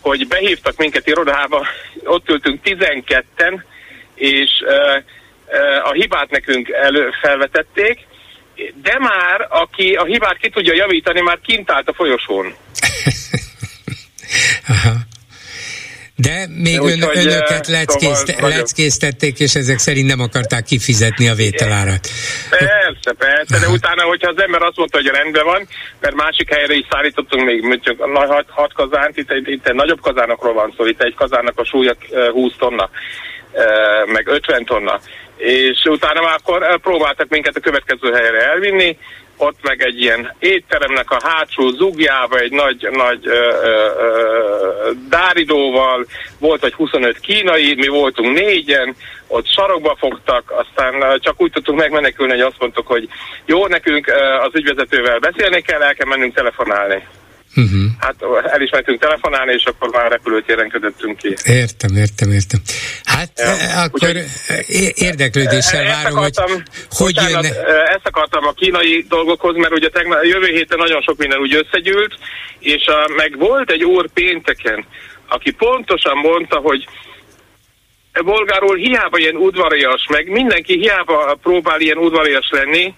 [0.00, 1.66] hogy behívtak minket irodába,
[2.04, 3.62] ott ültünk 12-en,
[4.14, 7.98] és e, e, a hibát nekünk elő felvetették,
[8.74, 12.54] de már aki a hibát ki tudja javítani, már kint állt a folyosón.
[16.16, 21.28] De még De ön, úgy, önöket leckészte, szóval leckésztették, és ezek szerint nem akarták kifizetni
[21.28, 22.08] a vételárat.
[22.50, 25.68] Persze, persze, de utána, hogyha az ember azt mondta, hogy rendben van,
[26.00, 30.00] mert másik helyre is szállítottunk még mondjuk hat, hat kazánt, itt, itt, itt egy nagyobb
[30.00, 31.94] kazánokról van szó, itt egy kazánnak a súlya
[32.32, 32.90] 20 tonna,
[34.06, 35.00] meg 50 tonna.
[35.36, 38.98] És utána már akkor próbáltak minket a következő helyre elvinni,
[39.36, 46.06] ott meg egy ilyen étteremnek a hátsó zugjába egy nagy, nagy ö, ö, dáridóval,
[46.38, 52.32] volt egy 25 kínai, mi voltunk négyen, ott sarokba fogtak, aztán csak úgy tudtunk megmenekülni,
[52.32, 53.08] hogy azt mondtuk, hogy
[53.44, 54.06] jó, nekünk
[54.42, 57.06] az ügyvezetővel beszélni kell, el kell mennünk telefonálni.
[57.56, 57.84] Uh-huh.
[57.98, 58.14] Hát
[58.52, 61.34] el is mentünk telefonálni, és akkor már repülőtéren ködöttünk ki.
[61.44, 62.60] Értem, értem, értem.
[63.04, 63.44] Hát ja.
[63.44, 67.48] Eh, akkor Úgyhogy, érdeklődéssel várom, akartam, hogy hogy jönne.
[67.48, 71.54] Eh, ezt akartam a kínai dolgokhoz, mert ugye tegnap, jövő héten nagyon sok minden úgy
[71.54, 72.14] összegyűlt,
[72.58, 74.84] és a, meg volt egy úr pénteken,
[75.28, 76.86] aki pontosan mondta, hogy
[78.24, 82.94] bolgáról hiába ilyen udvarias, meg mindenki hiába próbál ilyen udvarias lenni,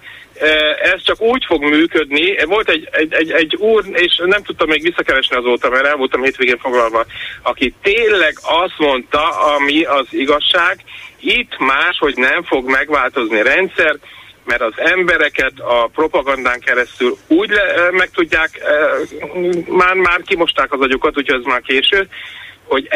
[0.82, 2.44] ez csak úgy fog működni.
[2.44, 6.22] Volt egy, egy, egy, egy úr, és nem tudtam még visszakeresni azóta, mert el voltam
[6.22, 7.04] hétvégén foglalva,
[7.42, 10.84] aki tényleg azt mondta, ami az igazság,
[11.20, 13.96] itt más, hogy nem fog megváltozni rendszer,
[14.44, 18.60] mert az embereket a propagandán keresztül úgy le, meg tudják,
[19.68, 22.08] már, már kimosták az agyukat, úgyhogy ez már késő,
[22.64, 22.88] hogy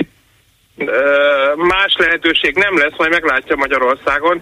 [1.57, 4.41] más lehetőség nem lesz, majd meglátja Magyarországon.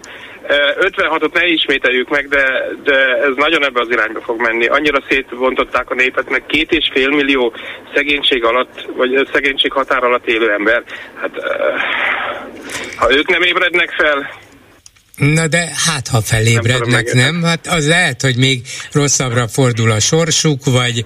[0.79, 4.67] 56-ot ne ismételjük meg, de, de ez nagyon ebbe az irányba fog menni.
[4.67, 7.53] Annyira szétvontották a népet, meg két és fél millió
[7.93, 10.83] szegénység alatt, vagy szegénység határ alatt élő ember.
[11.21, 11.31] Hát
[12.97, 14.29] ha ők nem ébrednek fel,
[15.17, 17.43] Na de hát, ha felébrednek, nem, nem?
[17.43, 18.61] Hát az lehet, hogy még
[18.91, 21.05] rosszabbra fordul a sorsuk, vagy,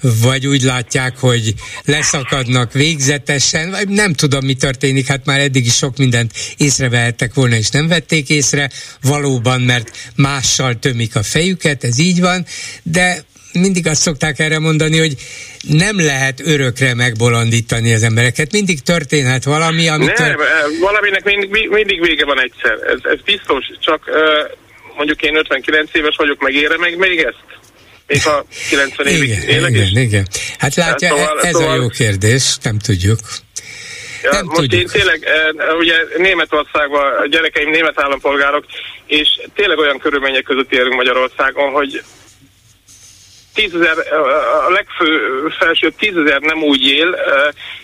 [0.00, 1.54] vagy úgy látják, hogy
[1.84, 7.56] leszakadnak végzetesen, vagy nem tudom, mi történik, hát már eddig is sok mindent észrevehettek volna,
[7.56, 8.70] és nem vették észre,
[9.02, 12.46] valóban, mert mással tömik a fejüket, ez így van,
[12.82, 15.14] de mindig azt szokták erre mondani, hogy
[15.68, 18.52] nem lehet örökre megbolondítani az embereket.
[18.52, 20.18] Mindig történhet valami, amit...
[20.18, 20.36] Nem,
[20.80, 22.72] valaminek mindig, mindig vége van egyszer.
[22.72, 24.10] Ez, ez biztos, csak
[24.96, 27.44] mondjuk én 59 éves vagyok, megére meg még ezt?
[28.06, 29.92] Még ha 90 évig igen, élek igen, is?
[29.92, 30.26] igen.
[30.58, 31.70] Hát látja, szóval, ez szóval...
[31.70, 33.18] a jó kérdés, nem tudjuk.
[34.22, 34.80] Ja, nem most tudjuk.
[34.80, 35.26] én tényleg,
[35.78, 38.64] ugye Németországban, a gyerekeim német állampolgárok,
[39.06, 42.02] és tényleg olyan körülmények között élünk Magyarországon, hogy
[43.54, 43.96] tízezer,
[44.66, 47.16] a legfő felső tízezer nem úgy él,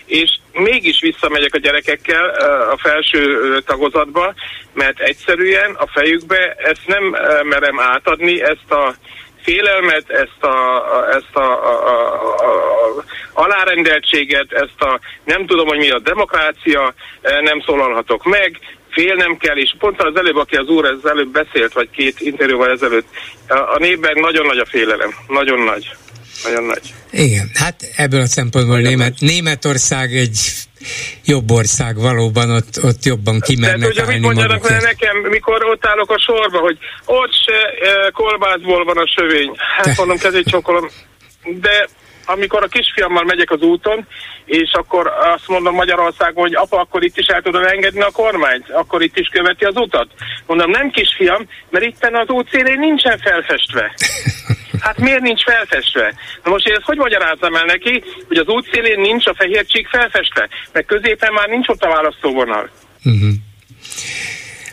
[0.07, 2.29] és mégis visszamegyek a gyerekekkel
[2.71, 4.35] a felső tagozatba,
[4.73, 7.05] mert egyszerűen a fejükbe ezt nem
[7.43, 8.95] merem átadni, ezt a
[9.43, 12.15] félelmet, ezt a, ezt a, a, a,
[12.45, 18.59] a alárendeltséget, ezt a nem tudom, hogy mi a demokrácia, nem szólalhatok meg,
[18.99, 22.71] félnem kell, és pont az előbb, aki az úr ez előbb beszélt, vagy két interjúval
[22.71, 23.09] ezelőtt,
[23.49, 25.91] a, a népben nagyon nagy a félelem, nagyon nagy.
[26.45, 26.95] Nagyon nagy.
[27.11, 30.39] Igen, hát ebből a szempontból Német, Németország egy
[31.25, 36.11] jobb ország valóban, ott, ott jobban kimernek Tehát, ugye, mit mondjanak nekem, mikor ott állok
[36.11, 39.53] a sorba, hogy ott se e, kolbászból van a sövény.
[39.77, 39.95] Hát Te...
[39.97, 40.89] mondom, kezét csokolom.
[41.61, 41.89] De
[42.29, 44.07] amikor a kisfiammal megyek az úton,
[44.45, 48.71] és akkor azt mondom Magyarországon, hogy apa, akkor itt is el tudod engedni a kormányt,
[48.71, 50.09] akkor itt is követi az utat.
[50.47, 53.93] Mondom, nem kisfiam, mert itten az út szélén nincsen felfestve.
[54.81, 56.15] Hát miért nincs felfestve?
[56.45, 59.67] Na most én ezt hogy magyarázzam el neki, hogy az út szélén nincs a fehér
[59.67, 62.71] csík felfestve, mert középen már nincs ott a választóvonal.
[63.05, 63.31] Uh-huh.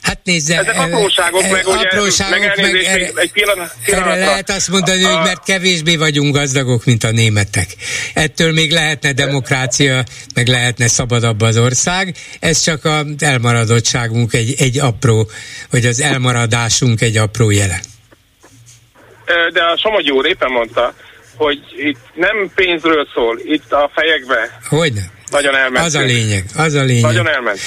[0.05, 4.49] Hát nézze, Ezek apróságok, e, meg ugye, apróságok, meg, meg erre, egy pillanat, erre lehet
[4.49, 7.67] azt mondani, a, hogy mert kevésbé vagyunk gazdagok, mint a németek.
[8.13, 10.03] Ettől még lehetne demokrácia,
[10.35, 12.15] meg lehetne szabadabb az ország.
[12.39, 15.29] Ez csak az elmaradottságunk egy, egy apró,
[15.69, 17.79] vagy az elmaradásunk egy apró jele.
[19.53, 20.93] de a Somogyi úr éppen mondta,
[21.35, 24.59] hogy itt nem pénzről szól, itt a fejekbe.
[24.69, 25.13] Hogyne?
[25.31, 25.85] Nagyon elment.
[25.85, 27.01] Az a lényeg, az a lényeg.
[27.03, 27.59] Nagyon elment.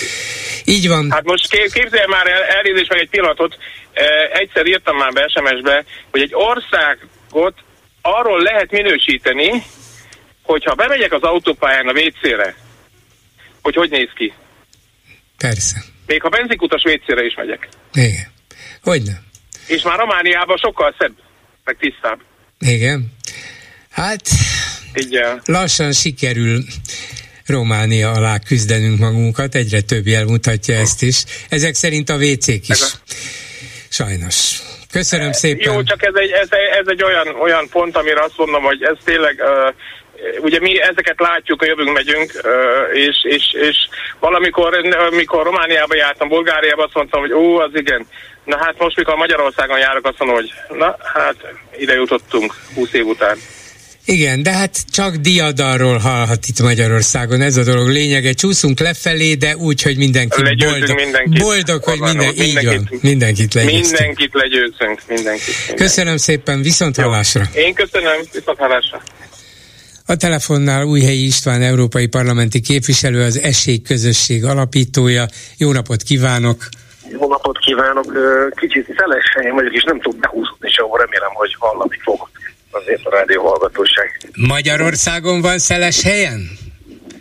[0.64, 1.11] Így van.
[1.11, 3.56] Hát most képzelj már el, elnézést meg egy pillanatot,
[4.32, 7.54] egyszer írtam már be SMS-be, hogy egy országot
[8.02, 9.62] arról lehet minősíteni,
[10.42, 12.54] hogyha bemegyek az autópályán a WC-re,
[13.62, 14.32] hogy hogy néz ki.
[15.38, 15.76] Persze.
[16.06, 17.68] Még ha benzikutas WC-re is megyek.
[17.92, 18.32] Igen.
[18.82, 19.22] Hogyne.
[19.66, 21.12] És már Romániában sokkal szebb,
[21.64, 22.20] meg tisztább.
[22.59, 23.12] Igen.
[23.90, 24.22] Hát
[24.94, 25.40] Igen.
[25.44, 26.64] lassan sikerül
[27.49, 31.24] Románia alá küzdenünk magunkat, egyre több jel mutatja ezt is.
[31.49, 32.82] Ezek szerint a WC-k is.
[33.88, 34.59] Sajnos.
[34.92, 35.72] Köszönöm szépen.
[35.72, 36.49] Jó, csak ez egy, ez,
[36.80, 39.74] ez egy olyan, olyan pont, amire azt mondom, hogy ez tényleg uh,
[40.40, 42.32] ugye mi ezeket látjuk, a jövünk megyünk,
[42.92, 43.76] és, és, és
[44.20, 48.07] valamikor, amikor Romániába jártam, Bulgáriába azt mondtam, hogy ó, az igen.
[48.44, 51.36] Na hát most, mikor Magyarországon járok, azt mondom, hogy na hát
[51.76, 53.38] ide jutottunk 20 év után.
[54.11, 58.32] Igen, de hát csak diadalról hallhat itt Magyarországon, ez a dolog lényege.
[58.32, 60.96] Csúszunk lefelé, de úgy, hogy mindenki Legyőzünk boldog.
[60.96, 61.42] mindenkit.
[61.42, 62.44] Boldog, hogy minden, Mindenkit.
[62.46, 62.88] így van.
[63.02, 63.82] Mindenkit legyőztünk.
[63.98, 65.46] Mindenkit legyőzünk, mindenkit.
[65.46, 65.74] mindenkit.
[65.74, 67.42] Köszönöm szépen, viszont hallásra.
[67.54, 69.02] Én köszönöm, viszont hallásra.
[70.06, 75.26] A telefonnál Újhelyi István európai parlamenti képviselő, az Esélyközösség alapítója.
[75.56, 76.68] Jó napot kívánok!
[77.11, 78.12] Jó napot kívánok!
[78.61, 82.28] Kicsit szeles helyem vagyok, és nem tudok behúzni sehol, remélem, hogy hallani fog
[82.81, 84.18] azért a rádió hallgatóság.
[84.49, 86.51] Magyarországon van szeles helyen?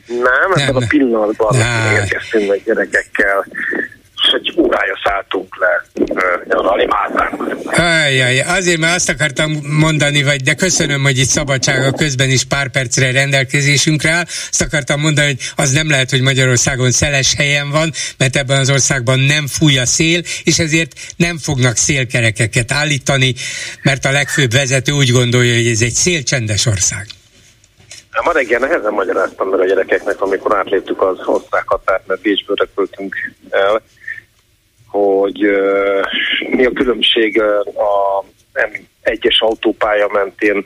[0.07, 0.75] Nem, ebben Nem.
[0.75, 1.91] a pillanatban Á.
[1.91, 3.45] érkeztünk meg gyerekekkel,
[4.27, 5.85] és egy órája szálltunk le
[6.47, 7.55] nyaralni Máltán.
[8.47, 13.11] Azért már azt akartam mondani, vagy de köszönöm, hogy itt szabadsága közben is pár percre
[13.11, 14.23] rendelkezésünkre áll.
[14.23, 18.69] Azt akartam mondani, hogy az nem lehet, hogy Magyarországon szeles helyen van, mert ebben az
[18.69, 23.33] országban nem fúj a szél, és ezért nem fognak szélkerekeket állítani,
[23.83, 27.07] mert a legfőbb vezető úgy gondolja, hogy ez egy szélcsendes ország.
[28.17, 32.55] Hát Ma reggel nehezen magyaráztam meg a gyerekeknek, amikor átléptük az osztrák határt, mert Bécsből
[32.55, 33.15] repültünk
[33.49, 33.81] el,
[34.97, 35.39] hogy
[36.49, 38.23] mi a különbség a
[38.53, 38.71] nem
[39.01, 40.65] egyes autópálya mentén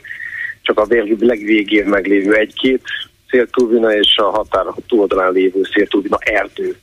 [0.62, 2.82] csak a vég- legvégén meglévő egy-két
[3.32, 6.76] széltúlvina és a határ túloldalán lévő széltúlvina erdő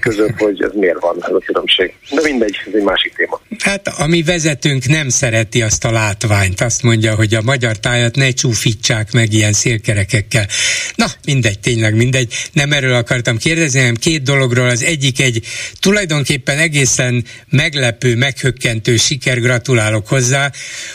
[0.00, 1.94] között, hogy ez miért van ez a különbség.
[2.10, 3.40] De mindegy, ez egy másik téma.
[3.58, 8.16] Hát a mi vezetőnk nem szereti azt a látványt, azt mondja, hogy a magyar tájat
[8.16, 10.46] ne csúfítsák meg ilyen szélkerekekkel.
[10.94, 12.34] Na, mindegy, tényleg mindegy.
[12.52, 14.68] Nem erről akartam kérdezni, hanem két dologról.
[14.68, 15.46] Az egyik egy
[15.80, 20.50] tulajdonképpen egészen meglepő, meghökkentő siker, gratulálok hozzá,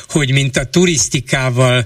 [0.09, 1.85] hogy mint a turisztikával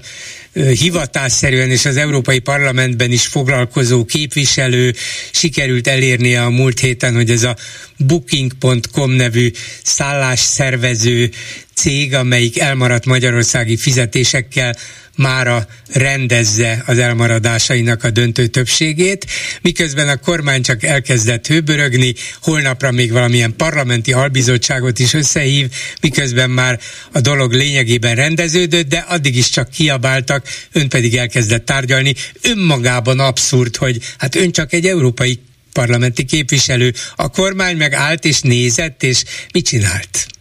[0.66, 4.94] hivatásszerűen és az Európai Parlamentben is foglalkozó képviselő
[5.32, 7.56] sikerült elérnie a múlt héten, hogy ez a
[7.96, 9.50] booking.com nevű
[9.82, 11.30] szállásszervező
[11.74, 14.74] cég, amelyik elmaradt magyarországi fizetésekkel
[15.18, 19.26] mára rendezze az elmaradásainak a döntő többségét,
[19.62, 26.80] miközben a kormány csak elkezdett hőbörögni, holnapra még valamilyen parlamenti albizottságot is összehív, miközben már
[27.12, 32.14] a dolog lényegében rendeződött, de addig is csak kiabáltak, ön pedig elkezdett tárgyalni.
[32.42, 35.40] Önmagában abszurd, hogy hát ön csak egy európai
[35.72, 40.37] parlamenti képviselő, a kormány meg állt és nézett, és mit csinált?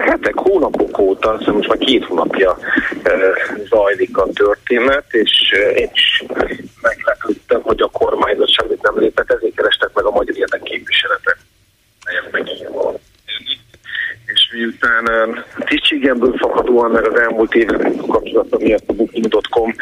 [0.00, 2.58] Hetek, hónapok óta, azt most már két hónapja
[3.02, 3.32] ö,
[3.68, 6.24] zajlik a történet, és ö, én is
[6.82, 11.36] meglepődtem, hogy a kormányzat semmit nem lépett, ezért kerestek meg a magyar érdekképviseletet.
[14.26, 19.74] És miután ö, tisztségemből fakadóan, meg az elmúlt években kapcsolatban miatt a booking.com,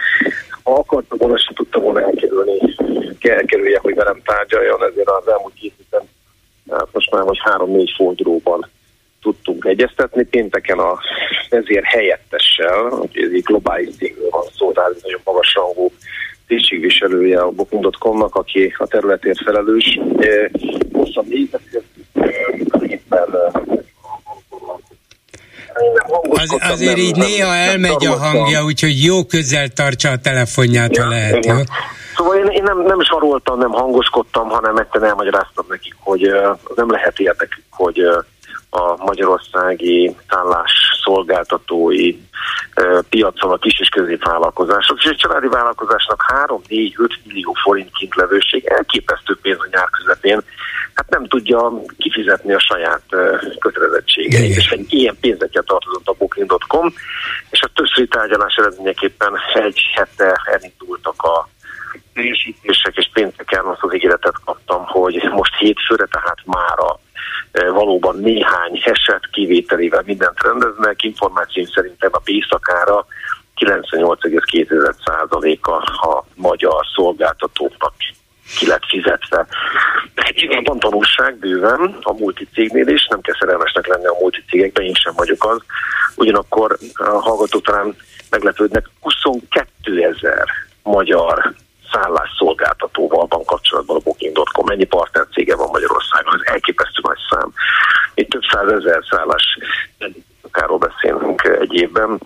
[0.62, 2.74] ha akartam volna, sem tudta volna elkerülni,
[3.20, 6.08] elkerülje, hogy velem tárgyaljon, ezért az elmúlt két héten
[6.70, 8.70] hát most már vagy három-négy fordulóban
[9.22, 10.24] tudtunk egyeztetni.
[10.24, 10.98] Pénteken a
[11.50, 15.92] ezért helyettessel, hogy ez egy globális cégről van szó, tehát nagyon magas rangú
[16.46, 20.00] tisztségviselője a Booking.com-nak, aki a területért felelős.
[20.92, 21.60] Hosszabb éppen
[26.30, 31.46] Az, azért így néha elmegy a hangja, úgyhogy jó közel tartsa a telefonját, ha lehet.
[31.46, 31.54] Jó?
[32.16, 36.90] Szóval én, én nem, nem saroltam, nem hangoskodtam, hanem egyszerűen elmagyaráztam nekik, hogy uh, nem
[36.90, 38.24] lehet érdekük, hogy uh,
[38.74, 40.16] a magyarországi
[41.02, 42.16] szolgáltatói
[43.08, 49.58] piacon a kis és középvállalkozások, és egy családi vállalkozásnak 3-4-5 millió forint kintlevőség elképesztő pénz
[49.58, 50.42] a nyár közepén,
[50.94, 53.02] hát nem tudja kifizetni a saját
[53.58, 56.92] kötelezettségeit, és egy ilyen pénzekkel tartozott a Booking.com,
[57.50, 61.48] és a többszöri tárgyalás eredményeképpen egy hete elindultak a
[62.14, 67.00] teljesítések, és pénteken azt az ígéretet kaptam, hogy most hétfőre, tehát mára
[67.52, 71.02] valóban valóban néhány eset kivételével mindent rendeznek.
[71.02, 73.06] Információim szerint a éjszakára
[73.56, 75.72] 98,2%-a
[76.08, 77.92] a magyar szolgáltatóknak
[78.58, 79.46] ki lett fizetve.
[80.28, 85.12] Igen, van tanulság bőven a multicégnél is, nem kell szerelmesnek lenni a multicégekben, én sem
[85.16, 85.58] vagyok az.
[86.16, 87.96] Ugyanakkor a hallgatók talán
[88.30, 90.44] meglepődnek, 22 ezer
[90.82, 91.54] magyar
[91.92, 94.66] szállásszolgáltatóval van kapcsolatban a Booking.com.
[94.66, 96.34] Mennyi partnercége van Magyarországon?
[96.34, 97.52] Ez elképesztő nagy szám.
[98.14, 99.58] Itt több százezer szállás
[100.40, 102.20] akárról beszélünk egy évben.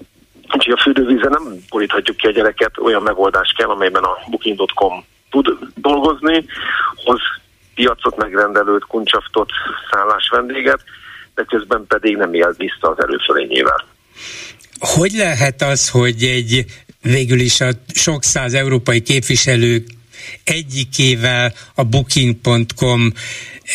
[0.53, 5.59] Úgyhogy a fürdővízen nem boríthatjuk ki a gyereket, olyan megoldás kell, amelyben a Booking.com tud
[5.75, 6.45] dolgozni,
[7.05, 7.21] hoz
[7.75, 9.51] piacot megrendelőt, kuncsaftot,
[9.91, 10.81] szállás vendéget,
[11.35, 13.85] de közben pedig nem él vissza az erőfölényével.
[14.79, 16.65] Hogy lehet az, hogy egy
[17.07, 19.85] végül is a sok száz európai képviselő
[20.45, 23.13] egyikével a booking.com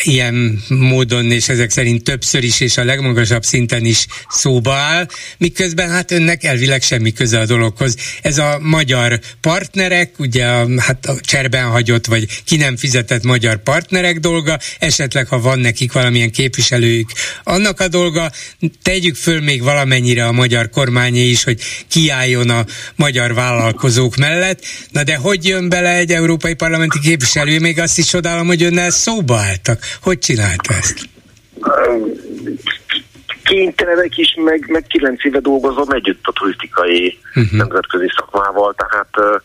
[0.02, 5.90] ilyen módon, és ezek szerint többször is, és a legmagasabb szinten is szóba áll, miközben
[5.90, 7.96] hát önnek elvileg semmi köze a dologhoz.
[8.22, 13.62] Ez a magyar partnerek, ugye a, hát a cserben hagyott, vagy ki nem fizetett magyar
[13.62, 17.10] partnerek dolga, esetleg ha van nekik valamilyen képviselőjük,
[17.44, 18.30] annak a dolga,
[18.82, 25.02] tegyük föl még valamennyire a magyar kormányé is, hogy kiálljon a magyar vállalkozók mellett, na
[25.02, 29.36] de hogy jön bele egy európai parlamenti képviselő, még azt is csodálom, hogy önnel szóba
[29.36, 29.78] álltak.
[30.02, 31.08] Hogy csinálta ezt?
[33.44, 37.58] Kénytelenek is, meg, meg kilenc éve dolgozom együtt a turisztikai uh-huh.
[37.58, 39.42] nemzetközi szakmával, tehát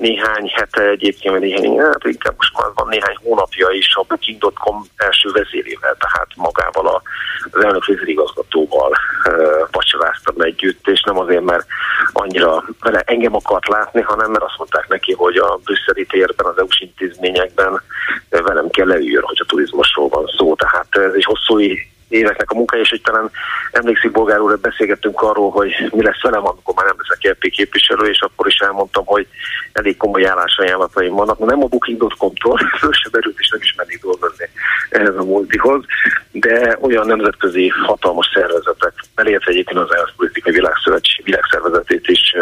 [0.00, 4.84] néhány hete egyébként, vagy néhány, hát inkább most már van néhány hónapja is a Booking.com
[4.96, 7.02] első vezérével, tehát magával a,
[7.50, 11.66] az elnök vezérigazgatóval uh, vacsoráztam együtt, és nem azért, mert
[12.12, 16.58] annyira vele engem akart látni, hanem mert azt mondták neki, hogy a brüsszeli térben, az
[16.58, 17.82] EU-s intézményekben
[18.28, 20.54] velem kell leüljön, hogy a turizmusról van szó.
[20.54, 21.58] Tehát ez egy hosszú
[22.10, 23.30] éveknek a munkája, és hogy talán
[23.72, 28.10] emlékszik Bolgár úr, beszélgettünk arról, hogy mi lesz velem, amikor már nem leszek LP képviselő,
[28.10, 29.26] és akkor is elmondtam, hogy
[29.72, 31.38] elég komoly állásajánlataim vannak.
[31.38, 34.48] Nem a Booking.com-tól, föl se berült, és nem is mennék dolgozni
[34.90, 35.84] ehhez a multihoz,
[36.32, 42.34] de olyan nemzetközi hatalmas szervezetek, elérte egyébként az ENSZ politikai világszövetség, világszervezetét is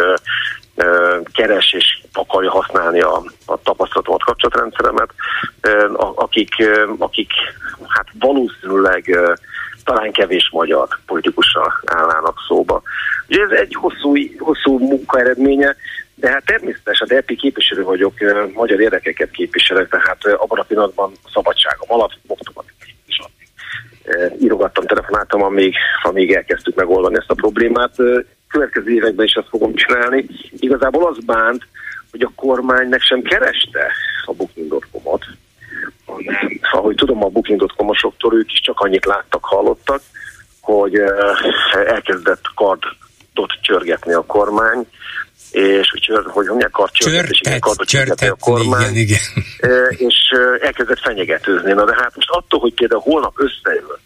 [1.33, 5.09] keres és akarja használni a, a tapasztalatomat, kapcsolatrendszeremet,
[6.15, 6.53] akik,
[6.97, 7.31] akik
[7.87, 9.19] hát valószínűleg
[9.89, 12.81] talán kevés magyar politikussal állnának szóba.
[13.29, 15.75] Ugye ez egy hosszú, hosszú munka eredménye,
[16.15, 18.13] de hát természetesen, de EPI képviselő vagyok,
[18.53, 22.65] magyar érdekeket képviselek, tehát abban a pillanatban szabadságom alatt fogtomat
[23.07, 23.19] is
[24.39, 27.95] írogattam, telefonáltam, amíg, amíg elkezdtük megoldani ezt a problémát.
[28.47, 30.25] Következő években is ezt fogom csinálni.
[30.59, 31.67] Igazából az bánt,
[32.11, 33.91] hogy a kormánynak sem kereste
[34.25, 34.88] a Booking.com-ot,
[36.25, 40.01] hanem, ahogy tudom a Booking.com-osoktól, ők is csak annyit láttak, hallottak,
[40.61, 40.93] hogy
[41.85, 44.87] elkezdett kardot csörgetni a kormány,
[45.51, 49.19] és hogy, hogy mondják, kard csörgetni, kardot csörgetni a kormány, igen, igen.
[50.09, 50.15] és
[50.61, 51.71] elkezdett fenyegetőzni.
[51.71, 53.97] Na de hát most attól, hogy például holnap összejön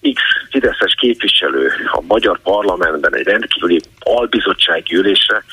[0.00, 5.44] X Fideszes képviselő a magyar parlamentben egy rendkívüli albizottsági ülésre,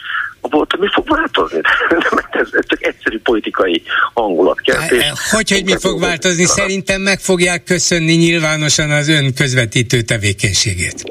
[0.43, 1.59] abból mi fog változni?
[2.41, 3.83] ez, ez csak egyszerű politikai
[4.13, 4.81] hangulat kell.
[5.29, 6.43] Hogy, hogy mi fog változni?
[6.43, 11.03] Szerintem meg fogják köszönni nyilvánosan az ön közvetítő tevékenységét.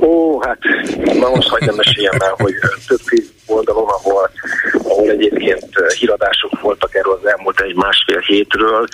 [0.00, 0.58] Ó, hát
[1.04, 2.54] na most hagyjam meséljem el, hogy
[2.86, 3.00] több
[3.46, 4.30] oldalon, ahol,
[4.82, 5.64] ahol egyébként
[5.98, 8.86] híradások voltak erről az elmúlt egy másfél hétről,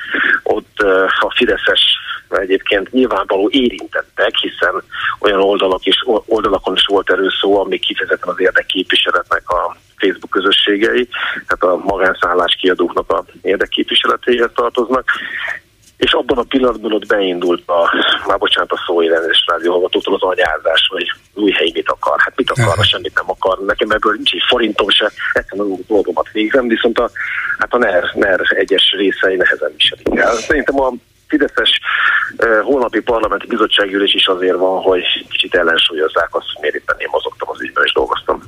[0.42, 0.78] ott
[1.20, 1.82] a Fideszes
[2.28, 4.82] egyébként nyilvánvaló érintettek, hiszen
[5.20, 5.96] olyan oldalak is,
[6.26, 11.08] oldalakon is volt erről szó, amik kifejezetten az érdekképviseletnek a Facebook közösségei,
[11.46, 15.04] tehát a magánszállás kiadóknak a érdekképviseletéhez tartoznak,
[15.96, 17.92] és abban a pillanatban ott beindult a,
[18.26, 22.20] már bocsánat a szójelenzés rádióhallgatótól az anyázás, hogy új hely mit akar.
[22.20, 23.58] Hát mit akar, semmit nem akar.
[23.58, 27.10] Nekem ebből nincs egy forintom se, egyszerűen a dolgomat végzem, viszont a,
[27.58, 30.34] hát a NER, NER egyes részei nehezen viselik el.
[30.34, 30.92] Szerintem a
[31.28, 31.80] Fideszes
[32.62, 37.48] holnapi parlamenti bizottságülés is azért van, hogy kicsit ellensúlyozzák azt, hogy miért éppen én mozogtam
[37.50, 38.42] az ügyben és dolgoztam.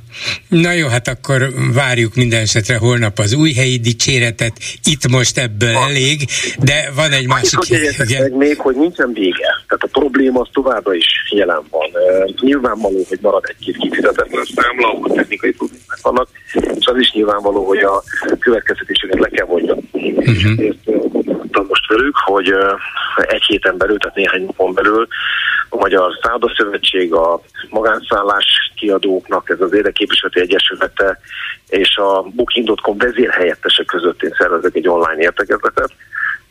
[0.47, 4.53] Na jó, hát akkor várjuk minden esetre holnap az új helyi dicséretet,
[4.83, 5.89] itt most ebből van.
[5.89, 6.21] elég,
[6.59, 7.57] de van egy másik...
[7.57, 9.63] Hogy meg még, hogy nincsen vége.
[9.67, 11.89] Tehát a probléma az továbbra is jelen van.
[11.93, 17.65] Uh, nyilvánvaló, hogy marad egy-két kifizetetlen számla, ahol technikai problémák vannak, és az is nyilvánvaló,
[17.65, 18.03] hogy a
[18.39, 19.79] következtetéseket le kell vonjam.
[19.91, 20.85] Uh-huh
[21.67, 22.55] most velük, hogy
[23.15, 25.07] egy héten belül, tehát néhány napon belül
[25.69, 26.11] a Magyar
[26.57, 31.19] Szövetség, a magánszállás kiadóknak, ez az Érdeképviseleti Egyesülete
[31.67, 35.91] és a Booking.com vezérhelyettese között én szervezek egy online értekezletet,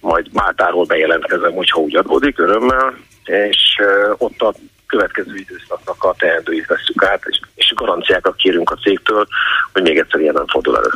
[0.01, 2.95] majd Máltáról bejelentkezem, hogyha úgy adódik, örömmel,
[3.25, 3.81] és
[4.17, 4.55] ott a
[4.87, 9.27] következő időszaknak a teendőit veszük át, és, és garanciákat kérünk a cégtől,
[9.73, 10.91] hogy még egyszer ilyen nem fordul elő.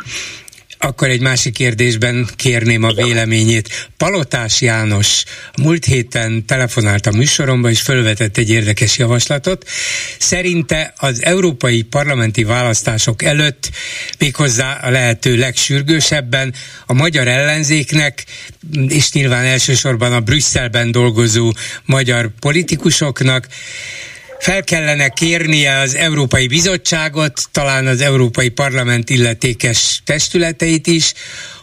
[0.82, 3.88] Akkor egy másik kérdésben kérném a véleményét.
[3.96, 5.24] Palotás János
[5.62, 9.68] múlt héten telefonált a műsoromba, és felvetett egy érdekes javaslatot.
[10.18, 13.70] Szerinte az európai parlamenti választások előtt,
[14.18, 16.54] méghozzá a lehető legsürgősebben
[16.86, 18.24] a magyar ellenzéknek,
[18.88, 21.52] és nyilván elsősorban a Brüsszelben dolgozó
[21.84, 23.48] magyar politikusoknak
[24.40, 31.12] fel kellene kérnie az Európai Bizottságot, talán az Európai Parlament illetékes testületeit is,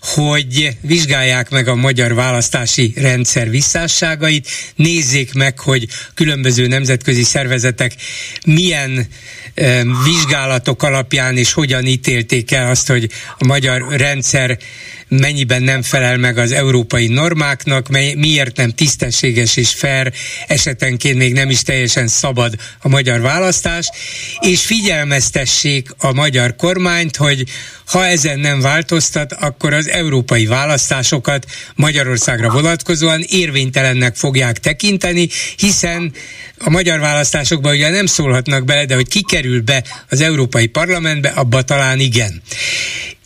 [0.01, 7.93] hogy vizsgálják meg a magyar választási rendszer visszásságait, nézzék meg, hogy különböző nemzetközi szervezetek
[8.45, 9.07] milyen
[9.53, 14.57] e, vizsgálatok alapján és hogyan ítélték el azt, hogy a magyar rendszer
[15.07, 20.13] mennyiben nem felel meg az európai normáknak, mely, miért nem tisztességes és fair,
[20.47, 23.89] esetenként még nem is teljesen szabad a magyar választás,
[24.39, 27.43] és figyelmeztessék a magyar kormányt, hogy
[27.85, 36.13] ha ezen nem változtat, akkor az európai választásokat Magyarországra vonatkozóan érvénytelennek fogják tekinteni, hiszen
[36.57, 41.61] a magyar választásokban ugye nem szólhatnak bele, de hogy kikerül be az Európai Parlamentbe, abba
[41.61, 42.41] talán igen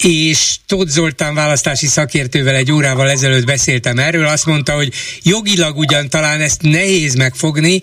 [0.04, 6.10] és Tóth Zoltán választási szakértővel egy órával ezelőtt beszéltem erről, azt mondta, hogy jogilag ugyan
[6.10, 7.82] talán ezt nehéz megfogni,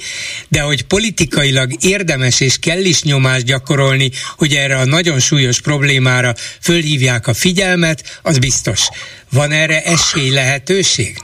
[0.49, 6.32] de hogy politikailag érdemes és kell is nyomást gyakorolni, hogy erre a nagyon súlyos problémára
[6.61, 8.89] fölhívják a figyelmet, az biztos.
[9.32, 11.19] Van erre esély, lehetőség?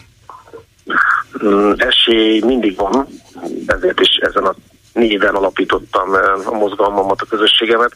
[1.45, 3.09] Mm, esély mindig van,
[3.67, 4.55] ezért is ezen a
[4.95, 7.93] néven alapítottam eh, a mozgalmamat, a közösségemet.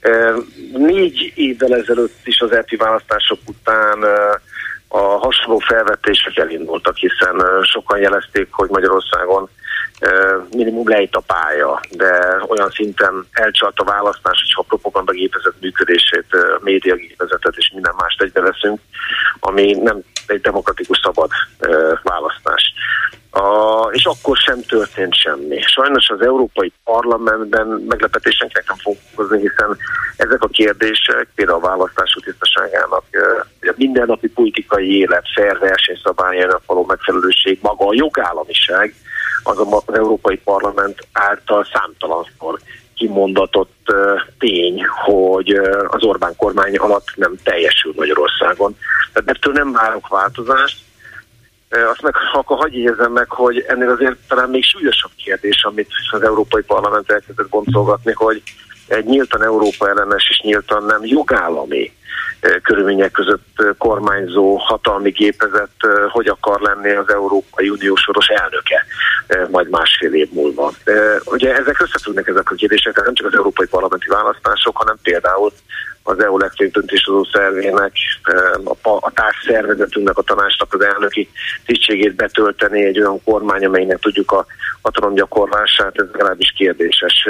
[0.00, 0.34] Eh,
[0.72, 4.34] négy évvel ezelőtt is az EPI választások után eh,
[4.88, 9.48] a hasonló felvetések elindultak, hiszen sokan jelezték, hogy Magyarországon
[10.50, 16.26] minimum lejt a pálya, de olyan szinten elcsalt a választás, hogyha a propagandagépezet működését,
[16.60, 18.80] médiagépezetet és minden mást egybeveszünk,
[19.40, 21.30] ami nem egy demokratikus szabad
[22.02, 22.72] választás.
[23.30, 25.60] A, és akkor sem történt semmi.
[25.60, 29.76] Sajnos az Európai Parlamentben meglepetésen nem foglalkozni, hiszen
[30.16, 33.04] ezek a kérdések, például a választások tisztaságának,
[33.60, 38.94] a mindennapi politikai élet, fair versenyszabályának való megfelelőség, maga a jogállamiság,
[39.42, 42.58] az az Európai Parlament által számtalanszor
[42.94, 43.92] kimondatott
[44.38, 45.50] tény, hogy
[45.88, 48.76] az Orbán kormány alatt nem teljesül Magyarországon.
[49.12, 50.78] Tehát ettől nem várok változást,
[51.70, 56.22] azt meg akkor hagyj érzem meg, hogy ennél azért talán még súlyosabb kérdés, amit az
[56.22, 58.42] Európai Parlament elkezdett boncolgatni, hogy
[58.86, 61.92] egy nyíltan Európa ellenes és nyíltan nem jogállami
[62.62, 65.70] körülmények között kormányzó hatalmi gépezet
[66.08, 68.86] hogy akar lenni az Európai Unió soros elnöke
[69.50, 70.72] majd másfél év múlva.
[71.24, 75.52] Ugye ezek összefüggnek ezek a kérdések, tehát nem csak az európai parlamenti választások, hanem például
[76.02, 77.92] az EU legfőbb döntéshozó szervének,
[78.82, 81.28] a, a társszervezetünknek, a tanácsnak az elnöki
[81.66, 84.46] tisztségét betölteni egy olyan kormány, amelynek tudjuk a
[84.82, 87.26] hatalom gyakorlását, ez legalábbis kérdéses.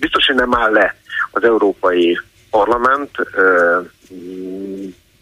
[0.00, 0.96] Biztos, hogy nem áll le
[1.30, 2.20] az Európai
[2.50, 3.10] Parlament,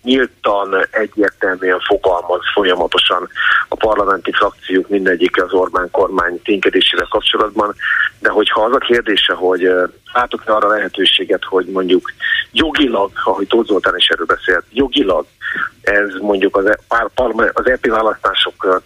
[0.03, 3.29] nyíltan, egyértelműen fogalmaz folyamatosan
[3.69, 7.75] a parlamenti frakciók mindegyik az Orbán kormány ténykedésével kapcsolatban,
[8.19, 9.71] de hogyha az a kérdése, hogy
[10.13, 12.13] látok-e arra lehetőséget, hogy mondjuk
[12.53, 15.27] jogilag, ahogy Tóth Zoltán is erről beszélt, jogilag
[15.81, 17.11] ez mondjuk az, e-
[17.53, 18.85] az EP választásokat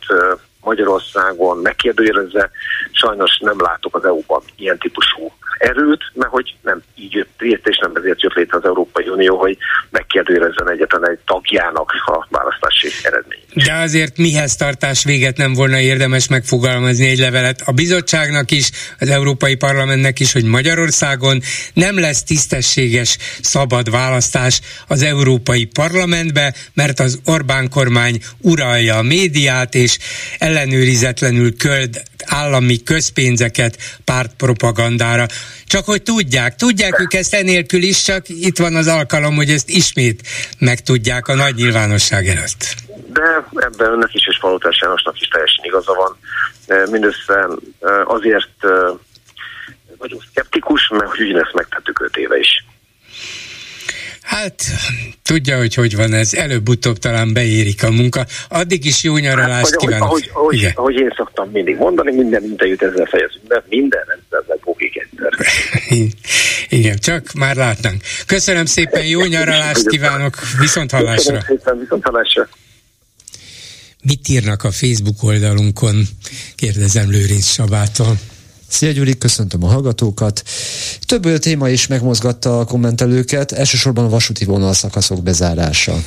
[0.62, 2.50] Magyarországon megkérdőjelezze,
[2.90, 5.32] sajnos nem látok az EU-ban ilyen típusú
[5.62, 9.38] erőt, mert hogy nem így jött létre, és nem ezért jött létre az Európai Unió,
[9.38, 9.58] hogy
[9.90, 13.42] megkérdőjelezzen egyetlen egy tagjának a választási eredményt.
[13.54, 19.08] De azért mihez tartás véget nem volna érdemes megfogalmazni egy levelet a bizottságnak is, az
[19.08, 21.40] Európai Parlamentnek is, hogy Magyarországon
[21.74, 29.74] nem lesz tisztességes, szabad választás az Európai Parlamentbe, mert az Orbán kormány uralja a médiát,
[29.74, 29.98] és
[30.52, 35.26] ellenőrizetlenül köld állami közpénzeket pártpropagandára.
[35.66, 39.68] Csak hogy tudják, tudják ők ezt enélkül is, csak itt van az alkalom, hogy ezt
[39.68, 40.20] ismét
[40.58, 42.74] megtudják a nagy nyilvánosság előtt.
[43.12, 46.16] De ebben önnek is és Palotás Jánosnak is teljesen igaza van.
[46.90, 47.48] Mindössze
[48.04, 48.56] azért
[49.98, 52.64] vagyok szkeptikus, mert hogy ugyanezt megtettük öt éve is.
[54.22, 54.62] Hát,
[55.22, 58.26] tudja, hogy hogy van ez, előbb-utóbb talán beérik a munka.
[58.48, 60.08] Addig is jó nyaralást hát, kívánok.
[60.08, 64.58] Ahogy, ahogy, ahogy, ahogy én szoktam mindig mondani, minden interjút ezzel fejezünk be, minden rendszerben
[64.64, 65.32] bugik egyszer.
[66.78, 68.02] Igen, csak már látnánk.
[68.26, 71.38] Köszönöm szépen, jó nyaralást kívánok, viszont hallásra.
[71.38, 72.48] Köszönöm szépen, viszont hallásra.
[74.02, 76.02] Mit írnak a Facebook oldalunkon?
[76.56, 78.16] Kérdezem Lőrinc Sabától.
[78.72, 80.42] Szia Gyuri, köszöntöm a hallgatókat.
[81.06, 86.02] Több téma is megmozgatta a kommentelőket, elsősorban a vasúti vonalszakaszok bezárása.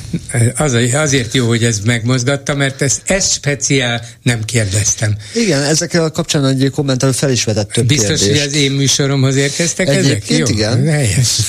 [0.56, 5.16] Az, azért jó, hogy ez megmozgatta, mert ezt, ezt speciál nem kérdeztem.
[5.34, 8.40] Igen, ezekkel kapcsán egy kommentelő fel is vetett több Biztos, kérdést.
[8.40, 10.48] hogy az én műsoromhoz érkeztek Egyébként ezek?
[10.48, 10.86] Jó, igen.
[10.86, 11.40] Helyes.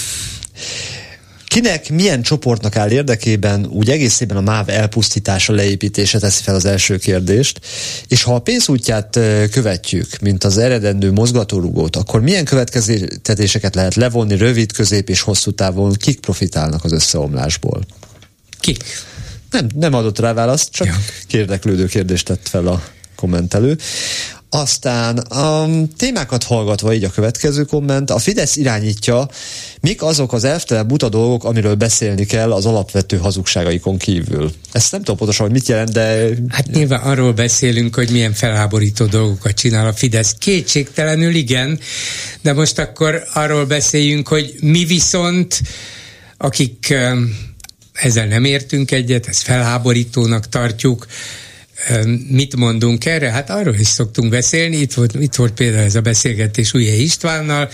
[1.57, 6.97] Kinek milyen csoportnak áll érdekében úgy egészében a MÁV elpusztítása, leépítése teszi fel az első
[6.97, 7.59] kérdést,
[8.07, 9.19] és ha a pénzútját
[9.51, 15.93] követjük, mint az eredendő mozgatórugót, akkor milyen következtetéseket lehet levonni rövid, közép és hosszú távon,
[15.93, 17.85] kik profitálnak az összeomlásból?
[18.59, 18.83] Kik?
[19.51, 20.95] Nem, nem adott rá választ, csak Ja.
[21.27, 22.83] kérdeklődő kérdést tett fel a
[23.15, 23.77] kommentelő.
[24.49, 25.67] Aztán a
[25.97, 29.29] témákat hallgatva így a következő komment, a Fidesz irányítja,
[29.81, 34.51] mik azok az elvtelen buta dolgok, amiről beszélni kell az alapvető hazugságaikon kívül.
[34.71, 36.29] Ezt nem tudom pontosan, hogy mit jelent, de...
[36.49, 40.35] Hát nyilván arról beszélünk, hogy milyen felháborító dolgokat csinál a Fidesz.
[40.39, 41.79] Kétségtelenül igen,
[42.41, 45.61] de most akkor arról beszéljünk, hogy mi viszont,
[46.37, 47.37] akik em,
[47.93, 51.05] ezzel nem értünk egyet, ezt felháborítónak tartjuk,
[52.29, 53.31] mit mondunk erre?
[53.31, 57.69] Hát arról is szoktunk beszélni, itt volt, itt volt például ez a beszélgetés Ujje Istvánnal,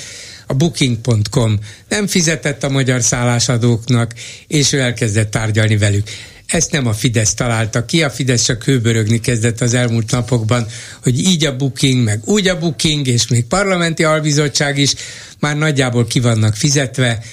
[0.48, 4.14] a booking.com nem fizetett a magyar szállásadóknak,
[4.48, 6.08] és ő elkezdett tárgyalni velük.
[6.46, 10.68] Ezt nem a Fidesz találta ki, a Fidesz csak hőbörögni kezdett az elmúlt napokban,
[11.04, 14.94] hogy így a booking, meg úgy a booking, és még parlamenti albizottság is
[15.40, 17.24] már nagyjából ki vannak fizetve,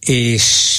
[0.00, 0.77] és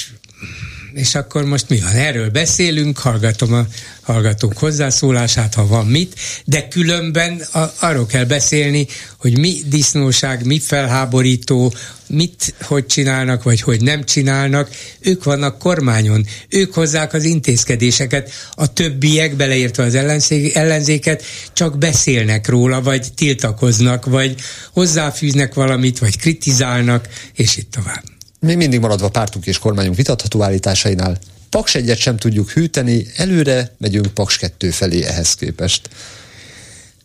[0.99, 1.95] és akkor most mi van?
[1.95, 3.67] Erről beszélünk, hallgatom a
[4.01, 10.59] hallgatók hozzászólását, ha van mit, de különben a, arról kell beszélni, hogy mi disznóság, mi
[10.59, 11.73] felháborító,
[12.07, 14.69] mit hogy csinálnak, vagy hogy nem csinálnak.
[14.99, 21.23] Ők vannak kormányon, ők hozzák az intézkedéseket, a többiek, beleértve az ellenzék, ellenzéket,
[21.53, 24.35] csak beszélnek róla, vagy tiltakoznak, vagy
[24.73, 28.18] hozzáfűznek valamit, vagy kritizálnak, és itt tovább.
[28.39, 31.17] Még mindig maradva pártunk és kormányunk vitatható állításainál.
[31.49, 35.89] Paks egyet sem tudjuk hűteni, előre megyünk Paks kettő felé ehhez képest.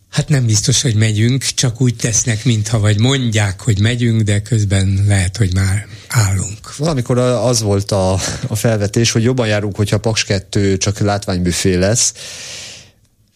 [0.09, 5.03] Hát nem biztos, hogy megyünk, csak úgy tesznek, mintha vagy mondják, hogy megyünk, de közben
[5.07, 6.75] lehet, hogy már állunk.
[6.77, 8.13] Valamikor az volt a,
[8.47, 12.13] a felvetés, hogy jobban járunk, hogyha Paks 2 csak látványbüfé lesz,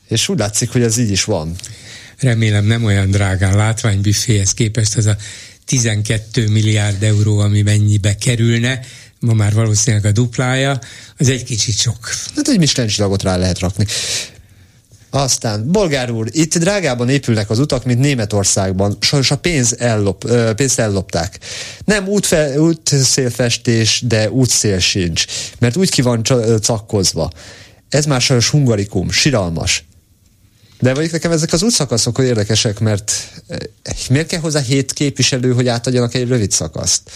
[0.07, 1.55] és úgy látszik, hogy ez így is van.
[2.19, 5.15] Remélem nem olyan drágán látványbüféhez képest az a
[5.69, 8.79] 12 milliárd euró, ami mennyibe kerülne,
[9.19, 10.79] ma már valószínűleg a duplája,
[11.17, 12.09] az egy kicsit sok.
[12.35, 13.85] Hát egy Michelin csillagot rá lehet rakni.
[15.09, 18.97] Aztán, Bolgár úr, itt drágában épülnek az utak, mint Németországban.
[18.99, 21.39] Sajnos a pénz ellop, pénzt ellopták.
[21.85, 25.25] Nem útfe, útszélfestés, de útszél sincs,
[25.59, 26.23] mert úgy ki van
[26.61, 27.31] cakkozva.
[27.89, 29.83] Ez már sajnos hungarikum, siralmas.
[30.79, 33.11] De vagy nekem ezek az útszakaszok hogy érdekesek, mert
[33.47, 33.57] eh,
[34.09, 37.11] miért kell hozzá hét képviselő, hogy átadjanak egy rövid szakaszt?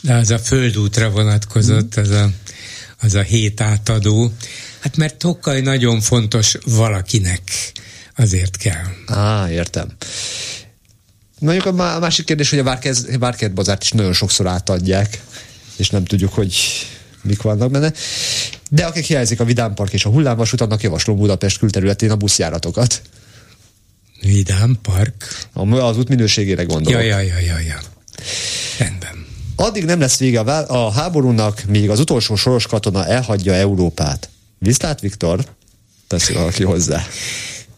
[0.00, 2.30] De az a földútra vonatkozott, az a,
[3.00, 4.32] az a hét átadó.
[4.80, 7.42] Hát mert Tokkaj nagyon fontos valakinek.
[8.16, 8.84] Azért kell.
[9.06, 9.92] Á, értem.
[11.38, 12.78] Mondjuk a má- a másik kérdés, hogy a
[13.18, 15.22] Várkert bazárt is nagyon sokszor átadják,
[15.76, 16.56] és nem tudjuk, hogy
[17.26, 17.92] mik vannak benne.
[18.70, 23.02] De akik hiányzik a Vidám Park és a hullámvasút, annak javaslom Budapest külterületén a buszjáratokat.
[24.20, 25.46] Vidám Park.
[25.52, 27.00] A- Az út minőségére gondolok.
[27.00, 27.78] Ja, ja, ja, ja, ja.
[28.78, 29.26] Rendben.
[29.56, 34.28] Addig nem lesz vége a, vá- a háborúnak, míg az utolsó soros katona elhagyja Európát.
[34.58, 35.44] Viszlát, Viktor?
[36.06, 37.06] Teszi valaki hozzá.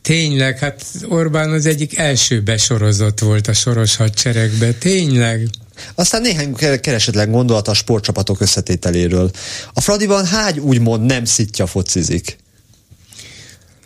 [0.03, 4.73] Tényleg, hát Orbán az egyik első besorozott volt a soros hadseregbe.
[4.73, 5.49] Tényleg.
[5.95, 9.31] Aztán néhány ke- keresetlen gondolat a sportcsapatok összetételéről.
[9.73, 12.39] A Fradiban hány úgymond nem szitja focizik?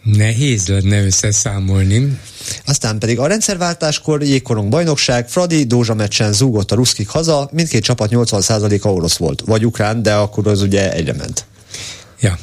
[0.03, 2.19] Nehéz lenne összeszámolni.
[2.67, 8.11] Aztán pedig a rendszerváltáskor jégkorong bajnokság, Fradi Dózsa meccsen zúgott a ruszkik haza, mindkét csapat
[8.13, 11.45] 80%-a orosz volt, vagy ukrán, de akkor az ugye egyre ment.
[12.21, 12.39] Ja.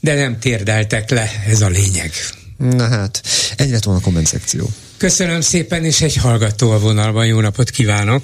[0.00, 2.12] De nem térdeltek le, ez a lényeg.
[2.58, 3.22] Na hát,
[3.56, 4.68] lett volna a komment szekció.
[5.04, 7.26] Köszönöm szépen, és egy hallgató a vonalban.
[7.26, 8.22] Jó napot kívánok!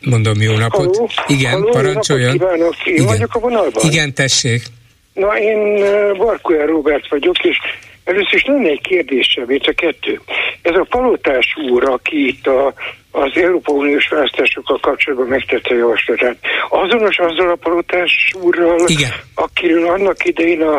[0.00, 0.96] Mondom, jó napot.
[0.96, 1.10] Halló?
[1.26, 2.36] Igen, Halló, parancsoljon.
[2.36, 2.86] napot kívánok.
[2.86, 3.06] Én Igen.
[3.06, 3.84] vagyok a vonalban?
[3.90, 4.62] Igen, tessék.
[5.12, 5.84] Na, én
[6.16, 7.56] Barkója Robert vagyok, és
[8.04, 10.20] először is lenne egy kérdésem, itt a kettő.
[10.62, 12.74] Ez a palotás úr, aki itt a,
[13.10, 16.36] az Európa Uniós választásokkal kapcsolatban megtette a javaslatát,
[16.68, 19.10] azonos azzal a palotás úrral, Igen.
[19.34, 20.76] akiről annak idején a,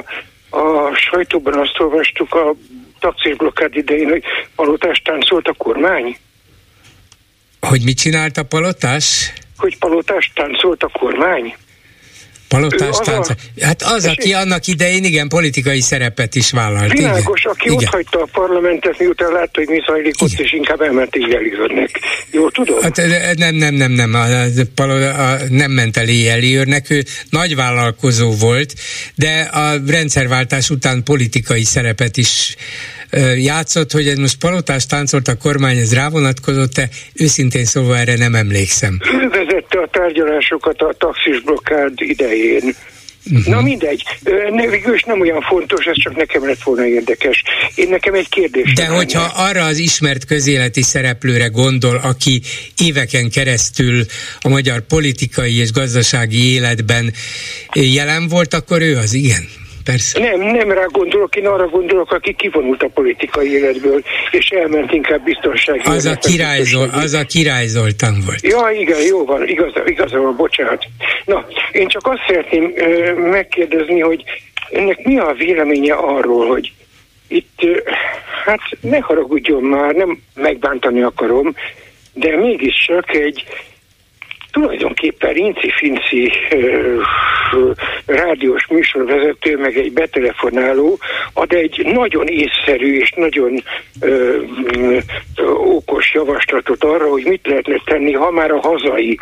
[0.57, 2.55] a sajtóban azt olvastuk a
[3.01, 4.23] taxisblokkád idején, hogy
[4.55, 6.17] palotást táncolt a kormány?
[7.59, 9.33] Hogy mit csinált a palotás?
[9.57, 11.55] Hogy palotást táncolt a kormány?
[12.51, 13.29] Palotás tánc.
[13.29, 13.35] A...
[13.61, 16.91] Hát az, aki annak idején igen politikai szerepet is vállalt.
[16.91, 17.53] Világos, igen.
[17.53, 21.99] aki ott hagyta a parlamentet, miután látta, hogy mi zajlik ott, és inkább elment Éjjelőrnek.
[22.31, 22.81] Jól tudom?
[22.81, 23.01] Hát,
[23.37, 24.13] nem, nem, nem, nem.
[24.13, 24.25] A,
[24.75, 28.73] a, a, nem ment el Éjjelőrnek, ő nagy vállalkozó volt,
[29.15, 32.55] de a rendszerváltás után politikai szerepet is
[33.37, 36.89] játszott, hogy ez most palotás táncolt a kormány, ez rávonatkozott-e?
[37.13, 38.99] Őszintén szóval erre nem emlékszem.
[39.21, 42.75] Ő vezette a tárgyalásokat a taxis blokkád idején.
[43.31, 43.53] Uh-huh.
[43.53, 44.03] Na mindegy,
[44.69, 47.43] végül nem olyan fontos, ez csak nekem lett volna érdekes.
[47.75, 48.73] Én nekem egy kérdés.
[48.73, 49.49] De hogyha lenne.
[49.49, 52.41] arra az ismert közéleti szereplőre gondol, aki
[52.77, 54.05] éveken keresztül
[54.39, 57.13] a magyar politikai és gazdasági életben
[57.73, 60.19] jelen volt, akkor ő az igen persze.
[60.19, 64.01] Nem, nem rá gondolok, én arra gondolok, aki kivonult a politikai életből,
[64.31, 65.81] és elment inkább biztonsági.
[65.83, 66.59] Az a, király,
[66.91, 68.41] az a király Zoltán volt.
[68.41, 70.85] Ja, igen, jó van, igaz, igaza van, bocsánat.
[71.25, 74.23] Na, én csak azt szeretném ö, megkérdezni, hogy
[74.71, 76.71] ennek mi a véleménye arról, hogy
[77.27, 77.77] itt, ö,
[78.45, 81.55] hát ne haragudjon már, nem megbántani akarom,
[82.13, 83.43] de mégiscsak egy
[84.51, 86.31] tulajdonképpen Inci-Finci
[88.05, 90.97] rádiós műsorvezető, meg egy betelefonáló
[91.33, 93.63] ad egy nagyon észszerű és nagyon
[94.01, 94.41] ö,
[94.73, 94.97] ö,
[95.55, 99.19] okos javaslatot arra, hogy mit lehetne tenni, ha már a hazai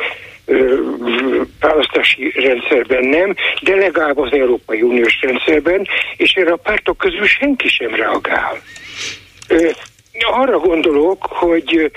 [1.59, 5.87] választási rendszerben nem, de legalább az Európai Uniós rendszerben,
[6.17, 8.61] és erre a pártok közül senki sem reagál.
[10.31, 11.91] Arra gondolok, hogy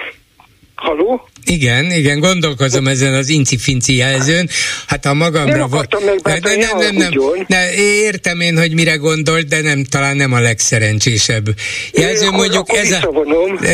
[0.83, 1.29] Haló?
[1.45, 4.49] Igen, igen, gondolkozom ezen az inci-finci jelzőn.
[4.87, 5.67] Hát a magamra...
[5.67, 7.13] Nem de, de nem, nem, nem,
[7.47, 7.69] nem.
[7.77, 11.49] Értem én, hogy mire gondolt, de nem, talán nem a legszerencsésebb
[11.93, 12.25] jelző.
[12.25, 13.11] Én, mondjuk akkor ez a...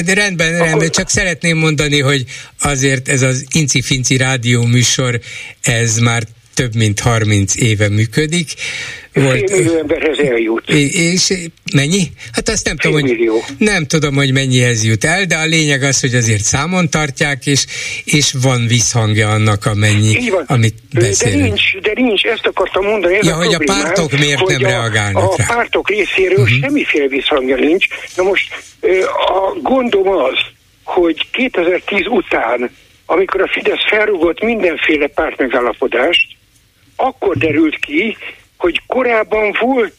[0.05, 0.67] De rendben, akkor...
[0.67, 2.25] rendben, csak szeretném mondani, hogy
[2.61, 5.21] azért ez az inci-finci rádió műsor,
[5.61, 6.23] ez már
[6.59, 8.53] több mint 30 éve működik.
[9.13, 10.71] Volt, millió emberhez eljut.
[10.71, 11.33] És
[11.75, 12.03] mennyi?
[12.33, 13.33] Hát azt nem tudom, millió.
[13.33, 17.47] hogy, nem tudom, hogy mennyihez jut el, de a lényeg az, hogy azért számon tartják,
[17.47, 17.65] és,
[18.05, 20.45] és van visszhangja annak, amennyi, van.
[20.47, 21.41] amit beszélünk.
[21.41, 23.15] De nincs, de nincs, ezt akartam mondani.
[23.15, 25.45] Ez ja, a hogy a pártok miért nem a, reagálnak a rá?
[25.45, 26.59] A pártok részéről uh-huh.
[26.61, 27.87] semmiféle visszhangja nincs.
[28.17, 28.55] Na most
[29.27, 30.39] a gondom az,
[30.85, 32.71] hogy 2010 után,
[33.07, 36.38] amikor a Fidesz felrúgott mindenféle pártmegállapodást,
[37.01, 38.17] akkor derült ki,
[38.57, 39.95] hogy korábban volt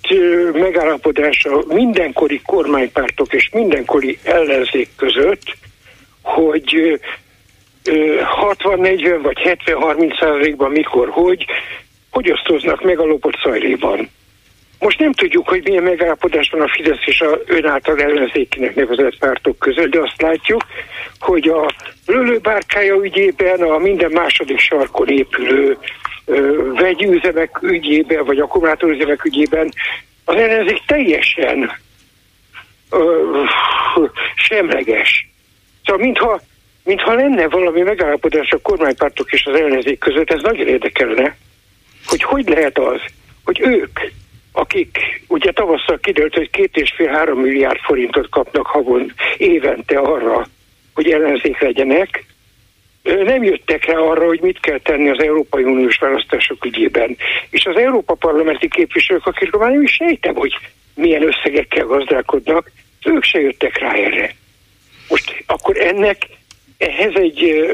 [0.53, 5.43] megállapodás a mindenkori kormánypártok és mindenkori ellenzék között,
[6.21, 6.99] hogy
[7.83, 11.45] 60-40 vagy 70-30 százalékban mikor, hogy,
[12.09, 14.09] hogy osztoznak meg a lopott szajléban.
[14.79, 19.17] Most nem tudjuk, hogy milyen megállapodás van a Fidesz és a ön által ellenzékinek nevezett
[19.17, 20.65] pártok között, de azt látjuk,
[21.19, 21.73] hogy a
[22.05, 25.77] lőlőbárkája ügyében a minden második sarkon épülő
[26.75, 29.71] vegyi üzemek ügyében, vagy akkumulátorüzemek ügyében
[30.25, 31.71] az ellenzék teljesen
[32.89, 33.43] ö,
[34.35, 35.29] semleges.
[35.83, 36.41] Szóval mintha,
[36.83, 41.37] mintha lenne valami megállapodás a kormánypártok és az ellenzék között, ez nagyon érdekelne,
[42.05, 43.01] hogy hogy lehet az,
[43.43, 43.99] hogy ők,
[44.51, 50.47] akik ugye tavasszal kiderült, hogy két és fél három milliárd forintot kapnak havon évente arra,
[50.93, 52.25] hogy ellenzék legyenek,
[53.03, 57.17] nem jöttek rá arra, hogy mit kell tenni az Európai Uniós választások ügyében.
[57.49, 60.53] És az Európa parlamenti képviselők, akikről már nem is sejtem, hogy
[60.95, 62.71] milyen összegekkel gazdálkodnak,
[63.05, 64.35] ők se jöttek rá erre.
[65.09, 66.27] Most akkor ennek
[66.77, 67.71] ehhez egy,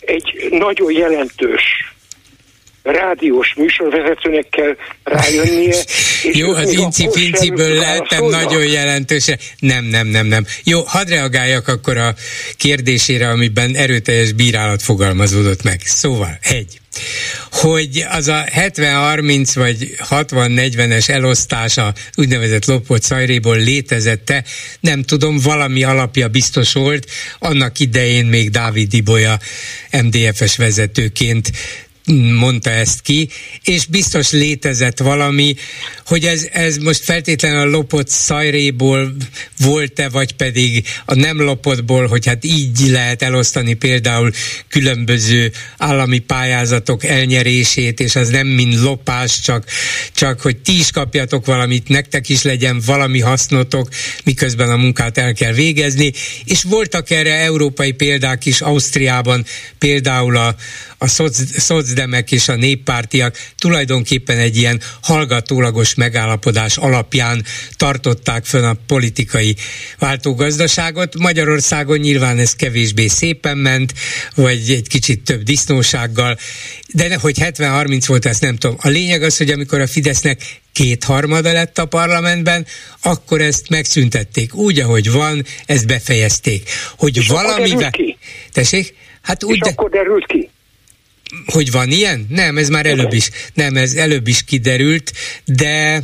[0.00, 1.92] egy nagyon jelentős
[2.90, 5.76] rádiós műsorvezetőnek kell rájönnie.
[6.22, 9.26] És Jó, az inci-pinciből lehetem nagyon jelentős.
[9.58, 10.46] Nem, nem, nem, nem.
[10.64, 12.14] Jó, hadd reagáljak akkor a
[12.56, 15.80] kérdésére, amiben erőteljes bírálat fogalmazódott meg.
[15.84, 16.80] Szóval, egy
[17.50, 24.44] hogy az a 70-30 vagy 60-40-es elosztása úgynevezett lopott szajréból létezette,
[24.80, 29.38] nem tudom, valami alapja biztos volt, annak idején még Dávid Ibolya
[29.90, 31.50] MDF-es vezetőként
[32.14, 33.28] mondta ezt ki,
[33.62, 35.54] és biztos létezett valami,
[36.04, 39.16] hogy ez, ez most feltétlenül a lopott szajréból
[39.58, 44.30] volt-e, vagy pedig a nem lopottból, hogy hát így lehet elosztani például
[44.68, 49.64] különböző állami pályázatok elnyerését, és az nem mind lopás, csak,
[50.12, 53.88] csak hogy ti is kapjatok valamit, nektek is legyen valami hasznotok,
[54.24, 56.12] miközben a munkát el kell végezni,
[56.44, 59.44] és voltak erre európai példák is Ausztriában,
[59.78, 60.56] például a,
[60.98, 67.44] a szoc, zöldemek és a néppártiak tulajdonképpen egy ilyen hallgatólagos megállapodás alapján
[67.76, 69.56] tartották fönn a politikai
[69.98, 71.18] váltógazdaságot.
[71.18, 73.92] Magyarországon nyilván ez kevésbé szépen ment,
[74.34, 76.38] vagy egy kicsit több disznósággal,
[76.92, 78.76] de hogy 70-30 volt, ezt nem tudom.
[78.80, 80.40] A lényeg az, hogy amikor a Fidesznek
[80.72, 82.66] kétharmada lett a parlamentben,
[83.02, 84.54] akkor ezt megszüntették.
[84.54, 86.70] Úgy, ahogy van, ezt befejezték.
[86.96, 87.90] Hogy És valamivel...
[88.52, 88.94] Tessék?
[89.22, 89.68] Hát úgy, És de...
[89.68, 90.50] akkor derült ki?
[91.46, 92.26] Hogy van ilyen?
[92.28, 95.12] Nem, ez már előbb is, nem, ez előbb is kiderült,
[95.44, 96.02] de,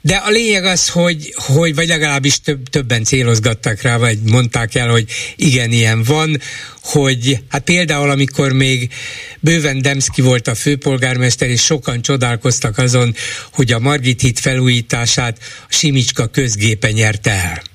[0.00, 4.88] de a lényeg az, hogy, hogy vagy legalábbis több, többen célozgattak rá, vagy mondták el,
[4.88, 6.40] hogy igen, ilyen van,
[6.82, 8.92] hogy hát például amikor még
[9.40, 13.14] bőven Demszki volt a főpolgármester, és sokan csodálkoztak azon,
[13.52, 15.38] hogy a Margit híd felújítását
[15.68, 17.69] a Simicska közgépe nyerte el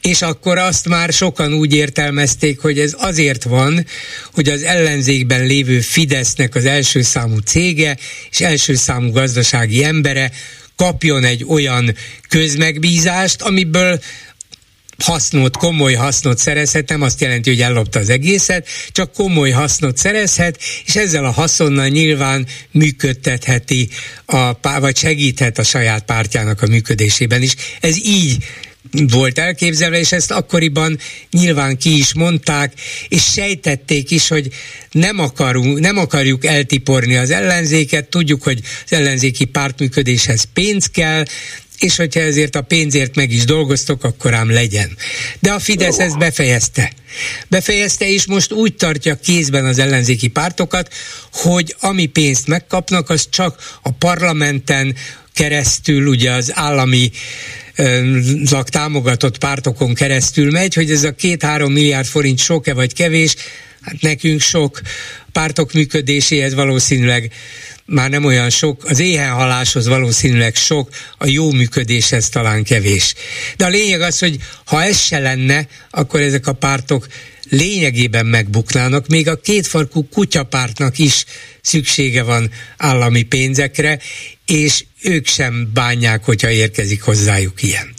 [0.00, 3.86] és akkor azt már sokan úgy értelmezték, hogy ez azért van,
[4.32, 7.96] hogy az ellenzékben lévő Fidesznek az első számú cége
[8.30, 10.30] és első számú gazdasági embere
[10.76, 11.94] kapjon egy olyan
[12.28, 14.00] közmegbízást, amiből
[14.98, 20.58] hasznot, komoly hasznot szerezhet, nem azt jelenti, hogy ellopta az egészet, csak komoly hasznot szerezhet,
[20.86, 23.88] és ezzel a haszonnal nyilván működtetheti,
[24.26, 27.54] a, vagy segíthet a saját pártjának a működésében is.
[27.80, 28.44] Ez így
[28.90, 30.98] volt elképzelve, és ezt akkoriban
[31.30, 32.72] nyilván ki is mondták,
[33.08, 34.48] és sejtették is, hogy
[34.90, 41.24] nem, akarunk, nem akarjuk eltiporni az ellenzéket, tudjuk, hogy az ellenzéki pártműködéshez pénz kell,
[41.78, 44.96] és hogyha ezért a pénzért meg is dolgoztok, akkor ám legyen.
[45.38, 46.92] De a Fidesz ezt befejezte.
[47.48, 50.92] Befejezte, és most úgy tartja kézben az ellenzéki pártokat,
[51.32, 54.96] hogy ami pénzt megkapnak, az csak a parlamenten
[55.34, 57.10] keresztül, ugye az állami
[58.64, 63.34] támogatott pártokon keresztül megy, hogy ez a két-három milliárd forint sok-e vagy kevés,
[63.80, 64.80] hát nekünk sok,
[65.32, 67.32] pártok működéséhez valószínűleg
[67.84, 70.88] már nem olyan sok, az éhenhaláshoz valószínűleg sok,
[71.18, 73.14] a jó működéshez talán kevés.
[73.56, 77.06] De a lényeg az, hogy ha ez se lenne, akkor ezek a pártok
[77.48, 81.24] lényegében megbuknának, még a kétfarkú kutyapártnak is
[81.62, 83.98] szüksége van állami pénzekre,
[84.46, 87.94] és ők sem bánják, hogyha érkezik hozzájuk ilyen.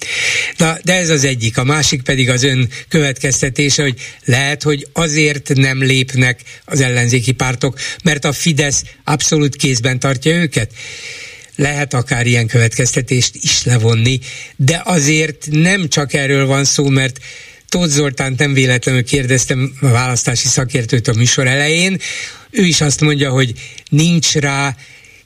[0.58, 1.58] Na, de ez az egyik.
[1.58, 7.80] A másik pedig az ön következtetése, hogy lehet, hogy azért nem lépnek az ellenzéki pártok,
[8.04, 10.72] mert a Fidesz abszolút kézben tartja őket
[11.56, 14.20] lehet akár ilyen következtetést is levonni,
[14.56, 17.20] de azért nem csak erről van szó, mert
[17.70, 22.00] Tóth Zoltán nem véletlenül kérdeztem a választási szakértőt a műsor elején,
[22.52, 23.54] ő is azt mondja, hogy
[23.90, 24.76] nincs rá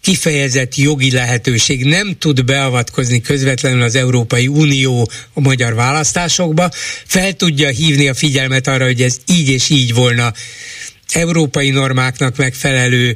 [0.01, 6.69] kifejezett jogi lehetőség, nem tud beavatkozni közvetlenül az Európai Unió a magyar választásokba,
[7.05, 10.33] fel tudja hívni a figyelmet arra, hogy ez így és így volna
[11.11, 13.15] európai normáknak megfelelő,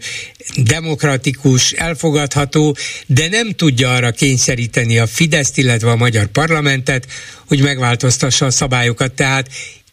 [0.56, 7.08] demokratikus, elfogadható, de nem tudja arra kényszeríteni a Fideszt, illetve a magyar parlamentet,
[7.48, 9.12] hogy megváltoztassa a szabályokat.
[9.12, 9.50] Tehát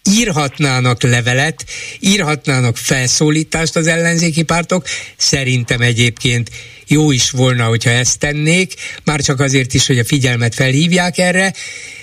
[0.06, 1.64] írhatnának levelet,
[2.00, 4.84] írhatnának felszólítást az ellenzéki pártok.
[5.16, 6.50] Szerintem egyébként
[6.86, 8.74] jó is volna, hogyha ezt tennék,
[9.04, 11.52] már csak azért is, hogy a figyelmet felhívják erre,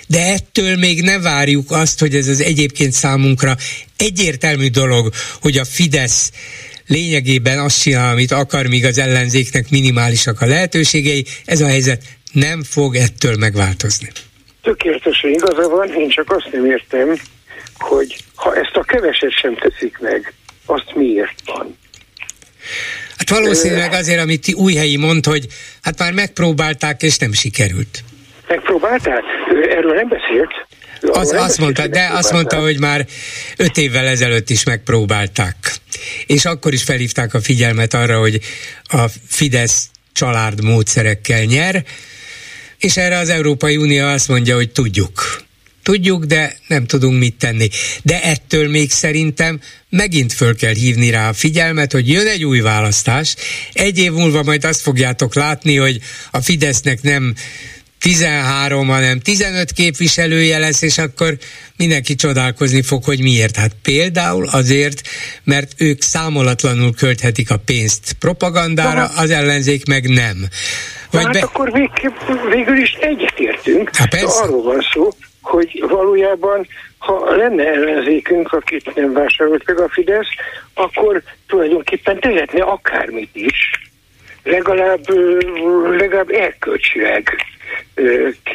[0.06, 3.56] de ettől még ne várjuk azt, hogy ez az egyébként számunkra
[3.96, 6.30] egyértelmű dolog, hogy a Fidesz
[6.86, 11.24] lényegében azt csinál, amit akar, míg az ellenzéknek minimálisak a lehetőségei.
[11.44, 12.02] Ez a helyzet
[12.32, 14.08] nem fog ettől megváltozni.
[14.62, 17.20] Tökéletesen igaza van, én csak azt nem értem,
[17.84, 20.32] hogy ha ezt a keveset sem teszik meg,
[20.66, 21.78] azt miért van?
[23.16, 25.46] Hát valószínűleg azért, amit Újhelyi mond, hogy
[25.82, 28.04] hát már megpróbálták, és nem sikerült.
[28.48, 29.22] Megpróbálták?
[29.68, 30.66] Erről nem beszélt?
[31.00, 33.06] Az, azt mondta, de azt mondta, hogy már
[33.56, 35.56] öt évvel ezelőtt is megpróbálták.
[36.26, 38.40] És akkor is felhívták a figyelmet arra, hogy
[38.82, 41.82] a Fidesz család módszerekkel nyer,
[42.78, 45.43] és erre az Európai Unió azt mondja, hogy tudjuk.
[45.84, 47.68] Tudjuk, de nem tudunk mit tenni.
[48.02, 52.60] De ettől még szerintem megint föl kell hívni rá a figyelmet, hogy jön egy új
[52.60, 53.36] választás,
[53.72, 55.98] egy év múlva majd azt fogjátok látni, hogy
[56.30, 57.34] a Fidesznek nem
[57.98, 61.36] 13, hanem 15 képviselője lesz, és akkor
[61.76, 63.56] mindenki csodálkozni fog, hogy miért.
[63.56, 65.00] Hát például azért,
[65.44, 70.36] mert ők számolatlanul költhetik a pénzt propagandára, az ellenzék meg nem.
[71.10, 71.40] Vagy hát be...
[71.40, 71.90] akkor vég,
[72.50, 73.96] végül is egyetértünk.
[73.96, 75.08] Hát arról van szó,
[75.44, 76.66] hogy valójában,
[76.98, 80.28] ha lenne ellenzékünk, akit nem vásárolt meg a Fidesz,
[80.74, 83.70] akkor tulajdonképpen tehetne akármit is,
[84.42, 85.08] legalább,
[85.98, 87.30] legalább erkölcsileg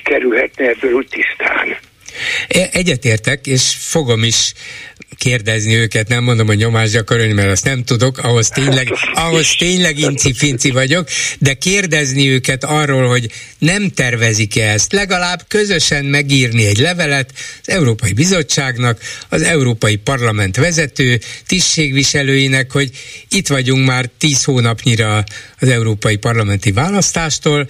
[0.04, 1.78] kerülhetne ebből úgy tisztán.
[2.72, 4.54] Egyetértek, és fogom is
[5.20, 8.94] kérdezni őket, nem mondom, hogy nyomást gyakorolni, mert azt nem tudok, ahhoz tényleg,
[9.26, 11.08] ahhoz tényleg inci-finci vagyok,
[11.40, 18.14] de kérdezni őket arról, hogy nem tervezik-e ezt, legalább közösen megírni egy levelet az Európai
[18.14, 22.90] Bizottságnak, az Európai Parlament vezető tisztségviselőinek, hogy
[23.30, 25.24] itt vagyunk már tíz hónapnyira
[25.60, 27.68] az Európai Parlamenti választástól,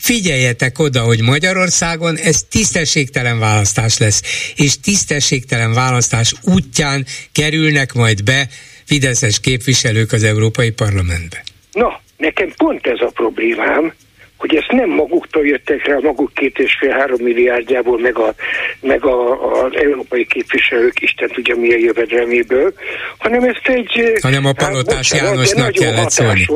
[0.00, 8.48] figyeljetek oda, hogy Magyarországon ez tisztességtelen választás lesz, és tisztességtelen választás útján kerülnek majd be
[8.84, 11.44] fideszes képviselők az Európai Parlamentbe.
[11.72, 13.94] Na, nekem pont ez a problémám,
[14.40, 18.34] hogy ezt nem maguktól jöttek rá, maguk két és fél három milliárdjából, meg, a,
[18.80, 22.72] meg a, az európai képviselők, Isten tudja milyen jövedelméből,
[23.18, 24.18] hanem ezt egy...
[24.22, 26.46] Hanem a Palotás hát, Jánosnak kellett szólni.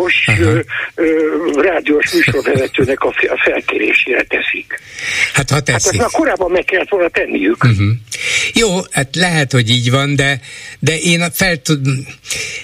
[0.40, 0.58] Ö,
[0.94, 4.80] ö, rádiós műsorvezetőnek a, a felkérésére teszik.
[5.32, 6.00] Hát ha teszik.
[6.00, 7.64] Hát korábban meg kellett volna tenniük.
[7.64, 7.90] Uh-huh.
[8.54, 10.40] Jó, hát lehet, hogy így van, de,
[10.78, 11.86] de én fel tud,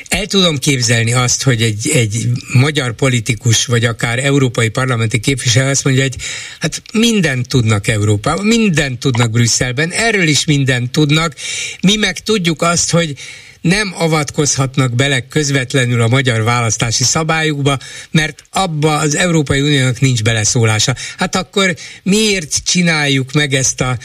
[0.08, 5.70] el tudom képzelni azt, hogy egy, egy magyar politikus, vagy akár európai parlament parlamenti képviselő
[5.70, 6.16] azt mondja, hogy
[6.60, 11.34] hát mindent tudnak Európában, mindent tudnak Brüsszelben, erről is mindent tudnak.
[11.80, 13.14] Mi meg tudjuk azt, hogy
[13.60, 17.78] nem avatkozhatnak bele közvetlenül a magyar választási szabályukba,
[18.10, 20.94] mert abba az Európai Uniónak nincs beleszólása.
[21.16, 23.98] Hát akkor miért csináljuk meg ezt a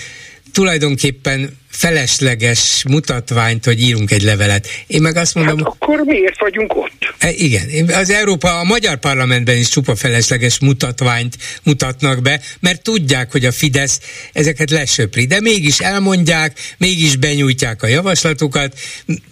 [0.56, 4.68] tulajdonképpen felesleges mutatványt, hogy írunk egy levelet.
[4.88, 5.58] Én meg azt mondom...
[5.58, 7.14] Hát akkor miért vagyunk ott?
[7.18, 13.32] E, igen, az Európa, a magyar parlamentben is csupa felesleges mutatványt mutatnak be, mert tudják,
[13.32, 14.00] hogy a Fidesz
[14.34, 18.80] ezeket lesöpri, de mégis elmondják, mégis benyújtják a javaslatukat,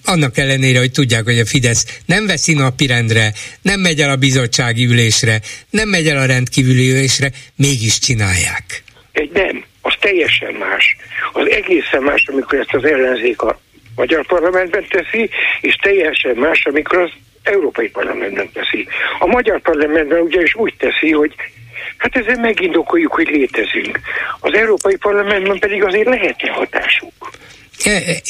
[0.06, 4.86] annak ellenére, hogy tudják, hogy a Fidesz nem veszi napirendre, nem megy el a bizottsági
[4.86, 8.84] ülésre, nem megy el a rendkívüli ülésre, mégis csinálják.
[9.12, 10.96] Egy nem az teljesen más.
[11.34, 13.60] Az egészen más, amikor ezt az ellenzék a
[13.96, 15.30] magyar parlamentben teszi,
[15.62, 17.12] és teljesen más, amikor az
[17.44, 18.88] Európai Parlamentben teszi.
[19.20, 21.36] A magyar parlamentben ugyanis úgy teszi, hogy
[21.98, 24.00] hát ezzel megindokoljuk, hogy létezünk.
[24.40, 27.14] Az Európai Parlamentben pedig azért lehetne hatásuk.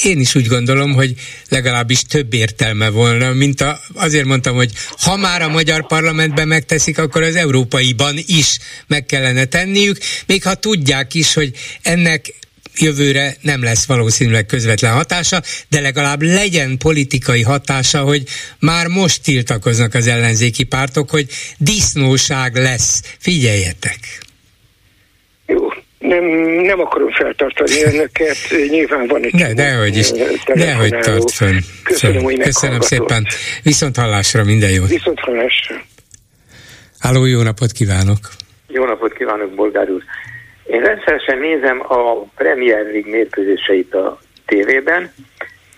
[0.04, 1.14] Én is úgy gondolom, hogy
[1.50, 6.98] legalábbis több értelme volna, mint a, azért mondtam, hogy ha már a magyar parlamentben megteszik,
[6.98, 8.58] akkor az európaiban is
[8.88, 11.52] meg kellene tenniük, még ha tudják is, hogy
[11.82, 12.34] ennek
[12.78, 18.24] jövőre nem lesz valószínűleg közvetlen hatása, de legalább legyen politikai hatása, hogy
[18.60, 23.02] már most tiltakoznak az ellenzéki pártok, hogy disznóság lesz.
[23.20, 24.00] Figyeljetek!
[26.08, 26.24] Nem,
[26.62, 28.38] nem akarom feltartani önöket,
[28.70, 29.36] nyilván van egy...
[29.36, 30.12] De, dehogy is,
[30.54, 31.58] dehogy tart fönn.
[31.84, 33.26] Köszönöm, hogy Köszönöm szépen.
[33.64, 34.90] Viszont hallásra, minden jót.
[34.90, 35.76] Viszont hallásra.
[37.00, 38.18] Háló, jó napot kívánok.
[38.68, 40.04] Jó napot kívánok, Bolgár úr.
[40.66, 45.14] Én rendszeresen nézem a Premier League mérkőzéseit a tévében,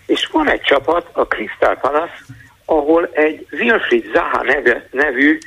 [0.06, 2.18] és van egy csapat, a Crystal Palace,
[2.66, 4.44] ahol egy Wilfried Zaha
[4.92, 5.38] nevű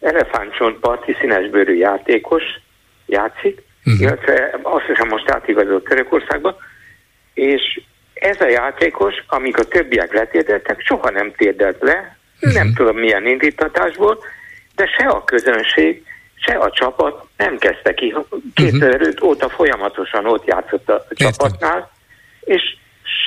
[0.00, 2.42] elefántcsontparti színesbőrű játékos
[3.06, 4.00] játszik, uh-huh.
[4.00, 6.56] illetve azt hiszem most átigazolt Törökországba,
[7.34, 7.80] és
[8.14, 12.52] ez a játékos, amíg a többiek letérdeltek, soha nem térdelt le, uh-huh.
[12.52, 14.18] nem tudom milyen indítatásból,
[14.74, 16.02] de se a közönség,
[16.34, 18.14] se a csapat nem kezdte ki.
[18.54, 19.28] 2005 uh-huh.
[19.28, 21.30] óta folyamatosan ott játszott a Értem.
[21.30, 21.90] csapatnál,
[22.40, 22.62] és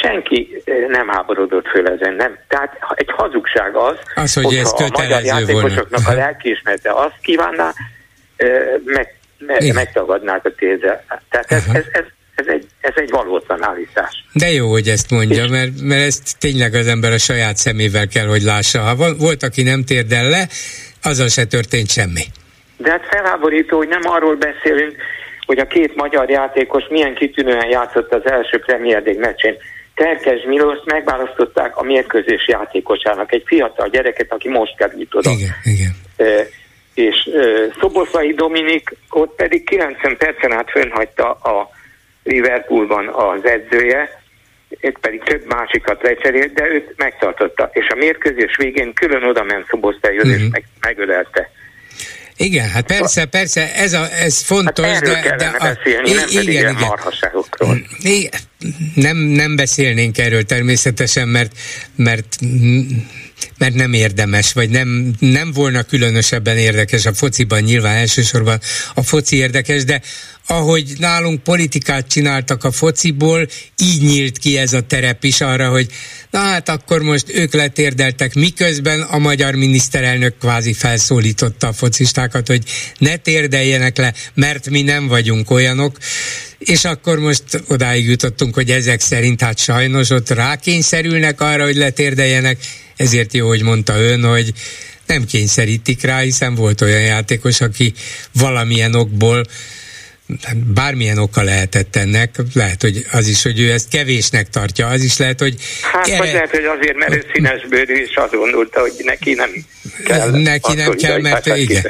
[0.02, 2.38] senki eh, nem háborodott föl ezen, nem.
[2.48, 6.22] Tehát egy hazugság az, az hogy ez a magyar játékosoknak volna.
[6.22, 7.74] a lelkiismerete azt kívánná,
[8.36, 11.06] eh, meg me- megtagadnák a téze.
[11.30, 12.04] Tehát ez, ez, ez,
[12.36, 14.24] ez egy, ez egy valótlan állítás.
[14.34, 18.28] De jó, hogy ezt mondja, mert, mert ezt tényleg az ember a saját szemével kell,
[18.28, 18.80] hogy lássa.
[18.80, 20.48] Ha volt, aki nem térdel le,
[21.04, 22.24] azzal se történt semmi.
[22.78, 24.96] De hát felháborító, hogy nem arról beszélünk,
[25.46, 29.56] hogy a két magyar játékos milyen kitűnően játszott az első Premier League meccsén.
[29.96, 35.30] Terkes Milos megválasztották a mérkőzés játékosának, egy fiatal gyereket, aki most került oda.
[35.30, 35.96] Igen, igen
[36.98, 37.30] és
[37.80, 41.70] Szoboszlai Dominik ott pedig 90 percen át fönhagyta a
[42.24, 44.22] Liverpoolban az edzője,
[44.70, 47.70] itt pedig több másikat lecserélt, de őt megtartotta.
[47.74, 50.40] És a mérkőzés végén külön oda ment Szoboszlaihoz, uh-huh.
[50.40, 50.52] és mhm.
[50.52, 51.50] meg, megölelte.
[52.38, 55.36] Igen, hát persze, persze, ez, a, ez fontos, hát de...
[55.38, 56.76] de a, beszélni, nem igen, igen.
[56.80, 57.78] marhasságokról.
[58.00, 58.32] Igen,
[58.96, 61.52] nem, nem beszélnénk erről természetesen, mert,
[61.96, 62.38] mert
[63.58, 68.60] mert nem érdemes, vagy nem, nem volna különösebben érdekes a fociban, nyilván elsősorban
[68.94, 70.02] a foci érdekes, de
[70.48, 73.48] ahogy nálunk politikát csináltak a fociból,
[73.78, 75.88] így nyílt ki ez a terep is arra, hogy
[76.32, 82.64] na hát akkor most ők letérdeltek, miközben a magyar miniszterelnök kvázi felszólította a focistákat, hogy
[82.98, 85.98] ne térdeljenek le, mert mi nem vagyunk olyanok,
[86.68, 92.58] És akkor most odáig jutottunk, hogy ezek szerint hát sajnos ott rákényszerülnek arra, hogy letérdeljenek,
[92.96, 94.54] ezért jó, hogy mondta ön, hogy
[95.06, 97.94] nem kényszerítik rá, hiszen volt olyan játékos, aki
[98.34, 99.46] valamilyen okból
[100.74, 105.18] bármilyen oka lehetett ennek, lehet, hogy az is, hogy ő ezt kevésnek tartja, az is
[105.18, 105.56] lehet, hogy...
[105.82, 106.18] Hát, erre...
[106.18, 109.50] vagy lehet, hogy azért, mert ő színesbőrű, és azt gondolta, hogy neki nem
[110.06, 110.30] kell.
[110.30, 111.84] Neki nem kell, mert hát igen.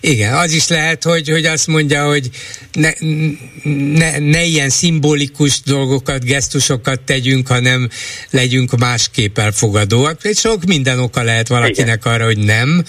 [0.00, 2.28] Igen, az is lehet, hogy, hogy azt mondja, hogy
[2.72, 2.90] ne,
[3.94, 7.88] ne, ne ilyen szimbolikus dolgokat, gesztusokat tegyünk, hanem
[8.30, 10.20] legyünk másképp elfogadóak.
[10.34, 12.12] Sok minden oka lehet valakinek igen.
[12.12, 12.84] arra, hogy nem,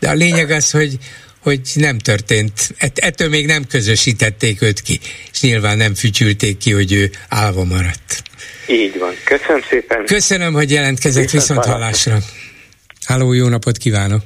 [0.00, 0.98] de a lényeg az, hogy
[1.46, 4.98] hogy nem történt, ett, ettől még nem közösítették őt ki,
[5.32, 8.22] és nyilván nem fütyülték ki, hogy ő állva maradt.
[8.68, 9.12] Így van.
[9.24, 10.04] Köszönöm szépen.
[10.04, 12.16] Köszönöm, hogy jelentkezett viszont, hallásra.
[13.06, 14.20] Háló, jó napot kívánok!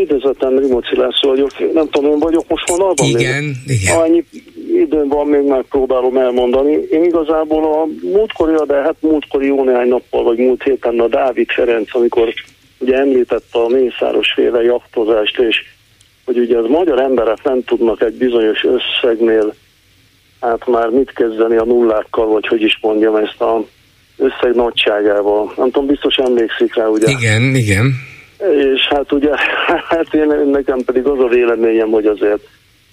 [0.00, 1.72] Üdvözletem, Rimóci László vagyok.
[1.72, 3.06] Nem tudom, én vagyok most vonalban?
[3.06, 3.80] Igen, még?
[3.80, 3.96] igen.
[3.96, 4.24] Annyi
[4.74, 6.72] időn van, még megpróbálom elmondani.
[6.90, 11.50] Én igazából a múltkori, de hát múltkori jó néhány nappal, vagy múlt héten a Dávid
[11.50, 12.34] Ferenc, amikor
[12.78, 15.56] ugye említette a Mészáros féle jaktozást, és
[16.24, 19.54] hogy ugye az magyar emberek nem tudnak egy bizonyos összegnél
[20.40, 23.64] hát már mit kezdeni a nullákkal, vagy hogy is mondjam ezt a
[24.16, 25.52] összeg nagyságával.
[25.56, 27.10] Nem tudom, biztos emlékszik rá, ugye?
[27.10, 27.92] Igen, igen.
[28.74, 29.30] És hát ugye,
[29.88, 32.40] hát én, nekem pedig az a véleményem, hogy azért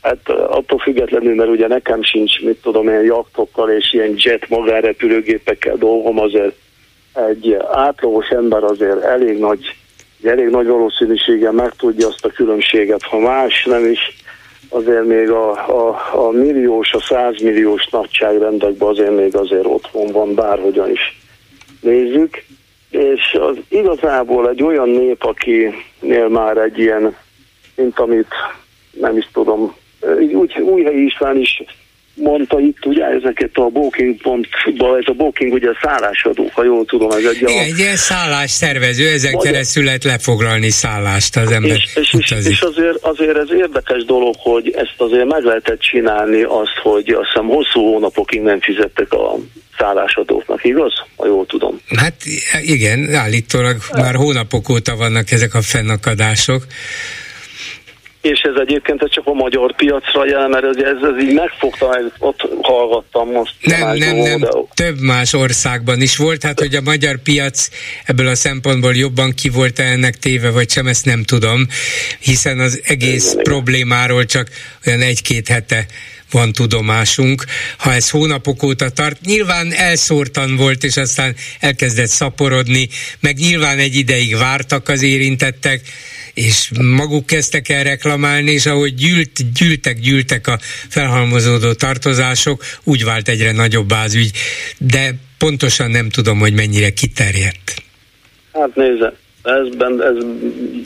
[0.01, 5.75] Hát attól függetlenül, mert ugye nekem sincs, mit tudom, ilyen jaktokkal és ilyen jet magárepülőgépekkel
[5.75, 6.55] dolgom, azért
[7.13, 9.75] egy átlagos ember azért elég nagy,
[10.23, 13.99] elég nagy valószínűséggel meg tudja azt a különbséget, ha más nem is,
[14.69, 20.89] azért még a, a, a milliós, a százmilliós nagyságrendekben azért még azért otthon van, bárhogyan
[20.89, 21.19] is
[21.81, 22.43] nézzük.
[22.89, 27.15] És az igazából egy olyan nép, akinél már egy ilyen,
[27.75, 28.33] mint amit
[28.91, 29.75] nem is tudom,
[30.33, 31.63] úgy Újhelyi István is
[32.21, 37.11] mondta itt ugye ezeket a booking.ba, ez a booking ugye a szállásadó, ha jól tudom,
[37.11, 37.61] ez egy Igen, a...
[37.61, 37.97] egy ilyen
[38.45, 39.51] szervező, ezen Magyar...
[39.51, 44.35] keresztül lehet lefoglalni szállást az ember és, és, és, és azért, azért ez érdekes dolog,
[44.37, 49.35] hogy ezt azért meg lehetett csinálni azt, hogy azt hiszem hosszú hónapokig nem fizettek a
[49.77, 50.93] szállásadóknak, igaz?
[51.15, 51.81] Ha jól tudom.
[51.95, 52.15] Hát
[52.61, 56.63] igen, állítólag már hónapok óta vannak ezek a fennakadások
[58.21, 62.47] és ez egyébként csak a magyar piacra jel, mert ez, ez, ez így megfogta, ott
[62.61, 63.53] hallgattam most.
[63.61, 64.49] Nem, nem, nem, de...
[64.73, 67.69] több más országban is volt, hát hogy a magyar piac
[68.05, 71.67] ebből a szempontból jobban ki volt -e ennek téve, vagy sem, ezt nem tudom,
[72.19, 74.47] hiszen az egész igen, problémáról csak
[74.85, 75.85] olyan egy-két hete
[76.31, 77.45] van tudomásunk.
[77.77, 82.89] Ha ez hónapok óta tart, nyilván elszórtan volt, és aztán elkezdett szaporodni,
[83.19, 85.81] meg nyilván egy ideig vártak az érintettek,
[86.33, 90.57] és maguk kezdtek el reklamálni, és ahogy gyűlt, gyűltek, gyűltek a
[90.89, 94.31] felhalmozódó tartozások, úgy vált egyre nagyobb bázügy,
[94.77, 97.73] de pontosan nem tudom, hogy mennyire kiterjedt.
[98.53, 99.13] Hát nézze,
[99.43, 100.15] ezben ez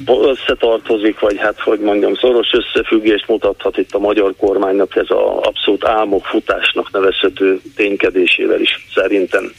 [0.08, 5.86] összetartozik, vagy hát hogy mondjam, szoros összefüggést mutathat itt a magyar kormánynak ez a abszolút
[5.86, 9.52] álmok futásnak nevezhető ténykedésével is szerintem.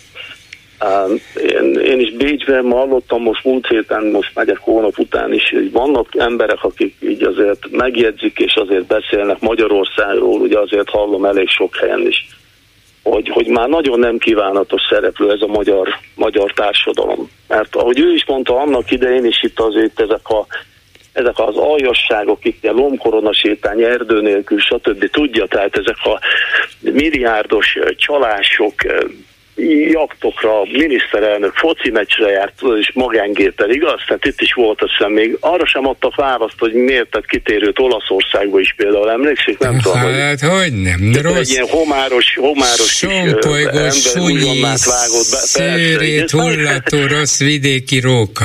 [1.34, 6.08] Én, én is Bécsben hallottam most múlt héten, most megyek hónap után is, hogy vannak
[6.16, 12.06] emberek, akik így azért megjegyzik és azért beszélnek Magyarországról, ugye azért hallom elég sok helyen
[12.06, 12.26] is,
[13.02, 17.30] hogy, hogy már nagyon nem kívánatos szereplő ez a magyar, magyar társadalom.
[17.48, 20.46] Mert ahogy ő is mondta annak idején is itt azért ezek a
[21.12, 25.10] ezek az aljasságok, itt a lomkorona sétány, erdő nélkül, stb.
[25.10, 26.20] tudja, tehát ezek a
[26.80, 28.74] milliárdos csalások,
[29.90, 34.00] jaktokra, miniszterelnök foci meccsre járt, és magángéppel, igaz?
[34.06, 35.36] Tehát itt is volt azt hiszem még.
[35.40, 39.58] Arra sem adtak választ, hogy miért tett kitérőt Olaszországba is például, emlékszik?
[39.58, 41.36] Nem tudom, hát, hogy, hogy nem, de rossz.
[41.36, 44.80] Egy ilyen homáros, homáros Sompolygós, súlyíz,
[45.30, 48.44] szőrét, hullató, rossz vidéki róka.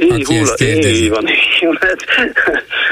[0.00, 2.04] Így, hulla, így van, így, hát,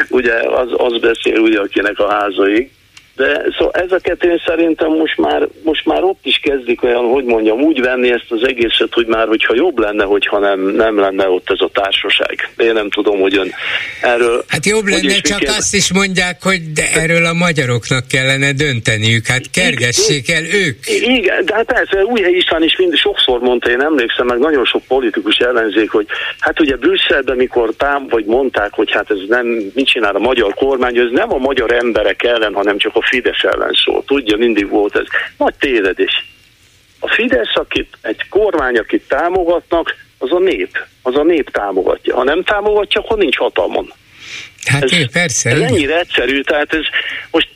[0.09, 2.71] ugye az, az beszél, ugye, akinek a házaig.
[3.17, 7.61] De szóval ezeket én szerintem most már, most már ott is kezdik olyan, hogy mondjam,
[7.61, 11.51] úgy venni ezt az egészet, hogy már hogyha jobb lenne, hogyha nem, nem lenne ott
[11.51, 12.51] ez a társaság.
[12.57, 13.53] Én nem tudom, hogy ön
[14.03, 14.45] erről...
[14.49, 19.51] Hát jobb lenne, csak azt is mondják, hogy de erről a magyaroknak kellene dönteniük, hát
[19.51, 20.79] kergessék el ők.
[20.87, 24.83] Igen, de hát persze, Újhely István is mind sokszor mondta, én emlékszem, meg nagyon sok
[24.89, 26.07] politikus ellenzék, hogy
[26.39, 30.55] hát ugye Brüsszelben, mikor tám, vagy mondták, hogy hát ez nem, mit csinál a magyar
[30.55, 34.05] kormány, ez nem a magyar emberek ellen, hanem csak a Fidesz ellen szól.
[34.05, 35.07] Tudja, mindig volt ez.
[35.37, 36.27] Nagy tévedés.
[36.99, 40.79] A Fidesz, akit, egy kormány, akit támogatnak, az a nép.
[41.03, 42.15] Az a nép támogatja.
[42.15, 43.93] Ha nem támogatja, akkor nincs hatalmon.
[44.65, 45.51] Hát ez, persze.
[45.51, 46.85] Ez ennyire egyszerű, tehát ez
[47.31, 47.49] most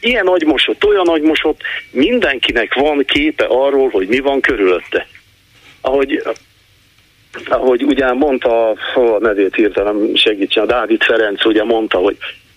[0.00, 1.60] ilyen agymosott, olyan agymosott,
[1.90, 5.06] mindenkinek van képe arról, hogy mi van körülötte.
[5.80, 6.22] Ahogy
[7.44, 12.16] ahogy ugye mondta, a nevét hirtelen segítsen, a Dávid Ferenc ugye mondta, hogy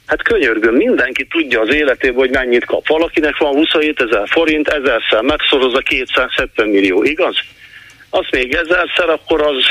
[0.09, 2.87] Hát könyörgöm, mindenki tudja az életében, hogy mennyit kap.
[2.87, 7.35] Valakinek van 27 ezer forint, ezerszer megszorozza 270 millió, igaz?
[8.09, 9.63] Azt még ezerszer, akkor az,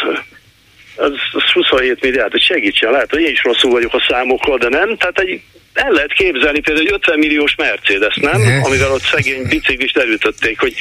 [0.99, 4.69] az, az 27 milliárd, hogy segítsen, lehet, hogy én is rosszul vagyok a számokkal, de
[4.69, 4.97] nem.
[4.97, 5.41] Tehát egy
[5.79, 8.41] el lehet képzelni például egy 50 milliós Mercedes, nem?
[8.41, 8.61] Ne.
[8.61, 10.75] Amivel ott szegény biciklist elütötték, hogy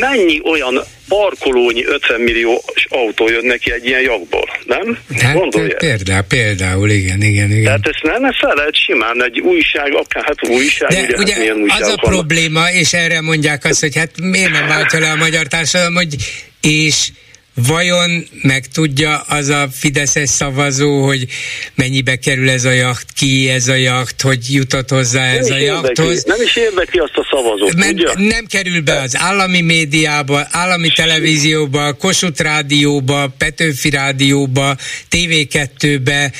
[0.00, 4.98] mennyi olyan parkolónyi 50 milliós autó jön neki egy ilyen jakból, nem?
[5.20, 5.76] Hát, Gondolja.
[5.76, 7.64] Például, például, igen, igen, igen.
[7.64, 11.34] Tehát ezt nem, ezt fel lehet simán egy újság, akár hát újság, De ugye, ugye
[11.34, 12.00] hát újság az a vannak.
[12.10, 16.14] probléma, és erre mondják azt, hogy hát miért nem váltja le a magyar társadalom, hogy
[16.60, 17.08] és
[17.54, 21.26] Vajon megtudja az a Fideszes szavazó, hogy
[21.74, 25.60] mennyibe kerül ez a jacht, ki ez a jacht, hogy jutott hozzá ez nem a
[25.60, 26.24] jachthoz?
[26.24, 28.12] Nem is érdekli azt a szavazót, Mert tudja?
[28.16, 34.76] Nem kerül be az állami médiába, állami televízióba, Kossuth rádióba, Petőfi rádióba,
[35.10, 36.32] TV2-be,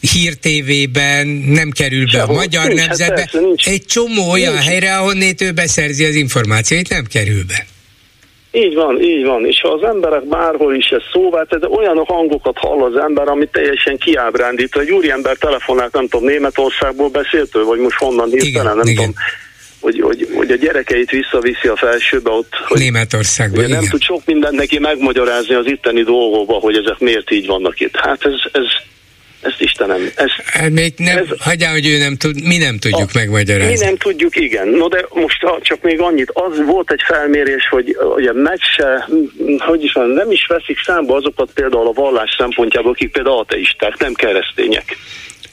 [0.00, 3.20] Hír TV-ben, nem kerül be Sehol, a Magyar nincs, hát Nemzetbe.
[3.20, 3.66] Hát persze, nincs.
[3.66, 4.66] Egy csomó olyan nincs.
[4.66, 7.66] helyre, ahonnét ő beszerzi az információit, nem kerül be.
[8.52, 9.46] Így van, így van.
[9.46, 13.46] És ha az emberek bárhol is ez szóvá, de olyan hangokat hall az ember, ami
[13.52, 14.76] teljesen kiábrándít.
[14.76, 18.96] Egy úriember telefonált, nem tudom, Németországból beszéltől, vagy most honnan hirtelen, nem igen.
[18.96, 19.14] tudom
[19.80, 22.52] hogy, hogy, hogy a gyerekeit visszaviszi a felsőbe ott.
[22.66, 27.30] Hogy Németországban, ugye nem tud sok mindent neki megmagyarázni az itteni dolgokba, hogy ezek miért
[27.30, 27.96] így vannak itt.
[27.96, 28.66] Hát ez, ez,
[29.40, 30.30] ezt Istenem, ez...
[30.44, 33.72] Hát még nem, ez, hagyjál, hogy ő nem tud, mi nem tudjuk a, megmagyarázni.
[33.72, 34.68] Mi nem tudjuk, igen.
[34.68, 39.08] No de most csak még annyit, az volt egy felmérés, hogy ugye meg se,
[39.58, 43.98] hogy is van, nem is veszik számba azokat például a vallás szempontjából, akik például ateisták,
[43.98, 44.96] nem keresztények.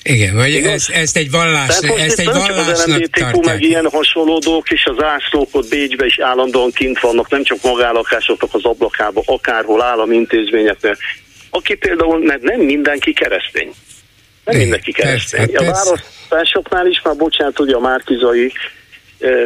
[0.07, 3.45] Igen, vagy ezt, ezt egy vallás, Tehát, ezt egy vallásnak tartják.
[3.45, 7.57] meg ilyen hasonló dolgok, és az ászlók ott Bécsbe is állandóan kint vannak, nem csak
[7.63, 10.97] magállakásoknak az ablakába, akárhol állami intézményeknek,
[11.55, 13.71] aki például, mert nem mindenki keresztény.
[14.45, 15.51] Nem mindenki keresztény.
[15.51, 18.51] Persze, a választásoknál is, már bocsánat, ugye a Márkizai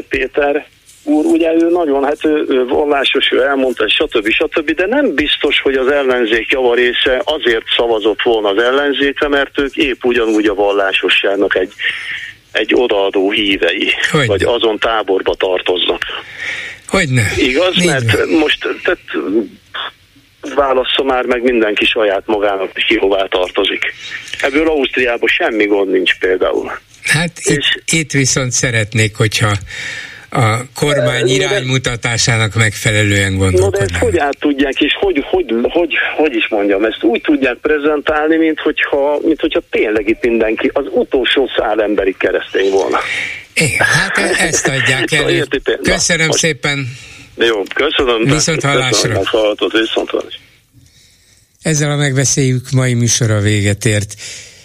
[0.09, 0.67] Péter
[1.03, 4.29] úr, ugye ő nagyon, hát ő, ő vallásos, ő elmondta, stb.
[4.29, 9.75] stb., de nem biztos, hogy az ellenzék javarésze azért szavazott volna az ellenzékre, mert ők
[9.75, 11.73] épp ugyanúgy a vallásosságnak egy,
[12.51, 16.01] egy odaadó hívei, Hogy vagy azon táborba tartoznak.
[16.87, 17.23] Hogyne.
[17.37, 17.75] Igaz?
[17.75, 18.29] Négy mert van.
[18.29, 18.99] most tehát
[20.53, 23.93] válassza már meg mindenki saját magának, hogy ki hová tartozik.
[24.41, 26.71] Ebből Ausztriában semmi gond nincs például.
[27.03, 29.51] Hát és itt, itt viszont szeretnék, hogyha
[30.31, 33.79] a kormány iránymutatásának megfelelően gondolkodnak.
[33.79, 37.21] No de ezt hogy át tudják, és hogy, hogy, hogy, hogy is mondjam, ezt úgy
[37.21, 42.99] tudják prezentálni, mint hogyha, mint hogyha tényleg itt mindenki az utolsó szál emberi keresztény volna.
[43.53, 45.45] Igen, hát ezt adják elő.
[45.83, 46.87] Köszönöm Na, szépen.
[47.39, 48.23] Jó, köszönöm.
[48.23, 49.19] Viszont hallásra.
[49.71, 50.39] Viszont
[51.61, 54.15] Ezzel a megbeszéljük mai műsora véget ért.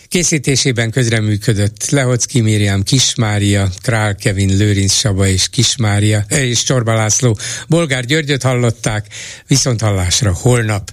[0.08, 7.38] Készítésében közreműködött Lehocki Miriam, Kismária, Král Kevin, Lőrinc Saba és Kismária, és Csorba László.
[7.68, 9.06] Bolgár Györgyöt hallották,
[9.46, 10.90] viszont hallásra holnap.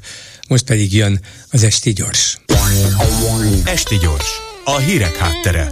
[0.48, 1.20] Most pedig jön
[1.52, 2.38] az Esti Gyors.
[3.66, 5.72] Esti Gyors, a hírek háttere.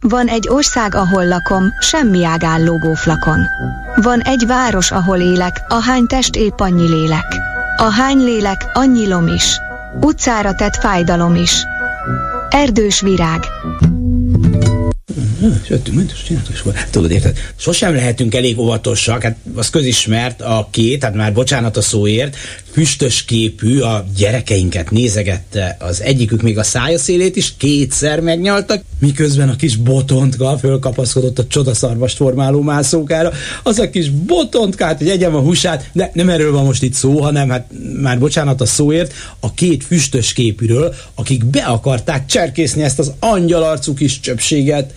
[0.00, 3.40] Van egy ország, ahol lakom, semmi ágán lógó flakon.
[4.02, 7.36] Van egy város, ahol élek, ahány test épp annyi lélek.
[7.76, 9.60] Ahány lélek, annyi lom is.
[10.00, 11.66] Utcára tett fájdalom is.
[12.48, 13.40] Erdős virág.
[16.90, 17.38] Tudod, érted?
[17.56, 22.36] Sosem lehetünk elég óvatosak, hát az közismert a két, hát már bocsánat a szóért,
[22.72, 25.76] füstös képű a gyerekeinket nézegette.
[25.80, 31.46] Az egyikük még a szája szélét is kétszer megnyaltak, miközben a kis botontka fölkapaszkodott a
[31.46, 33.32] csodaszarvast formáló mászókára.
[33.62, 37.20] Az a kis botontkát, hogy egyem a húsát, de nem erről van most itt szó,
[37.20, 37.70] hanem hát
[38.02, 43.94] már bocsánat a szóért, a két füstös képűről, akik be akarták cserkészni ezt az angyalarcú
[43.94, 44.92] kis csöpséget,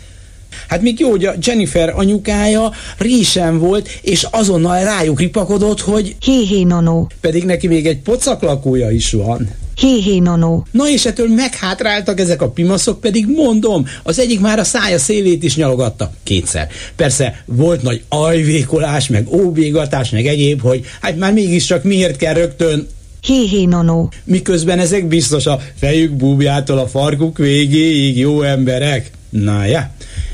[0.67, 6.45] Hát még jó, hogy a Jennifer anyukája résen volt, és azonnal rájuk ripakodott, hogy hé
[6.45, 7.09] hé nonó.
[7.21, 9.49] Pedig neki még egy pocak lakója is van.
[9.81, 10.65] Hé-hé, nonó.
[10.71, 15.43] Na és ettől meghátráltak ezek a pimaszok, pedig mondom, az egyik már a szája szélét
[15.43, 16.11] is nyalogatta.
[16.23, 16.67] Kétszer.
[16.95, 22.87] Persze volt nagy ajvékolás, meg óbégatás, meg egyéb, hogy hát már mégiscsak miért kell rögtön
[23.21, 24.11] Hé-hé, nonó.
[24.23, 29.11] Miközben ezek biztos a fejük búbjától a farkuk végéig jó emberek.
[29.29, 29.91] Na ja.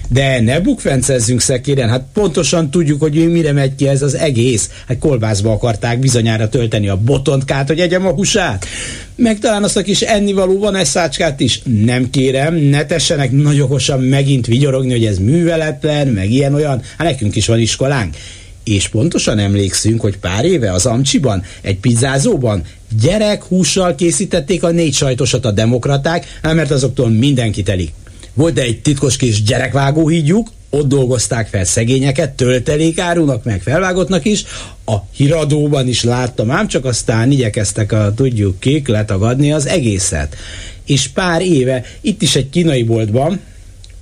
[0.09, 4.69] De ne bukfencezzünk szekéren, hát pontosan tudjuk, hogy mire megy ki ez az egész.
[4.87, 8.65] Hát kolbászba akarták bizonyára tölteni a botontkát, hogy egyem a húsát.
[9.15, 11.61] Meg talán azt a kis ennivaló van szácskát is.
[11.63, 16.81] Nem kérem, ne tessenek nagy okosan megint vigyorogni, hogy ez műveletlen, meg ilyen-olyan.
[16.97, 18.15] Hát nekünk is van iskolánk.
[18.63, 22.63] És pontosan emlékszünk, hogy pár éve az Amcsiban, egy pizzázóban
[23.01, 27.91] gyerek hússal készítették a négy sajtosat a demokraták, mert azoktól mindenki telik.
[28.37, 34.45] Volt egy titkos kis gyerekvágó hídjuk, ott dolgozták fel szegényeket, töltelékárunak, meg felvágottnak is.
[34.85, 40.35] A híradóban is láttam, ám csak aztán igyekeztek a tudjuk kik letagadni az egészet.
[40.85, 43.39] És pár éve itt is egy kínai boltban,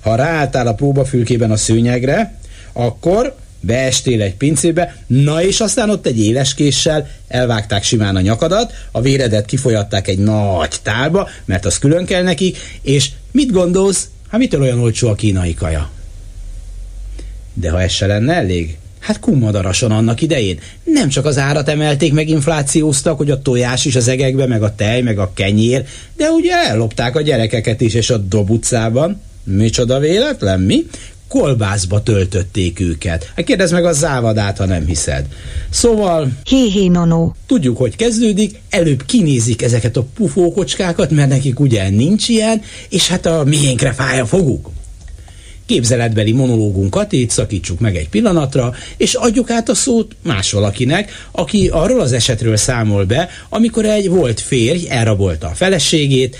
[0.02, 2.38] ha ráálltál a próbafülkében a szőnyegre,
[2.72, 8.72] akkor beestél egy pincébe, na és aztán ott egy éles késsel elvágták simán a nyakadat,
[8.90, 14.44] a véredet kifolyatták egy nagy tálba, mert az külön kell nekik, és mit gondolsz, Hát
[14.44, 15.90] mitől olyan olcsó a kínai kaja?
[17.54, 20.58] De ha ez se lenne elég, Hát kummadarason annak idején.
[20.84, 24.74] Nem csak az árat emelték, meg inflációztak, hogy a tojás is az egekbe, meg a
[24.74, 25.84] tej, meg a kenyér,
[26.16, 29.20] de ugye ellopták a gyerekeket is, és a Dob utcában.
[29.44, 30.86] Micsoda véletlen, mi?
[31.28, 33.32] Kolbászba töltötték őket.
[33.36, 35.26] Hát kérdezd meg a závadát, ha nem hiszed.
[35.70, 36.32] Szóval...
[36.44, 37.34] Hé-hé, nonó.
[37.46, 43.26] Tudjuk, hogy kezdődik, előbb kinézik ezeket a pufókocskákat, mert nekik ugye nincs ilyen, és hát
[43.26, 44.70] a miénkre fáj a foguk.
[45.66, 51.68] Képzeletbeli monológunkat itt szakítsuk meg egy pillanatra, és adjuk át a szót más valakinek, aki
[51.68, 56.36] arról az esetről számol be, amikor egy volt férj elrabolta a feleségét,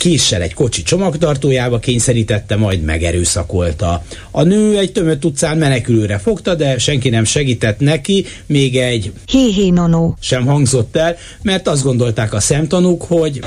[0.00, 4.02] késsel egy kocsi csomagtartójába kényszerítette, majd megerőszakolta.
[4.30, 9.68] A nő egy tömött utcán menekülőre fogta, de senki nem segített neki, még egy hé-hé
[9.68, 13.40] nonó sem hangzott el, mert azt gondolták a szemtanúk, hogy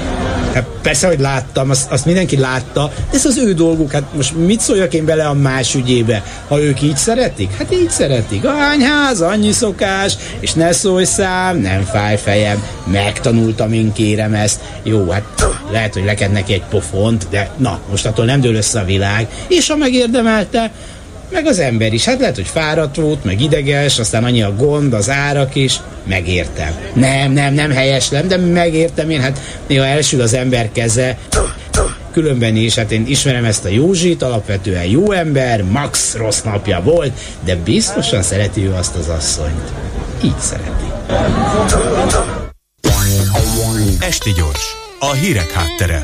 [0.54, 4.36] hát persze, hogy láttam, azt, azt mindenki látta, de ez az ő dolguk, hát most
[4.36, 7.52] mit szóljak én bele a más ügyébe, ha ők így szeretik?
[7.58, 8.46] Hát így szeretik.
[8.46, 14.62] Anyház, annyi szokás, és ne szólj szám, nem fáj fejem, megtanultam én kérem ezt.
[14.84, 15.24] Jó, hát
[15.72, 19.28] lehet, hogy lekednek neki egy pofont, de na, most attól nem dől össze a világ,
[19.48, 20.72] és ha megérdemelte,
[21.32, 22.06] meg az ember is.
[22.06, 26.76] Hát lehet, hogy fáradt volt, meg ideges, aztán annyi a gond, az árak is, megértem.
[26.94, 31.18] Nem, nem, nem helyeslem, de megértem én, hát néha elsül az ember keze,
[32.12, 37.12] különben is, hát én ismerem ezt a Józsit, alapvetően jó ember, max rossz napja volt,
[37.46, 39.72] de biztosan szereti ő azt az asszonyt.
[40.24, 40.92] Így szereti.
[44.00, 46.04] Esti gyors, a hírek háttere.